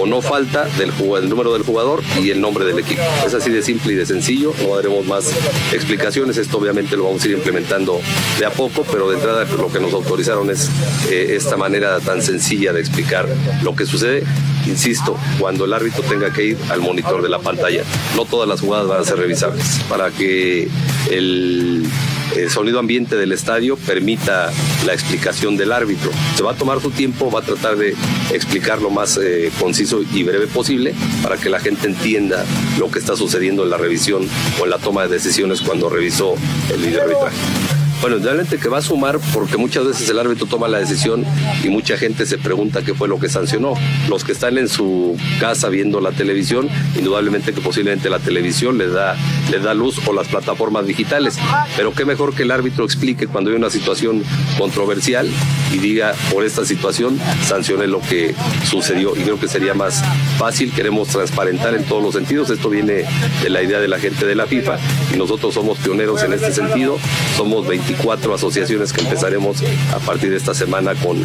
o 0.00 0.06
no 0.06 0.22
falta 0.22 0.64
del, 0.78 0.92
del 0.96 1.28
número 1.28 1.52
del 1.52 1.62
jugador 1.62 2.02
y 2.22 2.30
el 2.30 2.40
nombre 2.40 2.64
del 2.64 2.78
equipo. 2.78 3.02
Es 3.26 3.34
así 3.34 3.50
de 3.50 3.62
simple 3.62 3.92
y 3.92 3.96
de 3.96 4.06
sencillo, 4.06 4.52
no 4.62 4.76
daremos 4.76 5.06
más 5.06 5.32
explicaciones, 5.72 6.36
esto 6.36 6.58
obviamente 6.58 6.96
lo 6.96 7.04
vamos 7.04 7.22
a 7.24 7.28
ir 7.28 7.34
implementando 7.34 8.00
de 8.38 8.46
a 8.46 8.50
poco, 8.50 8.84
pero 8.90 9.08
de 9.08 9.16
entrada 9.16 9.44
lo 9.44 9.72
que 9.72 9.80
nos 9.80 9.92
autorizaron 9.92 10.50
es 10.50 10.68
eh, 11.10 11.34
esta 11.36 11.56
manera 11.56 11.98
tan 12.00 12.22
sencilla 12.22 12.72
de 12.72 12.80
explicar 12.80 13.28
lo 13.62 13.74
que 13.74 13.86
sucede. 13.86 14.24
Insisto, 14.66 15.16
cuando 15.38 15.64
el 15.64 15.72
árbitro 15.72 16.02
tenga 16.02 16.32
que 16.32 16.44
ir 16.44 16.58
al 16.70 16.80
monitor 16.80 17.22
de 17.22 17.28
la 17.28 17.38
pantalla, 17.38 17.82
no 18.16 18.24
todas 18.24 18.48
las 18.48 18.60
jugadas 18.60 18.88
van 18.88 19.00
a 19.00 19.04
ser 19.04 19.18
revisables 19.18 19.80
para 19.88 20.10
que 20.10 20.68
el 21.10 21.88
el 22.34 22.50
sonido 22.50 22.78
ambiente 22.78 23.16
del 23.16 23.32
estadio 23.32 23.76
permita 23.76 24.52
la 24.84 24.92
explicación 24.92 25.56
del 25.56 25.72
árbitro. 25.72 26.10
Se 26.34 26.42
va 26.42 26.52
a 26.52 26.54
tomar 26.54 26.80
su 26.80 26.90
tiempo, 26.90 27.30
va 27.30 27.40
a 27.40 27.42
tratar 27.42 27.76
de 27.76 27.94
explicar 28.32 28.82
lo 28.82 28.90
más 28.90 29.18
eh, 29.22 29.50
conciso 29.60 29.85
y 30.12 30.22
breve 30.24 30.46
posible 30.48 30.94
para 31.22 31.36
que 31.36 31.48
la 31.48 31.60
gente 31.60 31.86
entienda 31.86 32.44
lo 32.78 32.90
que 32.90 32.98
está 32.98 33.16
sucediendo 33.16 33.62
en 33.62 33.70
la 33.70 33.76
revisión 33.76 34.28
o 34.60 34.64
en 34.64 34.70
la 34.70 34.78
toma 34.78 35.02
de 35.02 35.08
decisiones 35.08 35.60
cuando 35.60 35.88
revisó 35.88 36.34
el 36.72 36.80
video 36.82 37.02
arbitraje. 37.02 37.75
Bueno, 38.00 38.18
realmente 38.18 38.58
que 38.58 38.68
va 38.68 38.78
a 38.78 38.82
sumar 38.82 39.18
porque 39.32 39.56
muchas 39.56 39.86
veces 39.86 40.08
el 40.10 40.18
árbitro 40.18 40.46
toma 40.46 40.68
la 40.68 40.78
decisión 40.78 41.24
y 41.64 41.68
mucha 41.68 41.96
gente 41.96 42.26
se 42.26 42.38
pregunta 42.38 42.82
qué 42.82 42.94
fue 42.94 43.08
lo 43.08 43.18
que 43.18 43.28
sancionó. 43.28 43.74
Los 44.08 44.22
que 44.22 44.32
están 44.32 44.58
en 44.58 44.68
su 44.68 45.16
casa 45.40 45.68
viendo 45.70 46.00
la 46.00 46.12
televisión, 46.12 46.68
indudablemente 46.96 47.52
que 47.52 47.60
posiblemente 47.60 48.10
la 48.10 48.18
televisión 48.18 48.78
les 48.78 48.92
da, 48.92 49.16
les 49.50 49.62
da 49.62 49.74
luz 49.74 50.00
o 50.06 50.12
las 50.12 50.28
plataformas 50.28 50.86
digitales. 50.86 51.38
Pero 51.76 51.92
qué 51.92 52.04
mejor 52.04 52.34
que 52.34 52.42
el 52.42 52.50
árbitro 52.50 52.84
explique 52.84 53.26
cuando 53.26 53.50
hay 53.50 53.56
una 53.56 53.70
situación 53.70 54.22
controversial 54.58 55.28
y 55.72 55.78
diga 55.78 56.14
por 56.30 56.44
esta 56.44 56.64
situación 56.64 57.18
sancione 57.44 57.86
lo 57.86 58.00
que 58.00 58.34
sucedió. 58.68 59.16
Y 59.16 59.20
creo 59.20 59.40
que 59.40 59.48
sería 59.48 59.74
más 59.74 60.02
fácil. 60.38 60.70
Queremos 60.72 61.08
transparentar 61.08 61.74
en 61.74 61.84
todos 61.84 62.02
los 62.02 62.14
sentidos. 62.14 62.50
Esto 62.50 62.68
viene 62.68 63.04
de 63.42 63.50
la 63.50 63.62
idea 63.62 63.80
de 63.80 63.88
la 63.88 63.98
gente 63.98 64.26
de 64.26 64.34
la 64.34 64.46
FIFA 64.46 64.78
y 65.14 65.16
nosotros 65.16 65.54
somos 65.54 65.78
pioneros 65.78 66.22
en 66.22 66.34
este 66.34 66.52
sentido. 66.52 66.98
Somos 67.36 67.66
24 67.86 68.34
asociaciones 68.34 68.92
que 68.92 69.00
empezaremos 69.00 69.62
a 69.94 70.00
partir 70.00 70.30
de 70.30 70.36
esta 70.36 70.54
semana 70.54 70.92
con 70.96 71.16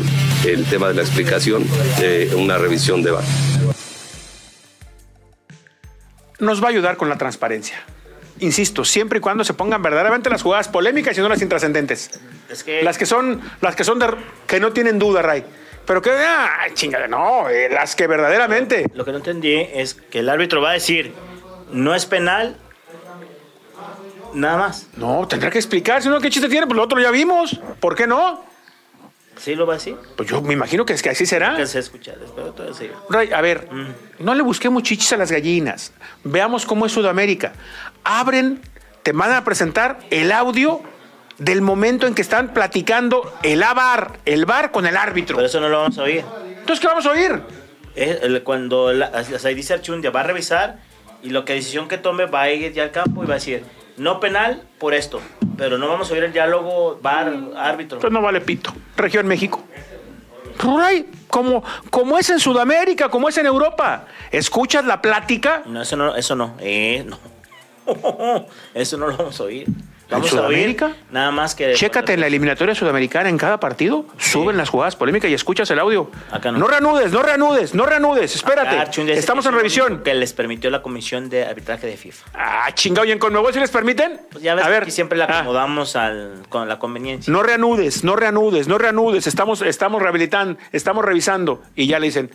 el 0.46 0.64
tema 0.66 0.90
de 0.90 0.94
la 0.94 1.02
explicación 1.02 1.66
de 2.00 2.36
una 2.36 2.60
revisión 2.60 3.02
de 3.02 3.10
VAR. 3.10 3.24
Nos 6.40 6.62
va 6.62 6.68
a 6.68 6.70
ayudar 6.70 6.98
con 6.98 7.10
la 7.10 7.18
transparencia. 7.18 7.78
Insisto, 8.40 8.86
siempre 8.86 9.18
y 9.18 9.22
cuando 9.22 9.44
se 9.44 9.56
pongan 9.56 9.82
verdaderamente 9.82 10.30
las 10.30 10.44
jugadas 10.44 10.68
polémicas 10.68 11.18
y 11.18 11.22
no 11.22 11.30
las 11.30 11.42
intrascendentes. 11.42 12.12
Es 12.48 12.64
que 12.64 12.84
Las 12.84 13.00
que 13.00 13.08
son, 13.08 13.42
las 13.62 13.76
que 13.76 13.84
son 13.84 13.98
de, 13.98 14.08
que 14.46 14.60
no 14.60 14.72
tienen 14.72 15.00
duda, 15.00 15.24
Ray. 15.24 15.44
Pero 15.88 16.00
que, 16.02 16.12
ah, 16.12 16.68
chingada, 16.76 17.08
no, 17.08 17.50
eh, 17.50 17.70
las 17.72 17.96
que 17.96 18.06
verdaderamente. 18.06 18.86
lo 18.94 19.04
que 19.04 19.12
no 19.12 19.18
entendí 19.18 19.56
es 19.56 19.96
que 19.96 20.20
el 20.20 20.30
árbitro 20.30 20.62
va 20.62 20.72
a 20.72 20.74
decir, 20.74 21.12
no 21.72 21.96
es 21.96 22.06
penal, 22.06 22.56
nada 24.34 24.58
más. 24.58 24.88
No, 24.98 25.28
tendrá 25.28 25.50
que 25.50 25.58
explicar, 25.60 26.02
si 26.02 26.10
no, 26.10 26.20
¿qué 26.20 26.30
chiste 26.30 26.50
tiene? 26.50 26.66
Pues 26.68 26.76
lo 26.78 26.84
otro 26.84 27.00
ya 27.00 27.12
vimos. 27.12 27.60
¿Por 27.80 27.96
qué 27.96 28.08
no? 28.08 28.44
¿Sí 29.38 29.56
lo 29.56 29.66
va 29.66 29.74
a 29.74 29.78
decir? 29.78 29.96
Pues 30.18 30.30
yo 30.30 30.42
me 30.42 30.54
imagino 30.54 30.86
que 30.86 30.94
es 30.94 31.02
que 31.02 31.10
así 31.10 31.26
será. 31.26 31.56
Que 31.56 31.66
se 31.66 31.80
escucha, 31.80 32.14
espero 32.24 32.52
todo 32.52 32.74
sí. 32.74 32.90
Ray, 33.10 33.32
a 33.34 33.42
ver, 33.42 33.68
no 34.20 34.36
le 34.36 34.44
busquemos 34.44 34.84
chichis 34.84 35.14
a 35.14 35.18
las 35.18 35.32
gallinas. 35.32 35.94
Veamos 36.24 36.66
cómo 36.66 36.86
es 36.86 36.92
Sudamérica. 36.92 37.54
Abren, 38.04 38.62
te 39.04 39.14
van 39.14 39.32
a 39.32 39.44
presentar 39.44 40.00
el 40.12 40.32
audio 40.32 40.82
del 41.40 41.62
momento 41.62 42.06
en 42.06 42.14
que 42.14 42.22
están 42.22 42.54
platicando 42.54 43.34
el 43.42 43.64
AVAR, 43.64 44.20
el 44.26 44.46
VAR 44.46 44.70
con 44.72 44.86
el 44.86 44.96
árbitro. 44.96 45.38
Pero 45.38 45.48
eso 45.48 45.60
no 45.60 45.70
lo 45.70 45.80
vamos 45.80 45.98
a 45.98 46.04
oír. 46.04 46.24
Entonces, 46.60 46.80
¿qué 46.80 46.88
vamos 46.88 47.06
a 47.08 47.12
oír? 47.12 47.42
Es 47.96 48.22
el- 48.22 48.44
cuando 48.44 48.94
la, 48.94 49.12
o 49.34 49.40
sea, 49.40 49.50
dice 49.52 49.74
Archundia 49.74 50.12
va 50.12 50.20
a 50.20 50.24
revisar 50.24 50.78
y 51.24 51.30
lo 51.30 51.46
que 51.46 51.54
decisión 51.54 51.88
que 51.88 51.98
tome 51.98 52.26
va 52.26 52.42
a 52.42 52.52
ir 52.52 52.72
ya 52.74 52.84
al 52.84 52.92
campo 52.92 53.24
y 53.24 53.28
va 53.28 53.34
a 53.34 53.38
decir, 53.38 53.64
no 53.98 54.20
penal 54.20 54.64
por 54.80 54.94
esto, 54.94 55.22
pero 55.58 55.78
no 55.78 55.88
vamos 55.88 56.10
a 56.10 56.14
oír 56.14 56.24
el 56.24 56.34
diálogo 56.34 57.00
bar 57.02 57.28
árbitro. 57.56 57.98
Entonces 57.98 58.12
no 58.12 58.22
vale 58.22 58.42
pito. 58.42 58.74
Región 58.98 59.28
México. 59.28 59.64
Ray, 60.60 61.10
como, 61.28 61.64
como 61.90 62.18
es 62.18 62.30
en 62.30 62.40
Sudamérica, 62.40 63.10
como 63.10 63.30
es 63.30 63.38
en 63.38 63.46
Europa. 63.46 64.06
Escuchas 64.32 64.86
la 64.86 65.02
plática. 65.02 65.64
No, 65.66 65.82
eso 65.82 65.96
no, 65.96 66.16
eso 66.16 66.36
no, 66.36 66.56
eh, 66.60 67.06
no. 67.06 67.18
Eso 68.74 68.98
no 68.98 69.08
lo 69.08 69.18
vamos 69.18 69.40
a 69.40 69.44
oír. 69.44 69.68
Vamos 70.12 70.34
¿En 70.34 70.40
a 70.40 70.42
oír 70.42 70.76
Sudamérica? 70.76 70.92
nada 71.10 71.32
más 71.32 71.56
que. 71.56 71.74
Chécate 71.74 72.14
en 72.14 72.20
la 72.20 72.28
eliminatoria 72.28 72.76
sudamericana 72.76 73.30
en 73.30 73.38
cada 73.38 73.60
partido, 73.60 74.06
suben 74.18 74.58
las 74.58 74.70
jugadas 74.70 74.96
polémicas 74.98 75.32
y 75.32 75.34
escuchas 75.34 75.72
el 75.72 75.80
audio. 75.80 76.12
Acá 76.32 76.52
no. 76.52 76.68
reanudes, 76.68 77.12
no 77.14 77.22
reanudes, 77.22 77.74
no 77.74 77.86
reanudes, 77.86 78.36
espérate. 78.36 78.78
Acá 78.78 78.92
Estamos 79.08 79.46
en 79.46 79.54
revisión. 79.54 80.04
Que 80.04 80.14
les 80.14 80.34
permitió 80.34 80.70
la 80.70 80.82
comisión 80.82 81.30
de 81.30 81.46
arbitraje 81.46 81.88
de 81.88 81.96
FIFA. 81.96 82.26
Ah, 82.34 82.72
chingado, 82.74 83.08
¿y 83.08 83.12
en 83.12 83.20
Conmebol 83.20 83.54
si 83.54 83.60
les 83.60 83.72
permiten? 83.72 84.20
Pues 84.32 84.44
ya 84.44 84.54
ves 84.54 84.66
a 84.66 84.70
ver, 84.70 84.84
aquí 84.84 84.92
siempre 84.92 85.18
la 85.18 85.26
ah, 85.26 85.40
acomodamos 85.40 85.96
al, 85.96 86.44
con 86.50 86.68
la 86.68 86.78
conveniencia. 86.78 87.32
no 87.32 87.42
reanudes, 87.42 88.04
no 88.04 88.16
reanudes, 88.18 88.68
no 88.68 88.78
reanudes. 88.78 89.28
Estamos, 89.28 89.62
estamos 89.62 90.02
rehabilitando, 90.02 90.60
estamos 90.74 91.06
revisando. 91.06 91.62
Y 91.74 91.88
ya 91.88 92.00
le 92.00 92.08
dicen, 92.08 92.32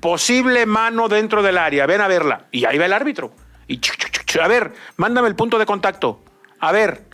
posible 0.00 0.66
mano 0.66 1.08
dentro 1.08 1.42
del 1.42 1.56
área, 1.56 1.86
ven 1.86 2.02
a 2.02 2.08
verla. 2.08 2.46
Y 2.52 2.66
ahí 2.66 2.76
va 2.76 2.84
el 2.84 2.92
árbitro. 2.92 3.32
Y 3.66 3.78
chuc, 3.78 3.96
chuc, 3.96 4.10
chuc, 4.10 4.24
chuc, 4.26 4.42
a 4.42 4.48
ver, 4.48 4.72
mándame 4.98 5.28
el 5.28 5.34
punto 5.34 5.58
de 5.58 5.64
contacto. 5.64 6.20
A 6.60 6.72
ver, 6.72 7.04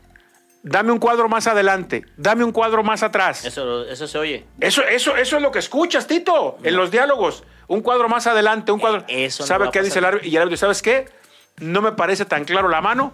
dame 0.63 0.93
un 0.93 0.99
cuadro 0.99 1.29
más 1.29 1.47
adelante, 1.47 2.05
dame 2.17 2.45
un 2.45 2.53
cuadro 2.53 2.83
más 2.83 3.03
atrás. 3.03 3.45
Eso, 3.45 3.85
eso 3.85 4.07
se 4.07 4.19
oye. 4.19 4.45
Eso, 4.61 4.83
eso, 4.83 5.17
eso 5.17 5.37
es 5.37 5.43
lo 5.43 5.51
que 5.51 5.59
escuchas, 5.59 6.07
Tito, 6.07 6.59
en 6.63 6.77
los 6.77 6.91
diálogos. 6.91 7.45
Un 7.69 7.83
cuadro 7.83 8.09
más 8.09 8.27
adelante, 8.27 8.73
un 8.73 8.81
cuadro. 8.81 9.05
Eh, 9.09 9.27
eso 9.27 9.45
no 9.45 9.47
¿Sabe 9.47 9.71
qué 9.71 9.83
dice 9.83 10.01
el 10.01 10.05
árbitro? 10.05 10.29
Y 10.29 10.37
el 10.37 10.43
árbitro, 10.43 10.57
¿sabes 10.57 10.83
qué? 10.83 11.09
No 11.61 11.83
me 11.83 11.93
parece 11.93 12.25
tan 12.25 12.45
claro 12.45 12.69
la 12.69 12.81
mano. 12.81 13.13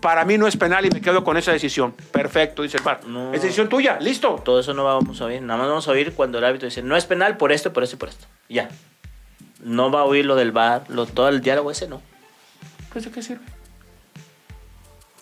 Para 0.00 0.24
mí 0.24 0.38
no 0.38 0.48
es 0.48 0.56
penal 0.56 0.84
y 0.84 0.90
me 0.90 1.00
quedo 1.00 1.22
con 1.22 1.36
esa 1.36 1.52
decisión. 1.52 1.92
Perfecto, 2.10 2.62
dice 2.62 2.78
el. 2.78 3.06
No. 3.06 3.32
Es 3.32 3.42
decisión 3.42 3.68
tuya, 3.68 3.98
listo. 4.00 4.40
Todo 4.44 4.58
eso 4.58 4.74
no 4.74 4.84
vamos 4.84 5.20
a 5.20 5.26
oír. 5.26 5.40
Nada 5.42 5.58
más 5.58 5.68
vamos 5.68 5.86
a 5.86 5.92
oír 5.92 6.12
cuando 6.14 6.38
el 6.38 6.44
árbitro 6.44 6.66
dice, 6.66 6.82
no 6.82 6.96
es 6.96 7.04
penal 7.04 7.36
por 7.36 7.52
esto, 7.52 7.72
por 7.72 7.84
esto 7.84 7.96
y 7.96 7.98
por 7.98 8.08
esto. 8.08 8.26
Ya. 8.48 8.68
No 9.60 9.92
va 9.92 10.00
a 10.00 10.04
oír 10.04 10.24
lo 10.26 10.34
del 10.34 10.50
bar, 10.50 10.84
lo, 10.88 11.06
todo 11.06 11.28
el 11.28 11.40
diálogo 11.40 11.70
ese, 11.70 11.86
no. 11.86 12.02
Pues, 12.92 13.04
¿de 13.04 13.10
qué 13.12 13.22
sirve? 13.22 13.44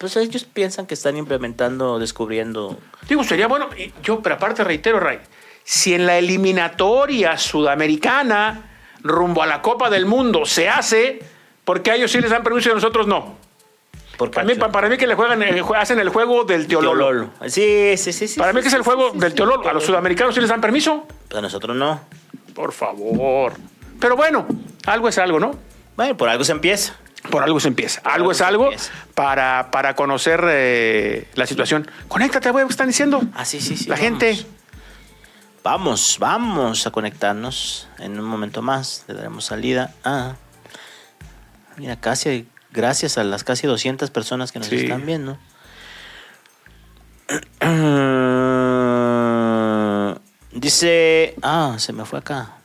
Pues 0.01 0.16
ellos 0.16 0.44
piensan 0.44 0.86
que 0.86 0.94
están 0.94 1.18
implementando, 1.18 1.98
descubriendo. 1.98 2.78
Digo, 3.07 3.22
sería 3.22 3.46
bueno. 3.48 3.68
yo, 4.03 4.20
pero 4.22 4.36
aparte 4.36 4.64
reitero, 4.64 4.98
Ray, 4.98 5.18
si 5.62 5.92
en 5.92 6.07
la 6.07 6.16
eliminatoria 6.16 7.36
sudamericana 7.36 8.70
rumbo 9.03 9.42
a 9.42 9.46
la 9.46 9.61
Copa 9.61 9.90
del 9.90 10.07
Mundo 10.07 10.46
se 10.46 10.70
hace, 10.70 11.20
porque 11.66 11.90
a 11.90 11.96
ellos 11.96 12.11
sí 12.11 12.18
les 12.18 12.30
dan 12.30 12.42
permiso 12.42 12.70
y 12.70 12.72
a 12.72 12.76
nosotros 12.76 13.07
no. 13.07 13.36
Porque 14.16 14.36
Para 14.36 14.46
mí, 14.46 14.55
pa- 14.55 14.72
para 14.72 14.88
mí 14.88 14.96
que 14.96 15.07
le 15.07 15.14
juegan, 15.14 15.42
el 15.42 15.62
jue- 15.62 15.76
hacen 15.78 15.98
el 15.98 16.09
juego 16.09 16.44
del 16.44 16.66
teololo. 16.66 17.28
Sí, 17.46 17.94
sí, 17.98 18.12
sí, 18.14 18.26
sí. 18.26 18.40
Para 18.40 18.53
sí, 18.53 18.57
mí 18.57 18.62
que 18.62 18.68
es 18.68 18.74
el 18.74 18.82
juego 18.82 19.11
sí, 19.12 19.18
del 19.18 19.34
teololo. 19.34 19.68
A 19.68 19.72
los 19.74 19.84
sudamericanos 19.84 20.34
sí 20.34 20.40
les 20.40 20.48
dan 20.48 20.62
permiso. 20.62 21.07
Pues 21.28 21.38
a 21.38 21.42
nosotros 21.42 21.76
no. 21.76 22.01
Por 22.55 22.72
favor. 22.72 23.53
Pero 24.01 24.16
bueno, 24.16 24.46
algo 24.86 25.09
es 25.09 25.18
algo, 25.18 25.38
¿no? 25.38 25.53
Bueno, 25.96 26.16
por 26.16 26.28
algo 26.30 26.42
se 26.44 26.53
empieza. 26.53 26.96
Por 27.30 27.42
algo 27.42 27.60
se 27.60 27.68
empieza. 27.68 28.00
Algo 28.00 28.14
algo 28.14 28.32
es 28.32 28.40
algo 28.40 28.70
para, 29.14 29.70
para 29.70 29.94
conocer 29.94 30.42
eh, 30.48 31.28
la 31.34 31.46
situación. 31.46 31.90
Conéctate, 32.08 32.50
güey, 32.50 32.64
¿qué 32.64 32.70
están 32.70 32.86
diciendo? 32.86 33.20
Ah, 33.34 33.44
sí, 33.44 33.60
sí, 33.60 33.76
sí. 33.76 33.84
la 33.88 33.96
vamos. 33.96 34.00
gente. 34.08 34.46
Vamos, 35.62 36.16
vamos 36.18 36.86
a 36.86 36.90
conectarnos 36.90 37.86
en 37.98 38.18
un 38.18 38.24
momento 38.24 38.62
más. 38.62 39.04
Le 39.08 39.14
daremos 39.14 39.44
salida 39.44 39.94
a. 40.04 40.36
Mira, 41.76 42.00
casi, 42.00 42.48
gracias 42.72 43.18
a 43.18 43.24
las 43.24 43.44
casi 43.44 43.66
200 43.66 44.10
personas 44.10 44.52
que 44.52 44.58
nos 44.60 44.68
Sí. 44.68 44.76
están 44.76 45.04
viendo. 45.04 45.36
Dice. 50.52 51.34
Ah, 51.42 51.76
se 51.78 51.92
me 51.92 52.04
fue 52.04 52.18
acá. 52.18 52.56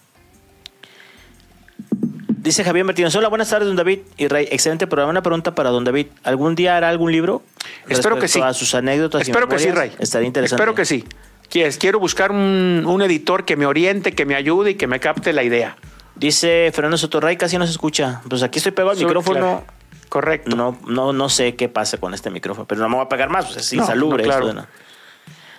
Dice 2.46 2.64
Javier 2.64 2.86
Martínez. 2.86 3.16
Hola, 3.16 3.28
buenas 3.28 3.50
tardes, 3.50 3.66
don 3.68 3.76
David 3.76 4.02
y 4.18 4.28
Rey. 4.28 4.48
Excelente 4.52 4.86
programa. 4.86 5.10
Una 5.10 5.24
pregunta 5.24 5.56
para 5.56 5.72
don 5.72 5.84
David. 5.84 6.06
¿Algún 6.24 6.54
día 6.54 6.78
hará 6.78 6.90
algún 6.90 7.12
libro? 7.12 7.42
Espero 7.90 8.20
que 8.20 8.28
sí. 8.28 8.40
A 8.40 8.54
sus 8.54 8.76
anécdotas. 8.76 9.28
y 9.28 9.32
Espero 9.32 9.50
que 9.50 9.58
sí? 9.58 9.72
Ray. 9.72 9.92
Estaría 9.98 10.28
interesante. 10.28 10.62
Espero 10.62 10.76
que 10.76 10.86
sí. 10.86 11.04
Quiero 11.50 12.00
buscar 12.00 12.30
un, 12.30 12.84
un 12.86 13.02
editor 13.02 13.46
que 13.46 13.56
me 13.56 13.66
oriente, 13.66 14.12
que 14.12 14.26
me 14.28 14.36
ayude 14.36 14.72
y 14.72 14.76
que 14.76 14.86
me 14.86 15.00
capte 15.00 15.34
la 15.34 15.42
idea. 15.42 15.76
Dice 16.14 16.72
Fernando 16.72 17.00
Sotorray, 17.00 17.36
casi 17.36 17.58
no 17.58 17.66
se 17.66 17.72
escucha. 17.72 18.22
Pues 18.30 18.44
aquí 18.44 18.60
estoy 18.60 18.74
pegado 18.74 18.92
al 18.92 18.98
micrófono. 18.98 19.40
claro. 19.40 19.64
Correcto. 20.08 20.56
No, 20.56 20.78
no, 20.88 21.14
no 21.14 21.30
sé 21.30 21.56
qué 21.56 21.68
pasa 21.68 21.98
con 21.98 22.14
este 22.14 22.30
micrófono, 22.30 22.68
pero 22.68 22.80
no 22.80 22.90
me 22.90 22.96
voy 22.98 23.06
a 23.06 23.10
pegar 23.10 23.30
más, 23.30 23.46
pues 23.48 23.58
es 23.58 23.74
No, 23.74 23.82
insalubre 23.82 24.24
no, 24.24 24.30
claro. 24.30 24.68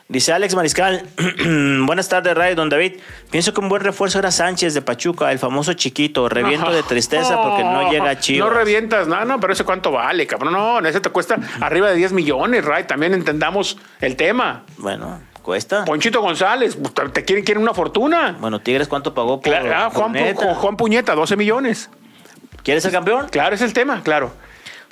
Dice 0.09 0.33
Alex 0.33 0.55
Mariscal, 0.55 1.05
buenas 1.85 2.09
tardes, 2.09 2.33
Ray, 2.37 2.55
don 2.55 2.69
David. 2.69 3.01
Pienso 3.33 3.53
que 3.53 3.61
un 3.61 3.69
buen 3.69 3.83
refuerzo 3.83 4.21
era 4.21 4.31
Sánchez 4.31 4.73
de 4.73 4.81
Pachuca, 4.81 5.33
el 5.33 5.41
famoso 5.41 5.73
chiquito. 5.73 6.29
Reviento 6.29 6.71
de 6.71 6.83
tristeza 6.85 7.43
porque 7.43 7.65
no 7.65 7.91
llega 7.91 8.11
a 8.11 8.19
Chivas. 8.21 8.49
No 8.49 8.55
revientas, 8.55 9.09
no, 9.09 9.25
no, 9.25 9.41
pero 9.41 9.53
ese 9.53 9.65
cuánto 9.65 9.91
vale, 9.91 10.25
cabrón. 10.29 10.53
No, 10.53 10.79
ese 10.79 11.01
te 11.01 11.11
cuesta 11.11 11.41
arriba 11.61 11.91
de 11.91 11.97
10 11.97 12.13
millones, 12.13 12.65
Ray. 12.65 12.85
También 12.85 13.15
entendamos 13.15 13.79
el 14.01 14.15
tema. 14.15 14.63
Bueno, 14.79 15.21
cuesta. 15.43 15.85
Ponchito 15.85 16.21
González, 16.21 16.79
te 17.13 17.25
quieren, 17.25 17.45
quieren 17.45 17.65
una 17.65 17.75
fortuna. 17.75 18.37
Bueno, 18.39 18.61
Tigres, 18.61 18.87
¿cuánto 18.87 19.13
pagó 19.13 19.41
por 19.41 19.53
Claro, 19.53 19.73
ah, 19.75 19.91
Juan, 19.93 20.13
Pu-? 20.13 20.55
Juan 20.55 20.77
Puñeta, 20.77 21.17
12 21.17 21.35
millones. 21.35 21.91
¿Quieres 22.63 22.85
ser 22.85 22.93
campeón? 22.93 23.27
Claro, 23.29 23.57
es 23.57 23.61
el 23.61 23.73
tema, 23.73 24.03
claro. 24.05 24.33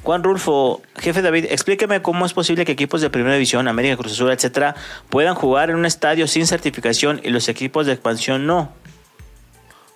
Juan 0.04 0.22
Rulfo, 0.22 0.82
jefe 0.98 1.22
David, 1.22 1.46
explíqueme 1.48 2.02
cómo 2.02 2.26
es 2.26 2.34
posible 2.34 2.66
que 2.66 2.72
equipos 2.72 3.00
de 3.00 3.08
primera 3.08 3.34
división, 3.34 3.66
América, 3.68 3.96
Cruz 3.96 4.12
Azul, 4.12 4.30
etcétera, 4.30 4.76
puedan 5.08 5.34
jugar 5.34 5.70
en 5.70 5.76
un 5.76 5.86
estadio 5.86 6.26
sin 6.26 6.46
certificación 6.46 7.22
y 7.24 7.30
los 7.30 7.48
equipos 7.48 7.86
de 7.86 7.92
expansión 7.92 8.46
no. 8.46 8.70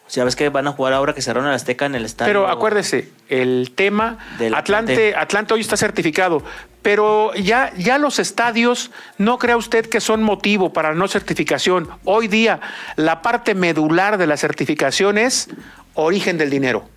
O 0.06 0.11
sea, 0.11 0.24
ves 0.24 0.34
que 0.34 0.48
van 0.48 0.66
a 0.66 0.72
jugar 0.72 0.94
ahora 0.94 1.12
que 1.12 1.20
cerraron 1.20 1.50
el 1.50 1.54
Azteca 1.54 1.84
en 1.84 1.94
el 1.94 2.06
estadio. 2.06 2.30
Pero 2.30 2.48
acuérdese, 2.48 3.11
el 3.28 3.72
tema, 3.74 4.16
Del 4.38 4.54
Atlante, 4.54 4.92
Atlante. 4.92 5.16
Atlante 5.16 5.54
hoy 5.54 5.61
está 5.61 5.76
certificado, 5.76 6.42
pero 6.80 7.34
ya, 7.34 7.74
ya 7.76 7.98
los 7.98 8.18
estadios, 8.18 8.90
no 9.18 9.38
crea 9.38 9.59
usted 9.59 9.84
que 9.84 10.00
son 10.00 10.22
motivo 10.22 10.72
para 10.72 10.94
no 10.94 11.06
certificación. 11.06 11.90
Hoy 12.04 12.28
día, 12.28 12.61
la 12.96 13.20
parte 13.20 13.54
medular 13.54 14.16
de 14.16 14.26
la 14.26 14.38
certificación 14.38 15.18
es 15.18 15.50
origen 15.92 16.38
del 16.38 16.48
dinero. 16.48 16.88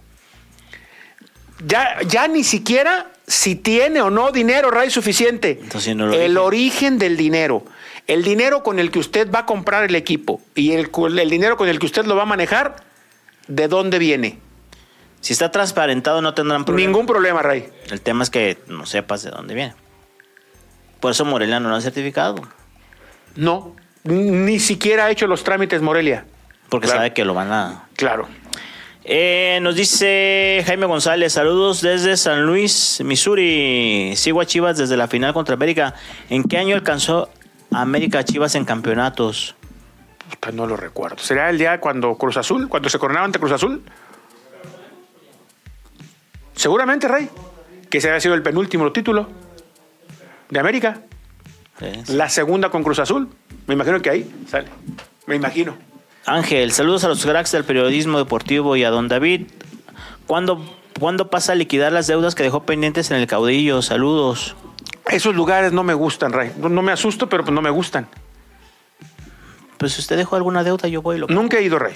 Ya, 1.65 1.99
ya 2.07 2.27
ni 2.27 2.43
siquiera 2.43 3.11
si 3.27 3.55
tiene 3.55 4.01
o 4.01 4.09
no 4.09 4.31
dinero, 4.31 4.71
Ray, 4.71 4.89
suficiente. 4.89 5.59
Entonces, 5.61 5.95
no 5.95 6.05
el 6.05 6.11
origen. 6.13 6.37
origen 6.37 6.97
del 6.99 7.17
dinero. 7.17 7.63
El 8.07 8.23
dinero 8.23 8.63
con 8.63 8.79
el 8.79 8.91
que 8.91 8.99
usted 8.99 9.31
va 9.31 9.39
a 9.39 9.45
comprar 9.45 9.83
el 9.83 9.95
equipo 9.95 10.41
y 10.55 10.71
el, 10.73 10.89
el 11.19 11.29
dinero 11.29 11.55
con 11.55 11.69
el 11.69 11.79
que 11.79 11.85
usted 11.85 12.05
lo 12.05 12.15
va 12.15 12.23
a 12.23 12.25
manejar, 12.25 12.77
¿de 13.47 13.67
dónde 13.67 13.99
viene? 13.99 14.39
Si 15.21 15.33
está 15.33 15.51
transparentado 15.51 16.21
no 16.21 16.33
tendrán 16.33 16.65
problema. 16.65 16.87
Ningún 16.89 17.05
problema, 17.05 17.41
Ray. 17.43 17.69
El 17.91 18.01
tema 18.01 18.23
es 18.23 18.29
que 18.31 18.57
no 18.67 18.85
sepas 18.87 19.21
de 19.21 19.29
dónde 19.29 19.53
viene. 19.53 19.75
Por 20.99 21.11
eso 21.11 21.25
Morelia 21.25 21.59
no 21.59 21.69
lo 21.69 21.75
ha 21.75 21.81
certificado. 21.81 22.35
No, 23.35 23.75
ni 24.03 24.59
siquiera 24.59 25.05
ha 25.05 25.11
hecho 25.11 25.27
los 25.27 25.43
trámites 25.43 25.81
Morelia. 25.81 26.25
Porque 26.69 26.87
Claro. 26.87 26.99
sabe 27.01 27.13
que 27.13 27.23
lo 27.23 27.33
van 27.33 27.51
a... 27.51 27.87
Claro. 27.95 28.27
Eh, 29.03 29.59
nos 29.61 29.75
dice 29.75 30.63
Jaime 30.65 30.85
González, 30.85 31.33
saludos 31.33 31.81
desde 31.81 32.15
San 32.17 32.45
Luis, 32.45 33.01
Missouri. 33.03 34.13
Sigo 34.15 34.41
a 34.41 34.45
Chivas 34.45 34.77
desde 34.77 34.95
la 34.95 35.07
final 35.07 35.33
contra 35.33 35.55
América. 35.55 35.95
¿En 36.29 36.43
qué 36.43 36.57
año 36.57 36.75
alcanzó 36.75 37.29
América 37.71 38.23
Chivas 38.23 38.53
en 38.55 38.63
campeonatos? 38.63 39.55
Puta, 40.29 40.51
no 40.51 40.67
lo 40.67 40.77
recuerdo. 40.77 41.17
¿Será 41.17 41.49
el 41.49 41.57
día 41.57 41.79
cuando 41.79 42.15
Cruz 42.15 42.37
Azul, 42.37 42.69
cuando 42.69 42.89
se 42.89 42.99
coronaba 42.99 43.25
ante 43.25 43.39
Cruz 43.39 43.53
Azul? 43.53 43.83
Seguramente, 46.55 47.07
Rey. 47.07 47.27
Que 47.89 47.97
ese 47.97 48.07
había 48.07 48.21
sido 48.21 48.35
el 48.35 48.43
penúltimo 48.43 48.91
título 48.91 49.27
de 50.49 50.59
América. 50.59 51.01
Sí. 51.79 52.13
La 52.13 52.29
segunda 52.29 52.69
con 52.69 52.83
Cruz 52.83 52.99
Azul. 52.99 53.29
Me 53.65 53.73
imagino 53.73 53.99
que 53.99 54.11
ahí 54.11 54.31
sale. 54.47 54.67
Me 55.25 55.35
imagino. 55.35 55.90
Ángel, 56.25 56.71
saludos 56.71 57.03
a 57.03 57.07
los 57.07 57.25
cracks 57.25 57.51
del 57.51 57.63
periodismo 57.63 58.17
deportivo 58.19 58.75
y 58.75 58.83
a 58.83 58.89
don 58.89 59.07
David. 59.07 59.47
¿Cuándo, 60.27 60.63
¿Cuándo 60.99 61.29
pasa 61.29 61.53
a 61.53 61.55
liquidar 61.55 61.91
las 61.91 62.07
deudas 62.07 62.35
que 62.35 62.43
dejó 62.43 62.63
pendientes 62.63 63.09
en 63.11 63.17
el 63.17 63.27
caudillo? 63.27 63.81
Saludos. 63.81 64.55
Esos 65.09 65.35
lugares 65.35 65.73
no 65.73 65.83
me 65.83 65.93
gustan, 65.93 66.31
Ray. 66.31 66.51
No, 66.57 66.69
no 66.69 66.81
me 66.83 66.91
asusto, 66.91 67.27
pero 67.27 67.43
pues 67.43 67.53
no 67.53 67.61
me 67.61 67.69
gustan. 67.71 68.07
Pues 69.77 69.93
si 69.93 70.01
usted 70.01 70.15
dejó 70.15 70.35
alguna 70.35 70.63
deuda, 70.63 70.87
yo 70.87 71.01
voy. 71.01 71.15
y 71.17 71.19
Lo... 71.19 71.27
Nunca 71.27 71.57
he 71.57 71.63
ido, 71.63 71.79
Rey. 71.79 71.95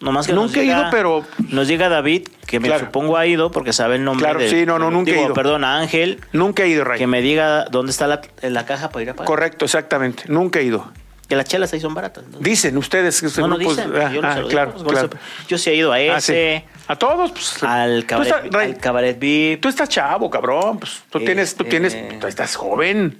Nomás 0.00 0.26
que 0.26 0.32
Nunca 0.32 0.60
he 0.60 0.64
ido, 0.64 0.84
pero- 0.90 1.24
Nos 1.48 1.68
diga 1.68 1.88
David, 1.88 2.28
que 2.46 2.60
me 2.60 2.68
Claro. 2.68 2.86
supongo 2.86 3.16
ha 3.16 3.24
ido 3.26 3.50
porque 3.50 3.72
sabe 3.72 3.96
el 3.96 4.04
nombre. 4.04 4.24
Claro, 4.28 4.40
sí, 4.48 4.66
no, 4.66 4.78
no, 4.78 4.90
nunca 4.90 5.12
he 5.12 5.22
ido. 5.24 5.32
Perdón, 5.32 5.64
Ángel, 5.64 6.20
Nunca 6.32 6.64
he 6.64 6.68
ido, 6.68 6.84
Ray. 6.84 6.98
que 6.98 7.06
me 7.06 7.22
diga 7.22 7.64
dónde 7.70 7.92
está 7.92 8.06
la, 8.08 8.20
la 8.42 8.66
caja 8.66 8.90
para 8.90 9.02
ir 9.04 9.10
a 9.10 9.14
pagar. 9.14 9.26
Correcto, 9.26 9.64
exactamente. 9.64 10.24
Nunca 10.26 10.58
he 10.58 10.64
ido. 10.64 10.90
Que 11.28 11.36
las 11.36 11.46
chelas 11.46 11.72
ahí 11.72 11.80
son 11.80 11.94
baratas. 11.94 12.24
¿no? 12.30 12.38
Dicen 12.40 12.76
ustedes 12.76 13.20
que 13.20 13.40
No, 13.40 13.48
no 13.48 13.56
grupos- 13.56 13.76
dicen. 13.76 13.92
ah, 13.96 14.12
yo 14.12 14.20
no 14.20 14.28
ah, 14.28 14.32
se 14.34 14.40
lo 14.40 14.48
digo, 14.48 14.48
claro, 14.50 14.72
pues, 14.72 14.82
claro. 14.84 15.10
Yo 15.48 15.56
sí 15.58 15.70
he 15.70 15.74
ido 15.76 15.92
a 15.92 15.96
Ah, 15.96 16.00
ese, 16.18 16.64
sí. 16.68 16.80
A 16.88 16.96
todos, 16.96 17.30
pues. 17.30 17.62
al, 17.62 18.02
Tú 18.02 18.06
cabaret, 18.08 18.34
estás, 18.44 18.62
al 18.62 18.76
cabaret 18.78 19.18
VIP, 19.18 19.60
tú 19.62 19.68
estás 19.68 19.88
chavo, 19.88 20.28
cabrón. 20.28 20.78
Pues, 20.78 21.02
tú 21.10 21.20
tienes, 21.20 21.54
tú 21.56 21.64
tienes, 21.64 21.96
tú 22.20 22.26
estás 22.26 22.54
joven. 22.56 23.18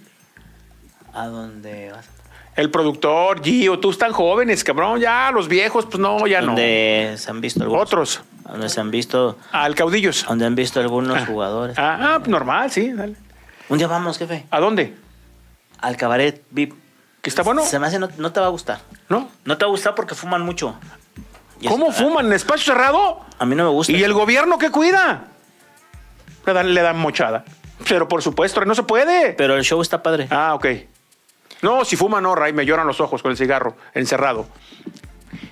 a 1.14 1.26
donde 1.26 1.92
vas. 1.92 2.06
El 2.56 2.70
productor, 2.70 3.42
Gio, 3.42 3.78
tú 3.78 3.90
están 3.90 4.12
jóvenes, 4.12 4.62
cabrón. 4.64 5.00
Ya, 5.00 5.30
los 5.32 5.48
viejos, 5.48 5.86
pues 5.86 5.98
no, 5.98 6.26
ya 6.26 6.42
Donde 6.42 7.14
se 7.16 7.30
han 7.30 7.40
visto 7.40 7.60
no. 7.60 7.64
algunos. 7.64 7.86
Otros. 7.86 8.20
Donde 8.46 8.68
se 8.68 8.78
han 8.80 8.90
visto, 8.90 9.38
Al 9.52 9.74
caudillos. 9.74 10.26
donde 10.28 10.44
han 10.44 10.54
visto 10.54 10.80
algunos 10.80 11.24
jugadores. 11.26 11.78
Ah, 11.78 12.16
ah, 12.16 12.22
normal, 12.26 12.70
sí. 12.70 12.92
dale. 12.92 13.14
Un 13.70 13.78
día 13.78 13.86
vamos, 13.86 14.18
jefe. 14.18 14.44
¿A 14.50 14.60
dónde? 14.60 14.94
Al 15.80 15.96
cabaret 15.96 16.42
VIP. 16.50 16.74
¿Que 17.22 17.30
está 17.30 17.42
bueno? 17.42 17.64
Se 17.64 17.78
me 17.78 17.86
hace, 17.86 17.98
no, 17.98 18.08
no 18.18 18.32
te 18.32 18.40
va 18.40 18.46
a 18.46 18.50
gustar. 18.50 18.80
¿No? 19.08 19.28
No 19.44 19.56
te 19.56 19.64
va 19.64 19.68
a 19.68 19.70
gustar 19.70 19.94
porque 19.94 20.14
fuman 20.14 20.42
mucho. 20.42 20.74
Y 21.60 21.68
¿Cómo 21.68 21.90
es- 21.90 21.96
fuman? 21.96 22.26
¿En 22.26 22.32
espacio 22.32 22.74
cerrado? 22.74 23.20
A 23.38 23.46
mí 23.46 23.54
no 23.54 23.62
me 23.64 23.70
gusta. 23.70 23.92
¿Y 23.92 24.02
el 24.02 24.12
gobierno 24.12 24.58
qué 24.58 24.70
cuida? 24.70 25.28
Le 26.44 26.52
dan, 26.52 26.74
le 26.74 26.82
dan 26.82 26.98
mochada. 26.98 27.44
Pero 27.88 28.08
por 28.08 28.22
supuesto, 28.22 28.64
no 28.64 28.74
se 28.74 28.82
puede. 28.82 29.34
Pero 29.34 29.54
el 29.56 29.62
show 29.62 29.80
está 29.80 30.02
padre. 30.02 30.26
Ah, 30.30 30.54
ok. 30.54 30.66
No, 31.62 31.84
si 31.84 31.94
fuma 31.94 32.20
no, 32.20 32.34
Ray, 32.34 32.52
me 32.52 32.66
lloran 32.66 32.88
los 32.88 33.00
ojos 33.00 33.22
con 33.22 33.30
el 33.30 33.36
cigarro 33.36 33.76
encerrado. 33.94 34.46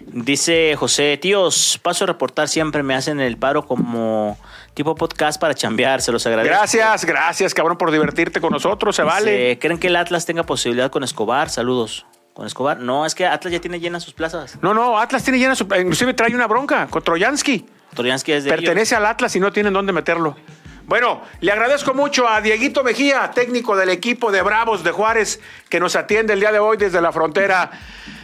Dice 0.06 0.74
José, 0.76 1.16
tíos, 1.22 1.78
paso 1.82 2.02
a 2.02 2.08
reportar 2.08 2.48
siempre, 2.48 2.82
me 2.82 2.96
hacen 2.96 3.20
el 3.20 3.36
paro 3.36 3.64
como 3.66 4.36
tipo 4.74 4.94
podcast 4.94 5.40
para 5.40 5.54
chambear, 5.54 6.00
se 6.02 6.12
los 6.12 6.26
agradezco. 6.26 6.56
Gracias, 6.56 7.04
gracias, 7.04 7.54
cabrón, 7.54 7.76
por 7.76 7.90
divertirte 7.90 8.40
con 8.40 8.52
nosotros, 8.52 8.96
se 8.96 9.02
vale. 9.02 9.58
¿Creen 9.58 9.78
que 9.78 9.88
el 9.88 9.96
Atlas 9.96 10.26
tenga 10.26 10.42
posibilidad 10.44 10.90
con 10.90 11.04
Escobar? 11.04 11.50
Saludos. 11.50 12.06
¿Con 12.34 12.46
Escobar? 12.46 12.78
No, 12.78 13.04
es 13.04 13.14
que 13.14 13.26
Atlas 13.26 13.52
ya 13.52 13.60
tiene 13.60 13.80
llenas 13.80 14.02
sus 14.02 14.14
plazas. 14.14 14.58
No, 14.62 14.72
no, 14.72 14.98
Atlas 14.98 15.22
tiene 15.22 15.38
llena 15.38 15.54
su... 15.54 15.64
Inclusive 15.64 16.14
trae 16.14 16.34
una 16.34 16.46
bronca 16.46 16.86
con 16.86 17.02
Troyansky. 17.02 17.66
Toriansky 17.94 18.32
es 18.32 18.44
de 18.44 18.50
Pertenece 18.50 18.94
al 18.94 19.04
Atlas 19.06 19.34
y 19.36 19.40
no 19.40 19.52
tienen 19.52 19.72
dónde 19.72 19.92
meterlo. 19.92 20.36
Bueno, 20.86 21.22
le 21.40 21.52
agradezco 21.52 21.94
mucho 21.94 22.28
a 22.28 22.40
Dieguito 22.40 22.82
Mejía, 22.82 23.30
técnico 23.32 23.76
del 23.76 23.90
equipo 23.90 24.32
de 24.32 24.42
Bravos 24.42 24.82
de 24.82 24.90
Juárez, 24.90 25.40
que 25.68 25.78
nos 25.78 25.94
atiende 25.94 26.32
el 26.32 26.40
día 26.40 26.50
de 26.50 26.58
hoy 26.58 26.76
desde 26.76 27.00
la 27.00 27.12
frontera. 27.12 27.70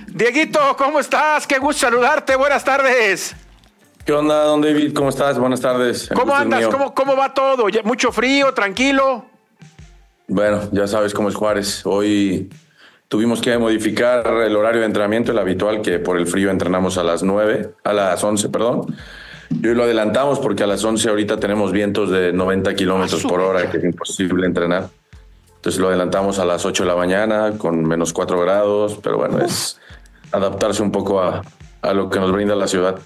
Dieguito, 0.07 0.77
¿cómo 0.77 0.99
estás? 0.99 1.47
Qué 1.47 1.59
gusto 1.59 1.87
saludarte. 1.87 2.35
Buenas 2.37 2.65
tardes. 2.65 3.37
¿Qué 4.07 4.13
onda, 4.13 4.45
don 4.45 4.61
David? 4.61 4.93
¿Cómo 4.95 5.09
estás? 5.09 5.37
Buenas 5.39 5.61
tardes. 5.61 6.09
¿Cómo 6.15 6.35
andas? 6.35 6.69
¿Cómo, 6.69 6.95
¿Cómo 6.95 7.17
va 7.17 7.35
todo? 7.35 7.69
¿Ya- 7.69 7.83
¿Mucho 7.83 8.13
frío? 8.13 8.55
¿Tranquilo? 8.55 9.25
Bueno, 10.29 10.61
ya 10.73 10.87
sabes 10.87 11.13
cómo 11.13 11.29
es 11.29 11.35
Juárez. 11.35 11.83
Hoy 11.85 12.49
tuvimos 13.09 13.41
que 13.41 13.59
modificar 13.59 14.25
el 14.27 14.55
horario 14.57 14.81
de 14.81 14.87
entrenamiento, 14.87 15.33
el 15.33 15.39
habitual, 15.39 15.83
que 15.83 15.99
por 15.99 16.19
el 16.19 16.27
frío 16.29 16.51
entrenamos 16.51 16.99
a 16.99 17.03
las 17.05 17.25
9, 17.25 17.75
a 17.83 17.93
las 17.93 18.23
11, 18.23 18.49
perdón. 18.49 18.95
Y 19.51 19.67
hoy 19.67 19.75
lo 19.75 19.83
adelantamos 19.85 20.39
porque 20.39 20.63
a 20.63 20.67
las 20.69 20.85
11 20.85 21.09
ahorita 21.09 21.39
tenemos 21.39 21.73
vientos 21.73 22.11
de 22.11 22.33
90 22.33 22.75
kilómetros 22.75 23.23
por 23.25 23.41
hora, 23.41 23.69
que 23.71 23.79
es 23.79 23.85
imposible 23.85 24.47
entrenar. 24.47 24.89
Entonces 25.57 25.81
lo 25.81 25.89
adelantamos 25.89 26.39
a 26.39 26.45
las 26.45 26.65
8 26.65 26.85
de 26.85 26.89
la 26.89 26.97
mañana 26.97 27.53
con 27.59 27.83
menos 27.85 28.13
4 28.13 28.41
grados, 28.41 28.99
pero 29.03 29.17
bueno, 29.19 29.41
es 29.45 29.81
adaptarse 30.31 30.83
un 30.83 30.93
poco 30.93 31.21
a, 31.21 31.43
a 31.83 31.93
lo 31.93 32.09
que 32.09 32.21
nos 32.21 32.31
brinda 32.31 32.55
la 32.55 32.69
ciudad. 32.69 32.97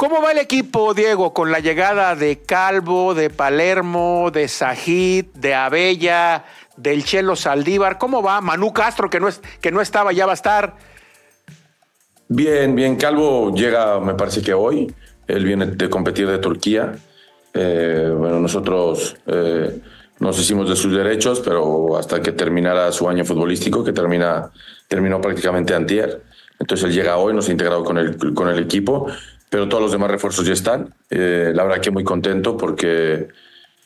¿Cómo 0.00 0.22
va 0.22 0.32
el 0.32 0.38
equipo, 0.38 0.94
Diego, 0.94 1.34
con 1.34 1.52
la 1.52 1.58
llegada 1.58 2.16
de 2.16 2.38
Calvo, 2.38 3.12
de 3.12 3.28
Palermo, 3.28 4.30
de 4.32 4.48
Sajid, 4.48 5.26
de 5.34 5.54
Abella, 5.54 6.46
del 6.78 7.04
Chelo 7.04 7.36
Saldívar? 7.36 7.98
¿Cómo 7.98 8.22
va? 8.22 8.40
Manu 8.40 8.72
Castro, 8.72 9.10
que 9.10 9.20
no, 9.20 9.28
es, 9.28 9.42
que 9.60 9.70
no 9.70 9.82
estaba, 9.82 10.14
ya 10.14 10.24
va 10.24 10.32
a 10.32 10.36
estar. 10.36 10.74
Bien, 12.28 12.74
bien. 12.74 12.96
Calvo 12.96 13.54
llega, 13.54 14.00
me 14.00 14.14
parece 14.14 14.40
que 14.40 14.54
hoy. 14.54 14.90
Él 15.26 15.44
viene 15.44 15.66
de 15.66 15.90
competir 15.90 16.26
de 16.28 16.38
Turquía. 16.38 16.94
Eh, 17.52 18.10
bueno, 18.16 18.40
nosotros 18.40 19.18
eh, 19.26 19.82
nos 20.18 20.38
hicimos 20.40 20.66
de 20.66 20.76
sus 20.76 20.96
derechos, 20.96 21.40
pero 21.40 21.98
hasta 21.98 22.22
que 22.22 22.32
terminara 22.32 22.90
su 22.92 23.06
año 23.06 23.26
futbolístico, 23.26 23.84
que 23.84 23.92
termina, 23.92 24.50
terminó 24.88 25.20
prácticamente 25.20 25.74
antier. 25.74 26.22
Entonces 26.58 26.86
él 26.86 26.94
llega 26.94 27.18
hoy, 27.18 27.34
nos 27.34 27.50
ha 27.50 27.52
integrado 27.52 27.84
con 27.84 27.98
el, 27.98 28.16
con 28.34 28.48
el 28.48 28.58
equipo, 28.60 29.06
pero 29.50 29.68
todos 29.68 29.82
los 29.82 29.92
demás 29.92 30.10
refuerzos 30.10 30.46
ya 30.46 30.54
están. 30.54 30.94
Eh, 31.10 31.50
la 31.52 31.64
verdad 31.64 31.80
que 31.80 31.90
muy 31.90 32.04
contento 32.04 32.56
porque, 32.56 33.28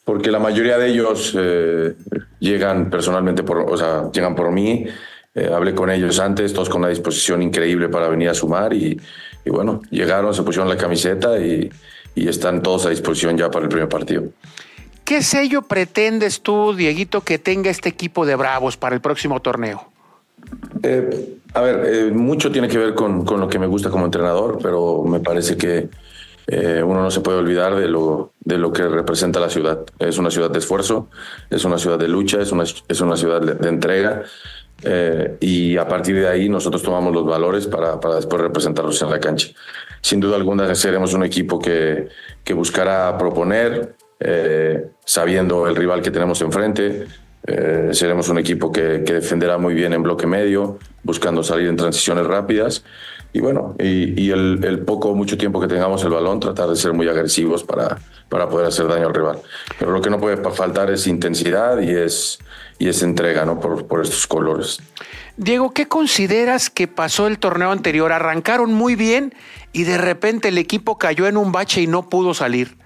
porque 0.05 0.31
la 0.31 0.39
mayoría 0.39 0.79
de 0.79 0.89
ellos 0.91 1.35
eh, 1.37 1.95
llegan 2.39 2.91
personalmente, 2.91 3.43
por, 3.43 3.59
o 3.59 3.77
sea, 3.77 4.11
llegan 4.13 4.37
por 4.37 4.53
mí. 4.53 4.87
Eh, 5.35 5.51
hablé 5.53 5.75
con 5.75 5.91
ellos 5.91 6.21
antes, 6.21 6.53
todos 6.53 6.69
con 6.69 6.83
una 6.83 6.91
disposición 6.91 7.43
increíble 7.43 7.89
para 7.89 8.09
venir 8.09 8.29
a 8.29 8.35
sumar 8.35 8.73
y, 8.75 9.01
bueno, 9.47 9.81
llegaron, 9.91 10.33
se 10.33 10.43
pusieron 10.43 10.69
la 10.69 10.77
camiseta 10.77 11.41
y, 11.41 11.73
y 12.15 12.29
están 12.29 12.63
todos 12.63 12.87
a 12.87 12.91
disposición 12.91 13.37
ya 13.37 13.51
para 13.51 13.65
el 13.65 13.69
primer 13.71 13.89
partido. 13.89 14.25
¿Qué 15.05 15.23
sello 15.23 15.63
pretendes 15.63 16.41
tú, 16.41 16.75
Dieguito, 16.75 17.23
que 17.23 17.39
tenga 17.39 17.71
este 17.71 17.89
equipo 17.89 18.25
de 18.25 18.37
Bravos 18.37 18.77
para 18.77 18.95
el 18.95 19.01
próximo 19.01 19.41
torneo? 19.41 19.94
Eh, 20.83 21.39
a 21.55 21.61
ver, 21.61 21.83
eh, 21.87 22.11
mucho 22.11 22.51
tiene 22.51 22.67
que 22.67 22.79
ver 22.79 22.95
con, 22.95 23.25
con, 23.25 23.41
lo 23.41 23.49
que 23.49 23.61
me 23.61 23.69
gusta 23.69 23.89
como 23.89 24.05
entrenador, 24.05 24.59
pero 24.61 25.05
me 25.05 25.21
parece 25.21 25.57
que 25.57 25.89
eh, 26.49 26.83
uno 26.83 27.01
no 27.01 27.11
se 27.13 27.21
puede 27.21 27.39
olvidar 27.39 27.77
de 27.77 27.87
lo, 27.87 28.33
de 28.41 28.59
lo 28.59 28.73
que 28.73 28.83
representa 28.89 29.39
la 29.39 29.49
ciudad. 29.49 29.81
Es 30.01 30.19
una 30.19 30.33
ciudad 30.33 30.51
de 30.51 30.59
esfuerzo, 30.59 31.09
es 31.49 31.65
una 31.65 31.79
ciudad 31.79 31.99
de 31.99 32.09
lucha, 32.09 32.41
es 32.41 32.51
una, 32.51 32.65
es 32.65 33.01
una 33.01 33.17
ciudad 33.17 33.41
de, 33.41 33.69
entrega. 33.69 34.25
Eh, 34.83 35.37
y 35.41 35.77
a 35.77 35.87
partir 35.87 36.17
de 36.17 36.29
ahí 36.29 36.49
nosotros 36.49 36.83
tomamos 36.83 37.15
los 37.15 37.25
valores 37.25 37.69
para, 37.69 38.01
para 38.01 38.17
después 38.17 38.43
representarlos 38.43 39.01
en 39.03 39.11
la 39.11 39.21
cancha. 39.21 39.49
Sin 40.01 40.19
duda 40.19 40.37
alguna 40.37 40.75
seremos 40.75 41.15
un 41.15 41.23
equipo 41.23 41.61
que, 41.61 42.09
que 42.43 42.53
buscará 42.53 43.17
proponer, 43.17 43.95
sabiendo 45.05 45.69
el 45.69 45.77
rival 45.77 46.03
que 46.03 46.11
tenemos 46.11 46.41
enfrente. 46.41 47.07
Eh, 47.47 47.91
seremos 47.93 48.29
un 48.31 48.39
equipo 48.39 48.73
que, 48.73 49.03
que, 49.05 49.15
defenderá 49.15 49.59
muy 49.59 49.75
bien 49.75 49.93
en 49.93 50.03
bloque 50.03 50.27
medio, 50.27 50.79
buscando 51.03 51.43
salir 51.43 51.69
en 51.69 51.77
transiciones 51.77 52.27
rápidas. 52.27 52.85
Y 53.35 53.41
bueno, 53.41 53.75
y, 53.79 54.19
y 54.23 54.31
el, 54.31 54.65
el, 54.65 54.79
poco 54.79 55.11
o 55.11 55.15
mucho 55.15 55.37
tiempo 55.37 55.61
que 55.61 55.67
tengamos 55.67 56.03
el 56.05 56.11
balón, 56.11 56.41
tratar 56.41 56.69
de 56.69 56.77
ser 56.77 56.93
muy 56.93 57.09
agresivos 57.09 57.65
para, 57.65 57.99
para 58.29 58.49
poder 58.49 58.69
hacer 58.69 58.87
daño 58.87 59.09
al 59.09 59.15
rival. 59.15 59.39
Pero 59.79 59.91
lo 59.91 60.01
que 60.01 60.09
no 60.09 60.19
puede 60.19 60.37
faltar 60.53 60.91
es 60.91 61.07
intensidad 61.07 61.81
y 61.81 61.91
es, 61.91 62.39
y 62.79 62.89
es 62.89 63.03
entrega 63.03 63.45
¿no? 63.45 63.61
por, 63.61 63.87
por 63.87 64.03
estos 64.03 64.27
colores. 64.27 64.79
Diego, 65.37 65.73
¿qué 65.73 65.87
consideras 65.87 66.71
que 66.71 66.87
pasó 66.87 67.27
el 67.27 67.39
torneo 67.39 67.73
anterior? 67.73 68.13
Arrancaron 68.13 68.73
muy 68.73 68.95
bien 68.95 69.35
y 69.73 69.83
de 69.83 69.99
repente 69.99 70.49
el 70.49 70.57
equipo 70.57 70.97
cayó 70.97 71.27
en 71.27 71.37
un 71.37 71.53
bache 71.53 71.83
y 71.83 71.87
no 71.89 72.09
pudo 72.09 72.33
salir. 72.33 72.79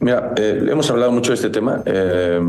Mira, 0.00 0.34
eh, 0.36 0.66
hemos 0.68 0.90
hablado 0.90 1.12
mucho 1.12 1.30
de 1.30 1.36
este 1.36 1.50
tema. 1.50 1.82
Eh, 1.86 2.40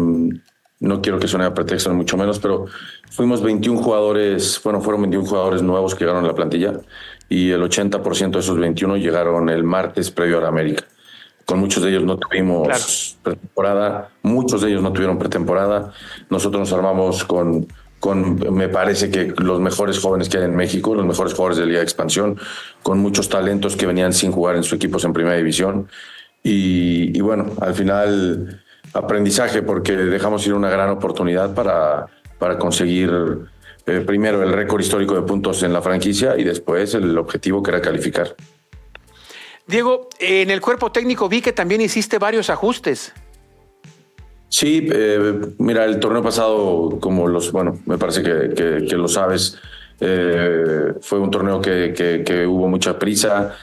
no 0.79 1.01
quiero 1.01 1.19
que 1.19 1.27
suene 1.27 1.45
a 1.45 1.53
pretexto, 1.53 1.89
ni 1.89 1.97
mucho 1.97 2.15
menos, 2.17 2.39
pero 2.39 2.65
fuimos 3.11 3.41
21 3.41 3.81
jugadores, 3.81 4.61
bueno, 4.63 4.81
fueron 4.81 5.01
21 5.01 5.27
jugadores 5.27 5.61
nuevos 5.61 5.93
que 5.93 6.05
llegaron 6.05 6.23
a 6.23 6.27
la 6.27 6.35
plantilla 6.35 6.73
y 7.27 7.51
el 7.51 7.61
80% 7.61 8.31
de 8.31 8.39
esos 8.39 8.57
21 8.57 8.97
llegaron 8.97 9.49
el 9.49 9.63
martes 9.63 10.09
previo 10.09 10.37
a 10.37 10.41
la 10.41 10.47
América. 10.47 10.85
Con 11.45 11.59
muchos 11.59 11.83
de 11.83 11.89
ellos 11.89 12.03
no 12.03 12.17
tuvimos 12.17 12.67
claro. 12.67 12.83
pretemporada, 13.23 14.09
muchos 14.21 14.61
de 14.61 14.69
ellos 14.69 14.83
no 14.83 14.93
tuvieron 14.93 15.17
pretemporada. 15.17 15.91
Nosotros 16.29 16.59
nos 16.59 16.73
armamos 16.73 17.23
con, 17.23 17.67
con, 17.99 18.39
me 18.55 18.69
parece 18.69 19.09
que 19.09 19.33
los 19.37 19.59
mejores 19.59 19.99
jóvenes 19.99 20.29
que 20.29 20.37
hay 20.37 20.43
en 20.43 20.55
México, 20.55 20.93
los 20.93 21.05
mejores 21.05 21.33
jugadores 21.33 21.57
de 21.57 21.65
Liga 21.65 21.79
de 21.79 21.83
Expansión, 21.83 22.39
con 22.83 22.99
muchos 22.99 23.29
talentos 23.29 23.75
que 23.75 23.87
venían 23.87 24.13
sin 24.13 24.31
jugar 24.31 24.55
en 24.55 24.63
sus 24.63 24.73
equipos 24.73 25.03
en 25.05 25.13
Primera 25.13 25.35
División. 25.35 25.89
Y, 26.43 27.17
y 27.17 27.21
bueno, 27.21 27.47
al 27.59 27.73
final 27.73 28.61
aprendizaje 28.93 29.61
porque 29.61 29.95
dejamos 29.95 30.45
ir 30.47 30.53
una 30.53 30.69
gran 30.69 30.89
oportunidad 30.89 31.53
para, 31.53 32.07
para 32.37 32.57
conseguir 32.57 33.11
eh, 33.85 34.01
primero 34.05 34.43
el 34.43 34.53
récord 34.53 34.81
histórico 34.81 35.15
de 35.15 35.21
puntos 35.21 35.63
en 35.63 35.73
la 35.73 35.81
franquicia 35.81 36.37
y 36.37 36.43
después 36.43 36.93
el 36.95 37.17
objetivo 37.17 37.61
que 37.61 37.71
era 37.71 37.81
calificar. 37.81 38.35
Diego, 39.67 40.09
en 40.19 40.49
el 40.49 40.61
cuerpo 40.61 40.91
técnico 40.91 41.29
vi 41.29 41.41
que 41.41 41.53
también 41.53 41.81
hiciste 41.81 42.17
varios 42.17 42.49
ajustes. 42.49 43.13
Sí, 44.47 44.87
eh, 44.91 45.39
mira, 45.59 45.85
el 45.85 45.99
torneo 45.99 46.23
pasado, 46.23 46.97
como 46.99 47.27
los, 47.27 47.51
bueno, 47.51 47.77
me 47.85 47.99
parece 47.99 48.23
que, 48.23 48.49
que, 48.55 48.85
que 48.87 48.95
lo 48.95 49.07
sabes, 49.07 49.59
eh, 49.99 50.93
fue 51.01 51.19
un 51.19 51.29
torneo 51.29 51.61
que, 51.61 51.93
que 52.25 52.47
hubo 52.47 52.67
mucha 52.67 52.97
prisa. 52.97 53.55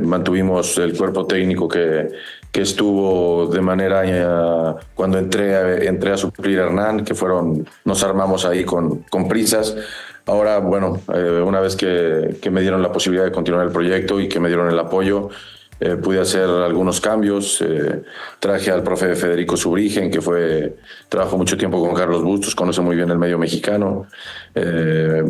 Mantuvimos 0.00 0.78
el 0.78 0.96
cuerpo 0.96 1.26
técnico 1.26 1.68
que, 1.68 2.08
que 2.52 2.62
estuvo 2.62 3.46
de 3.46 3.60
manera 3.60 4.02
eh, 4.04 4.74
cuando 4.94 5.18
entré, 5.18 5.86
entré 5.86 6.12
a 6.12 6.16
suplir 6.16 6.60
a 6.60 6.64
Hernán, 6.64 7.04
que 7.04 7.14
fueron, 7.14 7.66
nos 7.84 8.02
armamos 8.02 8.44
ahí 8.44 8.64
con, 8.64 9.04
con 9.10 9.28
prisas. 9.28 9.76
Ahora, 10.28 10.58
bueno, 10.58 11.00
eh, 11.14 11.42
una 11.44 11.58
vez 11.60 11.74
que, 11.74 12.38
me 12.50 12.60
dieron 12.60 12.82
la 12.82 12.92
posibilidad 12.92 13.24
de 13.24 13.32
continuar 13.32 13.66
el 13.66 13.72
proyecto 13.72 14.20
y 14.20 14.28
que 14.28 14.38
me 14.40 14.48
dieron 14.48 14.68
el 14.68 14.78
apoyo, 14.78 15.30
eh, 15.80 15.96
pude 15.96 16.20
hacer 16.20 16.48
algunos 16.48 17.00
cambios. 17.00 17.62
Eh, 17.62 18.02
traje 18.40 18.70
al 18.70 18.82
profe 18.82 19.14
Federico 19.14 19.56
Subrigen, 19.56 20.10
que 20.10 20.20
fue, 20.20 20.76
trabajó 21.08 21.36
mucho 21.36 21.56
tiempo 21.56 21.80
con 21.80 21.94
Carlos 21.94 22.22
Bustos, 22.22 22.54
conoce 22.54 22.80
muy 22.80 22.96
bien 22.96 23.10
el 23.10 23.18
medio 23.18 23.38
mexicano. 23.38 24.06
Eh, 24.54 25.22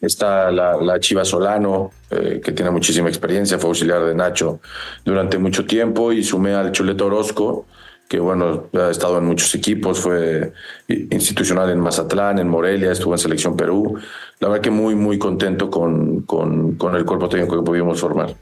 está 0.00 0.50
la, 0.50 1.00
Chiva 1.00 1.24
Solano, 1.24 1.90
eh, 2.10 2.40
que 2.44 2.52
tiene 2.52 2.70
muchísima 2.70 3.08
experiencia, 3.08 3.58
fue 3.58 3.68
auxiliar 3.68 4.04
de 4.04 4.14
Nacho 4.14 4.60
durante 5.04 5.38
mucho 5.38 5.64
tiempo, 5.64 6.12
y 6.12 6.22
sumé 6.22 6.54
al 6.54 6.72
Chuleto 6.72 7.06
Orozco, 7.06 7.66
que 8.08 8.20
bueno, 8.20 8.66
ha 8.74 8.90
estado 8.90 9.18
en 9.18 9.24
muchos 9.24 9.54
equipos, 9.54 9.98
fue 9.98 10.52
institucional 10.88 11.70
en 11.70 11.80
Mazatlán, 11.80 12.38
en 12.38 12.48
Morelia, 12.48 12.92
estuvo 12.92 13.14
en 13.14 13.18
Selección 13.18 13.56
Perú. 13.56 13.98
La 14.40 14.48
verdad 14.48 14.62
que 14.62 14.70
muy, 14.70 14.94
muy 14.94 15.18
contento 15.18 15.70
con, 15.70 16.20
con, 16.22 16.74
con 16.74 16.94
el 16.94 17.06
cuerpo 17.06 17.28
técnico 17.30 17.56
que 17.56 17.62
pudimos 17.62 17.98
formar. 17.98 18.34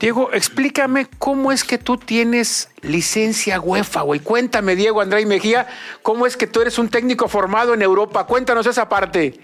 Diego, 0.00 0.30
explícame 0.32 1.06
cómo 1.18 1.52
es 1.52 1.64
que 1.64 1.78
tú 1.78 1.96
tienes 1.96 2.68
licencia 2.82 3.60
UEFA, 3.60 4.02
güey. 4.02 4.20
Cuéntame, 4.20 4.76
Diego 4.76 5.00
André 5.00 5.24
Mejía, 5.24 5.66
cómo 6.02 6.26
es 6.26 6.36
que 6.36 6.46
tú 6.46 6.60
eres 6.60 6.78
un 6.78 6.88
técnico 6.88 7.28
formado 7.28 7.74
en 7.74 7.82
Europa. 7.82 8.26
Cuéntanos 8.26 8.66
esa 8.66 8.88
parte. 8.88 9.34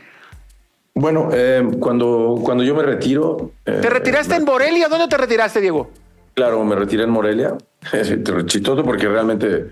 Bueno, 0.95 1.31
eh, 1.33 1.67
cuando, 1.79 2.39
cuando 2.43 2.65
yo 2.65 2.75
me 2.75 2.83
retiro. 2.83 3.53
¿Te 3.65 3.73
eh, 3.73 3.91
retiraste 3.91 4.35
en 4.35 4.45
Morelia? 4.45 4.89
¿Dónde 4.89 5.09
te 5.09 5.17
retiraste, 5.17 5.61
Diego? 5.61 5.91
Claro, 6.35 6.63
me 6.65 6.75
retiré 6.75 7.05
en 7.05 7.11
Morelia. 7.11 7.57
Chistoso 8.47 8.85
porque 8.85 9.09
realmente 9.09 9.71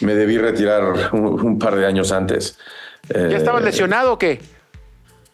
me 0.00 0.14
debí 0.14 0.38
retirar 0.38 1.14
un, 1.14 1.58
par 1.58 1.76
de 1.76 1.86
años 1.86 2.12
antes. 2.12 2.58
¿Ya 3.08 3.36
estabas 3.36 3.62
eh, 3.62 3.66
lesionado 3.66 4.14
o 4.14 4.18
qué? 4.18 4.40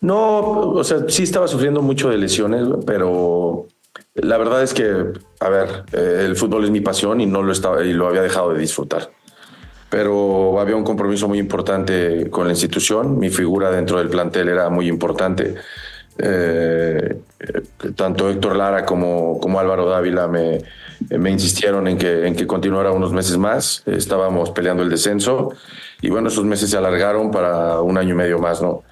No, 0.02 0.40
o 0.40 0.84
sea, 0.84 1.08
sí 1.08 1.22
estaba 1.22 1.48
sufriendo 1.48 1.80
mucho 1.80 2.10
de 2.10 2.18
lesiones, 2.18 2.68
pero 2.84 3.68
la 4.14 4.36
verdad 4.36 4.62
es 4.62 4.74
que, 4.74 5.12
a 5.40 5.48
ver, 5.48 5.84
eh, 5.92 6.24
el 6.26 6.36
fútbol 6.36 6.64
es 6.64 6.70
mi 6.70 6.80
pasión 6.80 7.20
y 7.20 7.26
no 7.26 7.42
lo 7.42 7.52
estaba 7.52 7.82
y 7.84 7.92
lo 7.92 8.08
había 8.08 8.22
dejado 8.22 8.52
de 8.52 8.60
disfrutar. 8.60 9.10
Pero 9.88 10.58
había 10.60 10.76
un 10.76 10.84
compromiso 10.84 11.28
muy 11.28 11.38
importante 11.38 12.28
con 12.30 12.46
la 12.46 12.52
institución. 12.52 13.18
Mi 13.18 13.30
figura 13.30 13.70
dentro 13.70 13.98
del 13.98 14.08
plantel 14.08 14.48
era 14.48 14.70
muy 14.70 14.88
importante. 14.88 15.54
Eh, 16.18 17.20
tanto 17.96 18.28
Héctor 18.28 18.56
Lara 18.56 18.84
como, 18.84 19.40
como 19.40 19.58
Álvaro 19.58 19.88
Dávila 19.88 20.28
me, 20.28 20.62
me 21.10 21.30
insistieron 21.30 21.88
en 21.88 21.96
que, 21.96 22.26
en 22.26 22.36
que 22.36 22.46
continuara 22.46 22.92
unos 22.92 23.12
meses 23.12 23.36
más. 23.38 23.82
Estábamos 23.86 24.50
peleando 24.50 24.82
el 24.82 24.90
descenso 24.90 25.52
y 26.00 26.10
bueno, 26.10 26.28
esos 26.28 26.44
meses 26.44 26.70
se 26.70 26.76
alargaron 26.76 27.30
para 27.30 27.80
un 27.80 27.96
año 27.98 28.10
y 28.10 28.16
medio 28.16 28.38
más, 28.38 28.62
¿no? 28.62 28.82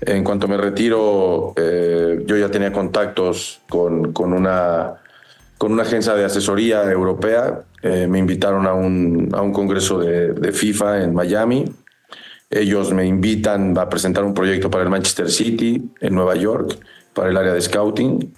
En 0.00 0.24
cuanto 0.24 0.46
me 0.46 0.56
retiro, 0.56 1.54
eh, 1.56 2.22
yo 2.26 2.36
ya 2.36 2.50
tenía 2.50 2.72
contactos 2.72 3.60
con, 3.68 4.12
con, 4.12 4.32
una, 4.32 4.94
con 5.58 5.72
una 5.72 5.82
agencia 5.82 6.14
de 6.14 6.24
asesoría 6.24 6.82
europea. 6.90 7.62
Eh, 7.82 8.06
me 8.06 8.18
invitaron 8.18 8.66
a 8.66 8.74
un, 8.74 9.30
a 9.32 9.40
un 9.40 9.52
congreso 9.52 9.98
de, 9.98 10.32
de, 10.32 10.52
FIFA 10.52 11.02
en 11.02 11.14
Miami. 11.14 11.64
Ellos 12.50 12.92
me 12.92 13.06
invitan 13.06 13.76
a 13.78 13.88
presentar 13.88 14.24
un 14.24 14.34
proyecto 14.34 14.70
para 14.70 14.84
el 14.84 14.90
Manchester 14.90 15.30
City 15.30 15.82
en 16.00 16.14
Nueva 16.14 16.36
York, 16.36 16.78
para 17.14 17.30
el 17.30 17.36
área 17.36 17.54
de 17.54 17.60
scouting. 17.60 18.34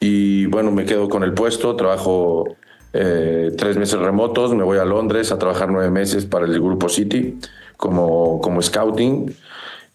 Y 0.00 0.46
bueno, 0.46 0.70
me 0.70 0.84
quedo 0.84 1.08
con 1.08 1.24
el 1.24 1.32
puesto, 1.34 1.76
trabajo 1.76 2.56
eh, 2.92 3.52
tres 3.56 3.76
meses 3.76 3.98
remotos, 3.98 4.54
me 4.54 4.64
voy 4.64 4.78
a 4.78 4.84
Londres 4.84 5.30
a 5.30 5.38
trabajar 5.38 5.70
nueve 5.70 5.90
meses 5.90 6.26
para 6.26 6.46
el 6.46 6.60
Grupo 6.60 6.88
City 6.88 7.38
como, 7.76 8.40
como 8.40 8.60
scouting. 8.62 9.34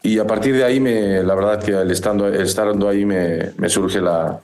Y 0.06 0.20
a 0.20 0.28
partir 0.28 0.56
de 0.56 0.64
ahí, 0.64 0.80
me, 0.80 1.24
la 1.24 1.34
verdad 1.34 1.64
que 1.64 1.74
al 1.74 1.90
estando, 1.90 2.28
estando 2.28 2.88
ahí 2.88 3.06
me, 3.06 3.54
me 3.58 3.70
surge 3.70 4.00
la, 4.00 4.40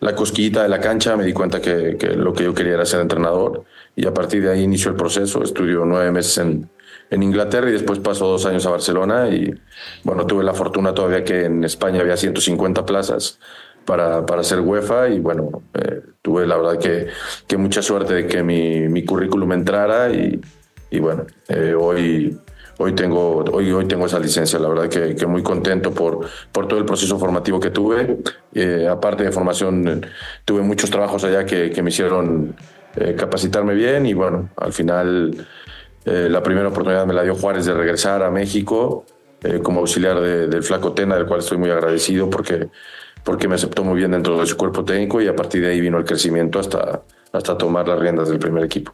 la, 0.00 0.16
cosquillita 0.16 0.64
de 0.64 0.68
la 0.68 0.80
cancha, 0.80 1.16
me 1.16 1.22
di 1.22 1.32
cuenta 1.32 1.60
que, 1.60 1.96
que, 1.96 2.08
lo 2.08 2.32
que 2.32 2.42
yo 2.42 2.52
quería 2.52 2.74
era 2.74 2.84
ser 2.84 3.00
entrenador 3.00 3.62
y 3.94 4.04
a 4.04 4.12
partir 4.12 4.42
de 4.42 4.50
ahí 4.50 4.62
inició 4.62 4.90
el 4.90 4.96
proceso, 4.96 5.44
estudio 5.44 5.84
nueve 5.84 6.10
meses 6.10 6.38
en, 6.38 6.68
en 7.08 7.22
Inglaterra 7.22 7.68
y 7.68 7.72
después 7.74 8.00
paso 8.00 8.26
dos 8.26 8.46
años 8.46 8.66
a 8.66 8.70
Barcelona 8.70 9.28
y 9.28 9.54
bueno, 10.02 10.26
tuve 10.26 10.42
la 10.42 10.54
fortuna 10.54 10.92
todavía 10.92 11.22
que 11.22 11.44
en 11.44 11.62
España 11.62 12.00
había 12.00 12.16
150 12.16 12.84
plazas 12.84 13.38
para, 13.84 14.26
para 14.26 14.42
ser 14.42 14.58
UEFA 14.58 15.10
y 15.10 15.20
bueno, 15.20 15.62
eh, 15.74 16.02
tuve 16.20 16.48
la 16.48 16.56
verdad 16.56 16.80
que, 16.80 17.06
que, 17.46 17.56
mucha 17.56 17.80
suerte 17.80 18.12
de 18.12 18.26
que 18.26 18.42
mi, 18.42 18.88
mi 18.88 19.04
currículum 19.04 19.52
entrara 19.52 20.10
y, 20.10 20.40
y 20.90 20.98
bueno, 20.98 21.26
eh, 21.48 21.76
hoy 21.78 22.36
hoy 22.78 22.94
tengo, 22.94 23.44
hoy, 23.52 23.70
hoy 23.72 23.86
tengo 23.86 24.06
esa 24.06 24.18
licencia. 24.18 24.58
La 24.58 24.68
verdad 24.68 24.88
que, 24.88 25.26
muy 25.26 25.42
contento 25.42 25.92
por, 25.92 26.20
por 26.52 26.68
todo 26.68 26.78
el 26.78 26.84
proceso 26.84 27.18
formativo 27.18 27.60
que 27.60 27.70
tuve. 27.70 28.18
Eh, 28.54 28.86
aparte 28.90 29.24
de 29.24 29.32
formación, 29.32 30.06
tuve 30.44 30.62
muchos 30.62 30.90
trabajos 30.90 31.24
allá 31.24 31.44
que, 31.44 31.70
que 31.70 31.82
me 31.82 31.90
hicieron 31.90 32.56
eh, 32.96 33.14
capacitarme 33.16 33.74
bien 33.74 34.06
y 34.06 34.14
bueno, 34.14 34.50
al 34.56 34.72
final 34.72 35.46
eh, 36.04 36.28
la 36.30 36.42
primera 36.42 36.68
oportunidad 36.68 37.06
me 37.06 37.14
la 37.14 37.22
dio 37.22 37.34
Juárez 37.34 37.66
de 37.66 37.74
regresar 37.74 38.22
a 38.22 38.30
México 38.30 39.04
como 39.62 39.78
auxiliar 39.78 40.18
del 40.18 40.62
Flaco 40.64 40.92
Tena, 40.92 41.14
del 41.14 41.26
cual 41.26 41.38
estoy 41.38 41.56
muy 41.56 41.70
agradecido 41.70 42.28
porque, 42.28 42.68
porque 43.22 43.46
me 43.46 43.54
aceptó 43.54 43.84
muy 43.84 43.96
bien 43.96 44.10
dentro 44.10 44.36
de 44.40 44.44
su 44.44 44.56
cuerpo 44.56 44.84
técnico 44.84 45.20
y 45.20 45.28
a 45.28 45.36
partir 45.36 45.62
de 45.62 45.68
ahí 45.68 45.80
vino 45.80 45.98
el 45.98 46.04
crecimiento 46.04 46.58
hasta, 46.58 47.02
hasta 47.32 47.58
tomar 47.58 47.88
las 47.88 47.98
riendas 47.98 48.28
del 48.28 48.38
primer 48.38 48.64
equipo. 48.64 48.92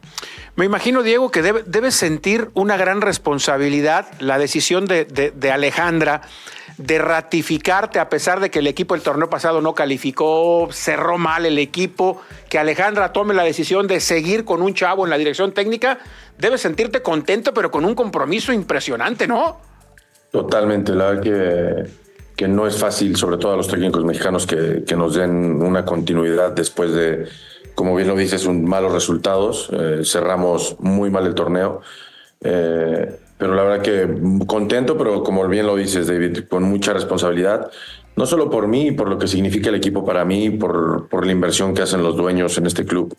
Me 0.55 0.65
imagino, 0.65 1.01
Diego, 1.01 1.31
que 1.31 1.41
debe, 1.41 1.63
debes 1.65 1.95
sentir 1.95 2.49
una 2.53 2.77
gran 2.77 3.01
responsabilidad 3.01 4.07
la 4.19 4.37
decisión 4.37 4.85
de, 4.85 5.05
de, 5.05 5.51
Alejandra 5.51 6.21
de 6.77 6.99
ratificarte 6.99 7.99
a 7.99 8.09
pesar 8.09 8.39
de 8.39 8.49
que 8.49 8.59
el 8.59 8.67
equipo 8.67 8.95
el 8.95 9.01
torneo 9.01 9.29
pasado 9.29 9.61
no 9.61 9.73
calificó, 9.73 10.69
cerró 10.71 11.17
mal 11.17 11.45
el 11.45 11.57
equipo, 11.59 12.21
que 12.49 12.59
Alejandra 12.59 13.13
tome 13.13 13.33
la 13.33 13.43
decisión 13.43 13.87
de 13.87 13.99
seguir 13.99 14.45
con 14.45 14.61
un 14.61 14.73
chavo 14.73 15.05
en 15.05 15.09
la 15.09 15.17
dirección 15.17 15.53
técnica, 15.53 15.99
debes 16.37 16.61
sentirte 16.61 17.01
contento, 17.01 17.53
pero 17.53 17.71
con 17.71 17.85
un 17.85 17.95
compromiso 17.95 18.51
impresionante, 18.51 19.27
¿no? 19.27 19.59
Totalmente, 20.31 20.93
la 20.93 21.11
verdad 21.11 21.23
que, 21.23 21.89
que 22.35 22.47
no 22.47 22.65
es 22.65 22.77
fácil, 22.77 23.15
sobre 23.15 23.37
todo 23.37 23.53
a 23.53 23.57
los 23.57 23.67
técnicos 23.67 24.03
mexicanos, 24.03 24.47
que, 24.47 24.83
que 24.85 24.95
nos 24.95 25.13
den 25.13 25.61
una 25.61 25.85
continuidad 25.85 26.51
después 26.51 26.91
de 26.91 27.27
como 27.75 27.95
bien 27.95 28.07
lo 28.07 28.15
dices, 28.15 28.45
un 28.45 28.65
malos 28.65 28.91
resultados. 28.91 29.69
Eh, 29.71 30.01
cerramos 30.03 30.77
muy 30.79 31.09
mal 31.09 31.25
el 31.25 31.35
torneo. 31.35 31.81
Eh, 32.41 33.19
pero 33.37 33.55
la 33.55 33.63
verdad 33.63 33.81
que 33.81 34.45
contento, 34.45 34.97
pero 34.97 35.23
como 35.23 35.47
bien 35.47 35.65
lo 35.65 35.75
dices, 35.75 36.07
David, 36.07 36.45
con 36.49 36.63
mucha 36.63 36.93
responsabilidad. 36.93 37.71
No 38.15 38.25
solo 38.25 38.49
por 38.49 38.67
mí, 38.67 38.91
por 38.91 39.09
lo 39.09 39.17
que 39.17 39.27
significa 39.27 39.69
el 39.69 39.75
equipo 39.75 40.05
para 40.05 40.23
mí, 40.23 40.51
por, 40.51 41.07
por 41.09 41.25
la 41.25 41.31
inversión 41.31 41.73
que 41.73 41.81
hacen 41.81 42.03
los 42.03 42.15
dueños 42.15 42.57
en 42.57 42.67
este 42.67 42.85
club. 42.85 43.15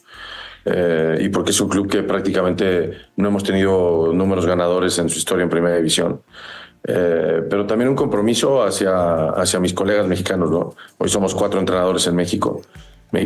Eh, 0.64 1.18
y 1.20 1.28
porque 1.28 1.50
es 1.50 1.60
un 1.60 1.68
club 1.68 1.90
que 1.90 2.02
prácticamente 2.02 2.92
no 3.16 3.28
hemos 3.28 3.42
tenido 3.42 4.12
números 4.14 4.46
ganadores 4.46 4.98
en 4.98 5.10
su 5.10 5.18
historia 5.18 5.42
en 5.42 5.50
primera 5.50 5.76
división. 5.76 6.22
pero 6.82 7.66
también 7.66 7.88
un 7.88 7.96
compromiso 7.96 8.62
hacia, 8.62 9.30
hacia 9.30 9.58
mis 9.58 9.74
colegas 9.74 10.06
mexicanos. 10.06 10.50
¿no? 10.50 10.74
Hoy 10.98 11.08
somos 11.08 11.34
cuatro 11.34 11.58
entrenadores 11.58 12.06
en 12.06 12.14
México 12.14 12.62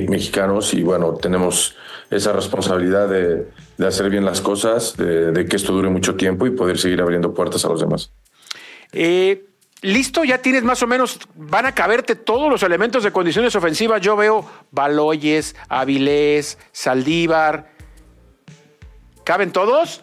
mexicanos 0.09 0.75
y 0.75 0.83
bueno, 0.83 1.15
tenemos 1.15 1.77
esa 2.11 2.33
responsabilidad 2.33 3.09
de, 3.09 3.49
de 3.77 3.87
hacer 3.87 4.11
bien 4.11 4.25
las 4.25 4.41
cosas, 4.41 4.97
de, 4.97 5.47
que 5.49 5.57
esto 5.57 5.73
dure 5.73 5.89
mucho 5.89 6.17
tiempo 6.17 6.47
y 6.47 6.51
poder 6.51 6.79
seguir 6.79 7.01
abriendo 7.01 7.35
puertas 7.35 7.65
a 7.65 7.69
los 7.69 7.81
demás. 7.81 8.13
Eh, 8.93 9.45
Listo, 9.81 10.25
ya 10.25 10.39
tienes 10.39 10.65
más 10.65 10.83
o 10.83 10.89
menos, 10.89 11.21
van 11.37 11.65
a 11.65 11.73
caberte 11.73 12.17
todos 12.17 12.51
los 12.51 12.65
elementos 12.65 13.05
de 13.05 13.13
condiciones 13.13 13.55
ofensivas. 13.55 14.01
Yo 14.01 14.17
veo 14.17 14.45
Baloyes, 14.73 15.55
Avilés, 15.69 16.59
Saldívar. 16.73 17.71
¿Caben 19.23 19.53
todos? 19.53 20.03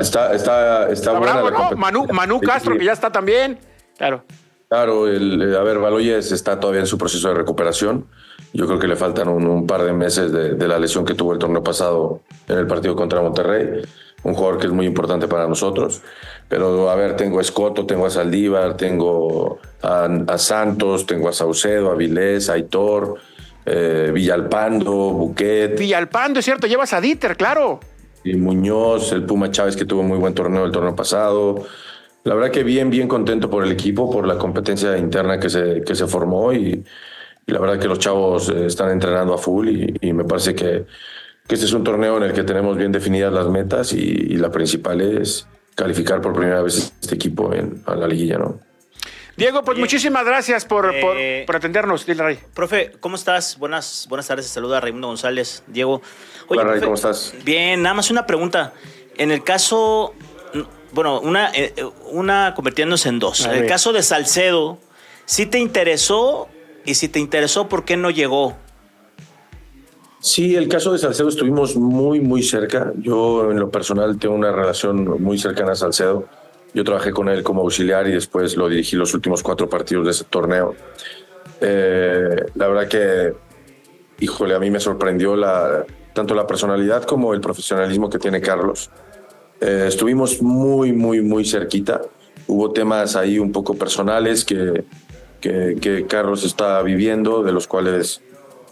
Está, 0.00 0.32
está, 0.32 0.88
está, 0.90 1.12
bravo, 1.18 1.50
¿no? 1.50 2.06
Manu, 2.12 2.40
Castro, 2.40 2.78
que 2.78 2.84
ya 2.84 2.92
está 2.92 3.10
también. 3.10 3.58
Claro. 3.96 4.24
Claro, 4.68 5.08
el, 5.08 5.56
a 5.56 5.62
ver, 5.62 5.78
Baloyes 5.78 6.30
está 6.30 6.60
todavía 6.60 6.82
en 6.82 6.86
su 6.86 6.98
proceso 6.98 7.28
de 7.28 7.34
recuperación. 7.34 8.06
Yo 8.52 8.66
creo 8.66 8.78
que 8.78 8.86
le 8.86 8.96
faltan 8.96 9.28
un, 9.28 9.66
par 9.66 9.82
de 9.82 9.94
meses 9.94 10.30
de, 10.30 10.68
la 10.68 10.78
lesión 10.78 11.06
que 11.06 11.14
tuvo 11.14 11.32
el 11.32 11.38
torneo 11.38 11.62
pasado 11.62 12.20
en 12.46 12.58
el 12.58 12.66
partido 12.66 12.94
contra 12.94 13.22
Monterrey. 13.22 13.82
Un 14.24 14.34
jugador 14.34 14.58
que 14.58 14.66
es 14.66 14.72
muy 14.72 14.84
importante 14.84 15.26
para 15.26 15.46
nosotros. 15.46 16.02
Pero 16.48 16.90
a 16.90 16.94
ver, 16.96 17.16
tengo 17.16 17.38
a 17.38 17.42
Escoto, 17.42 17.86
tengo 17.86 18.04
a 18.04 18.10
Saldívar, 18.10 18.76
tengo 18.76 19.58
a, 19.82 20.38
Santos, 20.38 21.06
tengo 21.06 21.30
a 21.30 21.32
Saucedo, 21.32 21.90
a 21.90 21.94
Vilés, 21.94 22.50
a 22.50 22.54
Aitor, 22.54 23.14
eh, 23.64 24.10
Villalpando, 24.12 24.92
Buquet. 24.92 25.78
Villalpando, 25.78 26.40
es 26.40 26.44
cierto, 26.44 26.66
llevas 26.66 26.92
a 26.92 27.00
Dieter, 27.00 27.36
claro. 27.36 27.80
Y 28.24 28.34
Muñoz, 28.34 29.12
el 29.12 29.24
Puma 29.24 29.50
Chávez 29.50 29.76
que 29.76 29.86
tuvo 29.86 30.02
muy 30.02 30.18
buen 30.18 30.34
torneo 30.34 30.64
el 30.64 30.72
torneo 30.72 30.94
pasado. 30.94 31.66
La 32.24 32.34
verdad 32.34 32.50
que 32.50 32.62
bien, 32.62 32.90
bien 32.90 33.08
contento 33.08 33.48
por 33.48 33.64
el 33.64 33.72
equipo, 33.72 34.10
por 34.10 34.26
la 34.26 34.36
competencia 34.36 34.96
interna 34.98 35.38
que 35.38 35.48
se, 35.48 35.82
que 35.82 35.94
se 35.94 36.06
formó 36.06 36.52
y, 36.52 36.84
y 37.48 37.52
la 37.52 37.60
verdad 37.60 37.80
que 37.80 37.88
los 37.88 37.98
chavos 37.98 38.50
eh, 38.50 38.66
están 38.66 38.90
entrenando 38.90 39.32
a 39.32 39.38
full 39.38 39.68
y, 39.68 40.12
me 40.12 40.24
parece 40.24 40.54
que, 40.54 40.84
que, 41.46 41.54
este 41.54 41.64
es 41.64 41.72
un 41.72 41.82
torneo 41.82 42.18
en 42.18 42.24
el 42.24 42.32
que 42.34 42.42
tenemos 42.44 42.76
bien 42.76 42.92
definidas 42.92 43.32
las 43.32 43.48
metas 43.48 43.94
y, 43.94 44.36
la 44.36 44.52
principal 44.52 45.00
es 45.00 45.48
calificar 45.74 46.20
por 46.20 46.34
primera 46.34 46.60
vez 46.60 46.92
este 47.00 47.14
equipo 47.14 47.54
en, 47.54 47.82
a 47.86 47.94
la 47.94 48.06
liguilla, 48.06 48.36
¿no? 48.36 48.60
Diego, 49.34 49.62
pues 49.62 49.78
muchísimas 49.78 50.26
gracias 50.26 50.64
por, 50.64 50.92
eh, 50.92 51.44
por, 51.46 51.56
atendernos, 51.56 52.04
dile 52.04 52.24
Rey. 52.24 52.38
Profe, 52.52 52.92
¿cómo 53.00 53.14
estás? 53.14 53.56
Buenas, 53.56 54.06
buenas 54.08 54.26
tardes, 54.26 54.46
saluda 54.46 54.78
a 54.78 54.80
Raimundo 54.80 55.06
González. 55.06 55.62
Diego. 55.68 56.02
Hola, 56.48 56.64
Ray, 56.64 56.80
¿cómo 56.80 56.96
estás? 56.96 57.32
Bien, 57.44 57.80
nada 57.80 57.94
más 57.94 58.10
una 58.10 58.26
pregunta. 58.26 58.74
En 59.16 59.30
el 59.30 59.44
caso, 59.44 60.12
bueno, 60.92 61.20
una, 61.20 61.50
eh, 61.52 61.74
una 62.10 62.54
convirtiéndose 62.54 63.08
en 63.08 63.18
dos. 63.18 63.46
el 63.46 63.66
caso 63.66 63.92
de 63.92 64.02
Salcedo, 64.02 64.78
¿sí 65.24 65.46
te 65.46 65.58
interesó 65.58 66.48
y 66.84 66.94
si 66.94 67.08
te 67.08 67.18
interesó, 67.18 67.68
¿por 67.68 67.84
qué 67.84 67.96
no 67.96 68.10
llegó? 68.10 68.56
Sí, 70.20 70.56
el 70.56 70.68
caso 70.68 70.92
de 70.92 70.98
Salcedo 70.98 71.28
estuvimos 71.28 71.76
muy, 71.76 72.20
muy 72.20 72.42
cerca. 72.42 72.92
Yo 72.98 73.50
en 73.50 73.58
lo 73.58 73.70
personal 73.70 74.18
tengo 74.18 74.34
una 74.34 74.50
relación 74.50 75.22
muy 75.22 75.38
cercana 75.38 75.72
a 75.72 75.76
Salcedo. 75.76 76.26
Yo 76.74 76.84
trabajé 76.84 77.12
con 77.12 77.28
él 77.28 77.42
como 77.42 77.62
auxiliar 77.62 78.08
y 78.08 78.12
después 78.12 78.56
lo 78.56 78.68
dirigí 78.68 78.96
los 78.96 79.14
últimos 79.14 79.42
cuatro 79.42 79.68
partidos 79.68 80.04
de 80.06 80.10
ese 80.10 80.24
torneo. 80.24 80.74
Eh, 81.60 82.46
la 82.54 82.68
verdad 82.68 82.88
que 82.88 83.48
híjole, 84.20 84.54
a 84.54 84.58
mí 84.58 84.70
me 84.70 84.80
sorprendió 84.80 85.36
la, 85.36 85.84
tanto 86.12 86.34
la 86.34 86.46
personalidad 86.46 87.04
como 87.04 87.34
el 87.34 87.40
profesionalismo 87.40 88.10
que 88.10 88.18
tiene 88.18 88.40
Carlos. 88.40 88.90
Eh, 89.60 89.86
estuvimos 89.88 90.40
muy, 90.42 90.92
muy, 90.92 91.20
muy 91.20 91.44
cerquita. 91.44 92.02
Hubo 92.46 92.72
temas 92.72 93.16
ahí 93.16 93.38
un 93.38 93.52
poco 93.52 93.74
personales 93.74 94.44
que, 94.44 94.84
que, 95.40 96.06
Carlos 96.08 96.44
está 96.44 96.82
viviendo, 96.82 97.42
de 97.42 97.52
los 97.52 97.66
cuales 97.66 98.22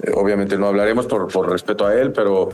eh, 0.03 0.12
obviamente 0.14 0.57
no 0.57 0.66
hablaremos 0.66 1.07
por, 1.07 1.28
por 1.28 1.51
respeto 1.51 1.87
a 1.87 1.95
él, 1.95 2.12
pero, 2.12 2.51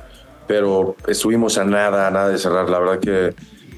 pero 0.47 0.97
estuvimos 1.07 1.59
a 1.59 1.65
nada, 1.65 2.09
a 2.09 2.11
nada 2.11 2.29
de 2.29 2.39
cerrar. 2.39 2.69
La 2.69 2.79
verdad 2.79 2.99
que 2.99 3.35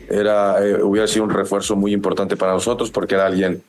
era, 0.09 0.65
eh, 0.65 0.83
hubiera 0.83 1.07
sido 1.07 1.25
un 1.25 1.31
refuerzo 1.31 1.77
muy 1.77 1.93
importante 1.93 2.37
para 2.37 2.53
nosotros 2.53 2.91
porque 2.91 3.15
era 3.17 3.27
alguien 3.27 3.63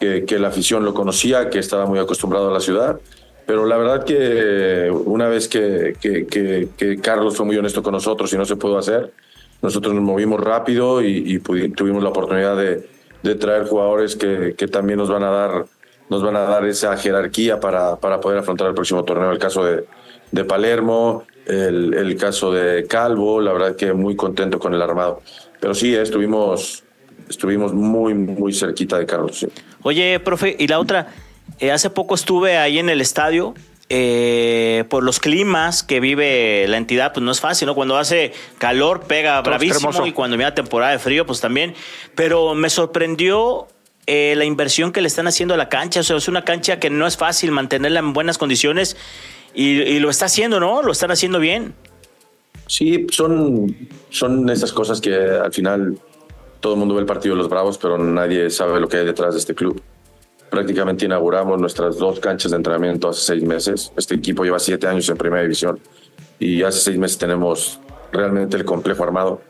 que, 0.00 0.24
que 0.24 0.38
la 0.38 0.48
afición 0.48 0.84
lo 0.84 0.94
conocía, 0.94 1.50
que 1.50 1.58
estaba 1.58 1.86
muy 1.86 1.98
acostumbrado 1.98 2.50
a 2.50 2.52
la 2.52 2.60
ciudad 2.60 2.98
pero 3.46 3.66
la 3.66 3.76
verdad 3.76 4.04
que 4.04 4.90
una 5.04 5.28
vez 5.28 5.48
que, 5.48 5.94
que, 6.00 6.26
que, 6.76 7.00
Carlos 7.00 7.36
fue 7.36 7.46
muy 7.46 7.56
honesto 7.56 7.82
con 7.82 7.92
nosotros 7.92 8.32
y 8.32 8.36
no 8.36 8.44
se 8.44 8.56
pudo 8.56 8.78
hacer, 8.78 9.12
nosotros 9.62 9.94
nos 9.94 10.02
movimos 10.02 10.40
rápido 10.40 11.02
y, 11.02 11.38
tuvimos 11.38 12.02
la 12.02 12.10
oportunidad 12.10 12.56
de, 12.56 13.34
traer 13.36 13.64
jugadores 13.64 14.16
que, 14.16 14.68
también 14.70 14.98
nos 14.98 15.08
van 15.08 15.22
a 15.22 15.30
dar 15.30 15.64
nos 16.10 16.22
van 16.22 16.36
a 16.36 16.40
dar 16.40 16.66
esa 16.66 16.94
jerarquía 16.98 17.58
para, 17.58 17.96
para 17.96 18.20
poder 18.20 18.40
afrontar 18.40 18.66
el 18.68 18.74
próximo 18.74 19.02
torneo. 19.02 19.30
El 19.30 19.38
caso 19.38 19.64
de, 19.64 20.44
Palermo, 20.44 21.24
el, 21.46 21.94
el, 21.94 22.16
caso 22.16 22.52
de 22.52 22.86
Calvo, 22.86 23.40
la 23.40 23.52
verdad 23.54 23.76
que 23.76 23.94
muy 23.94 24.14
contento 24.14 24.58
con 24.58 24.74
el 24.74 24.82
armado. 24.82 25.22
Pero 25.58 25.74
sí, 25.74 25.94
estuvimos, 25.94 26.84
estuvimos 27.30 27.72
muy, 27.72 28.12
muy 28.12 28.52
cerquita 28.52 28.98
de 28.98 29.06
Carlos. 29.06 29.46
Oye, 29.84 30.20
profe, 30.20 30.54
y 30.58 30.66
la 30.66 30.80
otra, 30.80 31.14
eh, 31.60 31.70
hace 31.70 31.88
poco 31.88 32.14
estuve 32.14 32.58
ahí 32.58 32.78
en 32.78 32.90
el 32.90 33.00
estadio. 33.00 33.54
Eh, 33.88 34.84
por 34.88 35.02
los 35.02 35.20
climas 35.20 35.82
que 35.82 36.00
vive 36.00 36.66
la 36.66 36.78
entidad, 36.78 37.12
pues 37.12 37.22
no 37.22 37.30
es 37.30 37.40
fácil, 37.40 37.66
¿no? 37.66 37.74
Cuando 37.74 37.98
hace 37.98 38.32
calor 38.58 39.02
pega 39.02 39.40
bravísimo 39.42 40.06
y 40.06 40.12
cuando 40.12 40.36
viene 40.36 40.52
temporada 40.52 40.92
de 40.92 40.98
frío, 40.98 41.26
pues 41.26 41.40
también. 41.40 41.74
Pero 42.14 42.54
me 42.54 42.70
sorprendió 42.70 43.68
eh, 44.06 44.34
la 44.36 44.44
inversión 44.44 44.92
que 44.92 45.00
le 45.02 45.08
están 45.08 45.26
haciendo 45.26 45.54
a 45.54 45.56
la 45.56 45.68
cancha. 45.68 46.00
O 46.00 46.02
sea, 46.02 46.16
es 46.16 46.28
una 46.28 46.44
cancha 46.44 46.78
que 46.78 46.88
no 46.88 47.06
es 47.06 47.16
fácil 47.16 47.50
mantenerla 47.50 48.00
en 48.00 48.12
buenas 48.12 48.38
condiciones 48.38 48.96
y, 49.54 49.98
lo 49.98 50.08
está 50.08 50.26
haciendo, 50.26 50.58
¿no? 50.58 50.82
Lo 50.82 50.92
están 50.92 51.10
haciendo 51.10 51.38
bien. 51.38 51.74
Sí, 52.66 53.06
son, 53.10 53.76
son 54.08 54.48
esas 54.48 54.72
cosas 54.72 55.00
que 55.02 55.14
al 55.14 55.52
final 55.52 55.98
todo 56.60 56.74
el 56.74 56.78
mundo 56.78 56.94
ve 56.94 57.00
el 57.00 57.06
partido 57.06 57.34
de 57.34 57.42
los 57.42 57.50
Bravos, 57.50 57.76
pero 57.76 57.98
nadie 57.98 58.48
sabe 58.48 58.80
lo 58.80 58.88
que 58.88 58.98
hay 58.98 59.04
detrás 59.04 59.34
de 59.34 59.40
este 59.40 59.54
club 59.54 59.82
prácticamente 60.52 61.06
inauguramos 61.06 61.58
nuestras 61.58 61.96
dos 61.96 62.20
canchas 62.20 62.50
de 62.50 62.58
entrenamiento 62.58 63.08
hace 63.08 63.22
seis 63.22 63.42
meses. 63.42 63.90
Este 63.96 64.14
equipo 64.14 64.44
lleva 64.44 64.58
siete 64.58 64.86
años 64.86 65.08
en 65.08 65.16
primera 65.16 65.42
división 65.42 65.80
y 66.38 66.62
hace 66.62 66.78
seis 66.78 66.98
meses 66.98 67.16
tenemos 67.16 67.80
realmente 68.12 68.58
el 68.58 68.66
complejo 68.66 69.02
armado. 69.02 69.40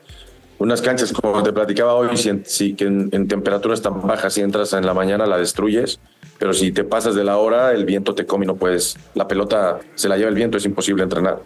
Unas 0.59 0.81
canchas, 0.81 1.13
como 1.13 1.43
te 1.43 1.53
platicaba 1.53 1.95
hoy, 1.95 2.17
si, 2.45 2.75
que 2.75 2.85
en, 2.85 3.27
temperaturas 3.27 3.83
tan 3.83 4.01
bajas, 4.07 4.35
si 4.35 4.43
entras 4.43 4.75
en 4.75 4.87
la 4.87 4.95
mañana 4.95 5.27
la 5.27 5.39
destruyes, 5.39 5.99
pero 6.39 6.53
si 6.53 6.71
te 6.71 6.85
pasas 6.85 7.17
de 7.17 7.25
la 7.25 7.37
hora, 7.37 7.73
el 7.73 7.85
viento 7.85 8.15
te 8.15 8.25
come 8.25 8.45
y 8.45 8.47
no 8.47 8.55
puedes. 8.55 8.97
La 9.15 9.27
pelota 9.27 9.81
se 9.97 10.09
la 10.09 10.17
lleva 10.17 10.29
el 10.29 10.37
viento, 10.37 10.57
es 10.57 10.65
imposible 10.65 11.03
entrenar. 11.03 11.41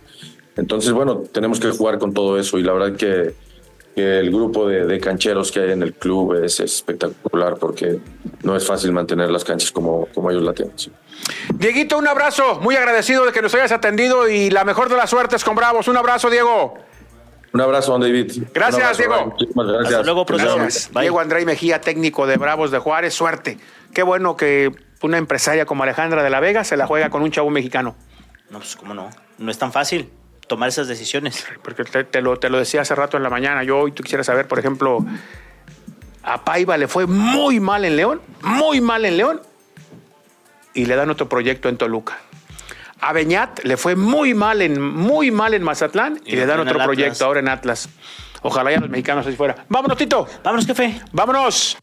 Entonces, 0.57 0.92
bueno, 0.92 1.22
tenemos 1.32 1.61
que 1.61 1.70
jugar 1.70 1.98
con 1.98 2.12
todo 2.12 2.38
eso 2.38 2.59
y 2.59 2.62
la 2.62 2.74
verdad 2.74 2.94
que 2.94 3.34
el 3.97 4.30
grupo 4.30 4.68
de, 4.68 5.01
cancheros 5.01 5.51
que 5.51 5.61
hay 5.61 5.72
en 5.72 5.82
el 5.82 5.94
club 5.94 6.34
es 6.34 6.61
espectacular 6.61 7.57
porque 7.59 7.99
no 8.42 8.55
es 8.55 8.66
fácil 8.66 8.92
mantener 8.92 9.30
las 9.30 9.42
canchas 9.42 9.72
como, 9.72 10.07
como 10.14 10.30
ellos 10.30 10.42
la 10.42 10.53
tienen. 10.53 10.74
Dieguito, 11.55 11.97
un 11.97 12.07
abrazo, 12.07 12.61
muy 12.61 12.76
agradecido 12.76 13.24
de 13.24 13.32
que 13.32 13.40
nos 13.40 13.55
hayas 13.55 13.72
atendido 13.72 14.28
y 14.28 14.51
la 14.51 14.64
mejor 14.64 14.90
de 14.90 14.97
las 14.97 15.09
suertes 15.09 15.42
con 15.44 15.57
Bravos. 15.57 15.88
Un 15.88 15.97
abrazo, 15.97 16.28
Diego. 16.28 16.74
Un 17.55 17.61
abrazo, 17.62 17.92
don 17.92 18.03
David. 18.03 18.44
Gracias, 18.53 18.99
Diego. 18.99 19.34
gracias. 19.55 20.05
luego, 20.05 20.26
Diego 21.01 21.20
André 21.20 21.47
Mejía, 21.47 21.80
técnico 21.80 22.26
de 22.26 22.36
Bravos 22.36 22.70
de 22.70 22.78
Juárez, 22.78 23.14
suerte. 23.14 23.57
Qué 23.94 24.03
bueno 24.03 24.36
que 24.36 24.72
una 25.01 25.16
empresaria 25.16 25.64
como 25.64 25.84
Alejandra 25.84 26.22
de 26.22 26.28
la 26.28 26.40
Vega 26.40 26.64
se 26.64 26.76
la 26.76 26.86
juega 26.86 27.09
con 27.09 27.22
un 27.22 27.30
chavo 27.30 27.49
mexicano. 27.49 27.97
No, 28.51 28.59
pues 28.59 28.76
cómo 28.76 28.92
no. 28.92 29.09
No 29.38 29.51
es 29.51 29.57
tan 29.57 29.72
fácil 29.72 30.11
tomar 30.47 30.68
esas 30.68 30.88
decisiones. 30.88 31.47
Porque 31.62 31.84
te, 31.84 32.22
lo, 32.22 32.38
te 32.38 32.51
lo 32.51 32.59
decía 32.59 32.82
hace 32.82 32.94
rato 32.94 33.16
en 33.16 33.22
la 33.22 33.30
mañana. 33.30 33.62
Yo 33.64 33.78
hoy 33.78 33.92
tú 33.92 34.03
quisieras 34.03 34.26
saber, 34.26 34.49
por 34.49 34.59
ejemplo, 34.59 35.05
a 36.22 36.44
Paiva 36.44 36.76
le 36.76 36.88
fue 36.88 37.07
muy 37.07 37.61
mal 37.61 37.84
en 37.84 37.97
León, 37.97 38.20
muy 38.42 38.80
mal 38.80 39.05
en 39.05 39.16
León, 39.16 39.40
y 40.74 40.86
le 40.86 40.97
dan 40.97 41.11
otro 41.11 41.28
proyecto 41.28 41.68
en 41.68 41.76
Toluca. 41.76 42.18
A 43.01 43.12
Beñat 43.12 43.62
le 43.64 43.76
fue 43.76 43.94
muy 43.94 44.34
mal 44.34 44.62
en, 44.62 44.80
muy 44.80 45.30
mal 45.30 45.55
en 45.55 45.62
Mazatlán 45.62 46.20
y, 46.24 46.34
le 46.36 46.47
dan 46.47 46.61
otro 46.61 46.82
proyecto 46.82 47.24
ahora 47.24 47.40
en 47.40 47.49
Atlas. 47.49 47.88
Ojalá 48.42 48.70
ya 48.70 48.80
los 48.80 48.90
mexicanos 48.90 49.26
así 49.26 49.36
fuera. 49.36 49.66
Vámonos, 49.68 49.97
Tito. 49.97 50.26
Vámonos, 50.42 50.66
jefe. 50.66 51.01
Vámonos. 51.12 51.76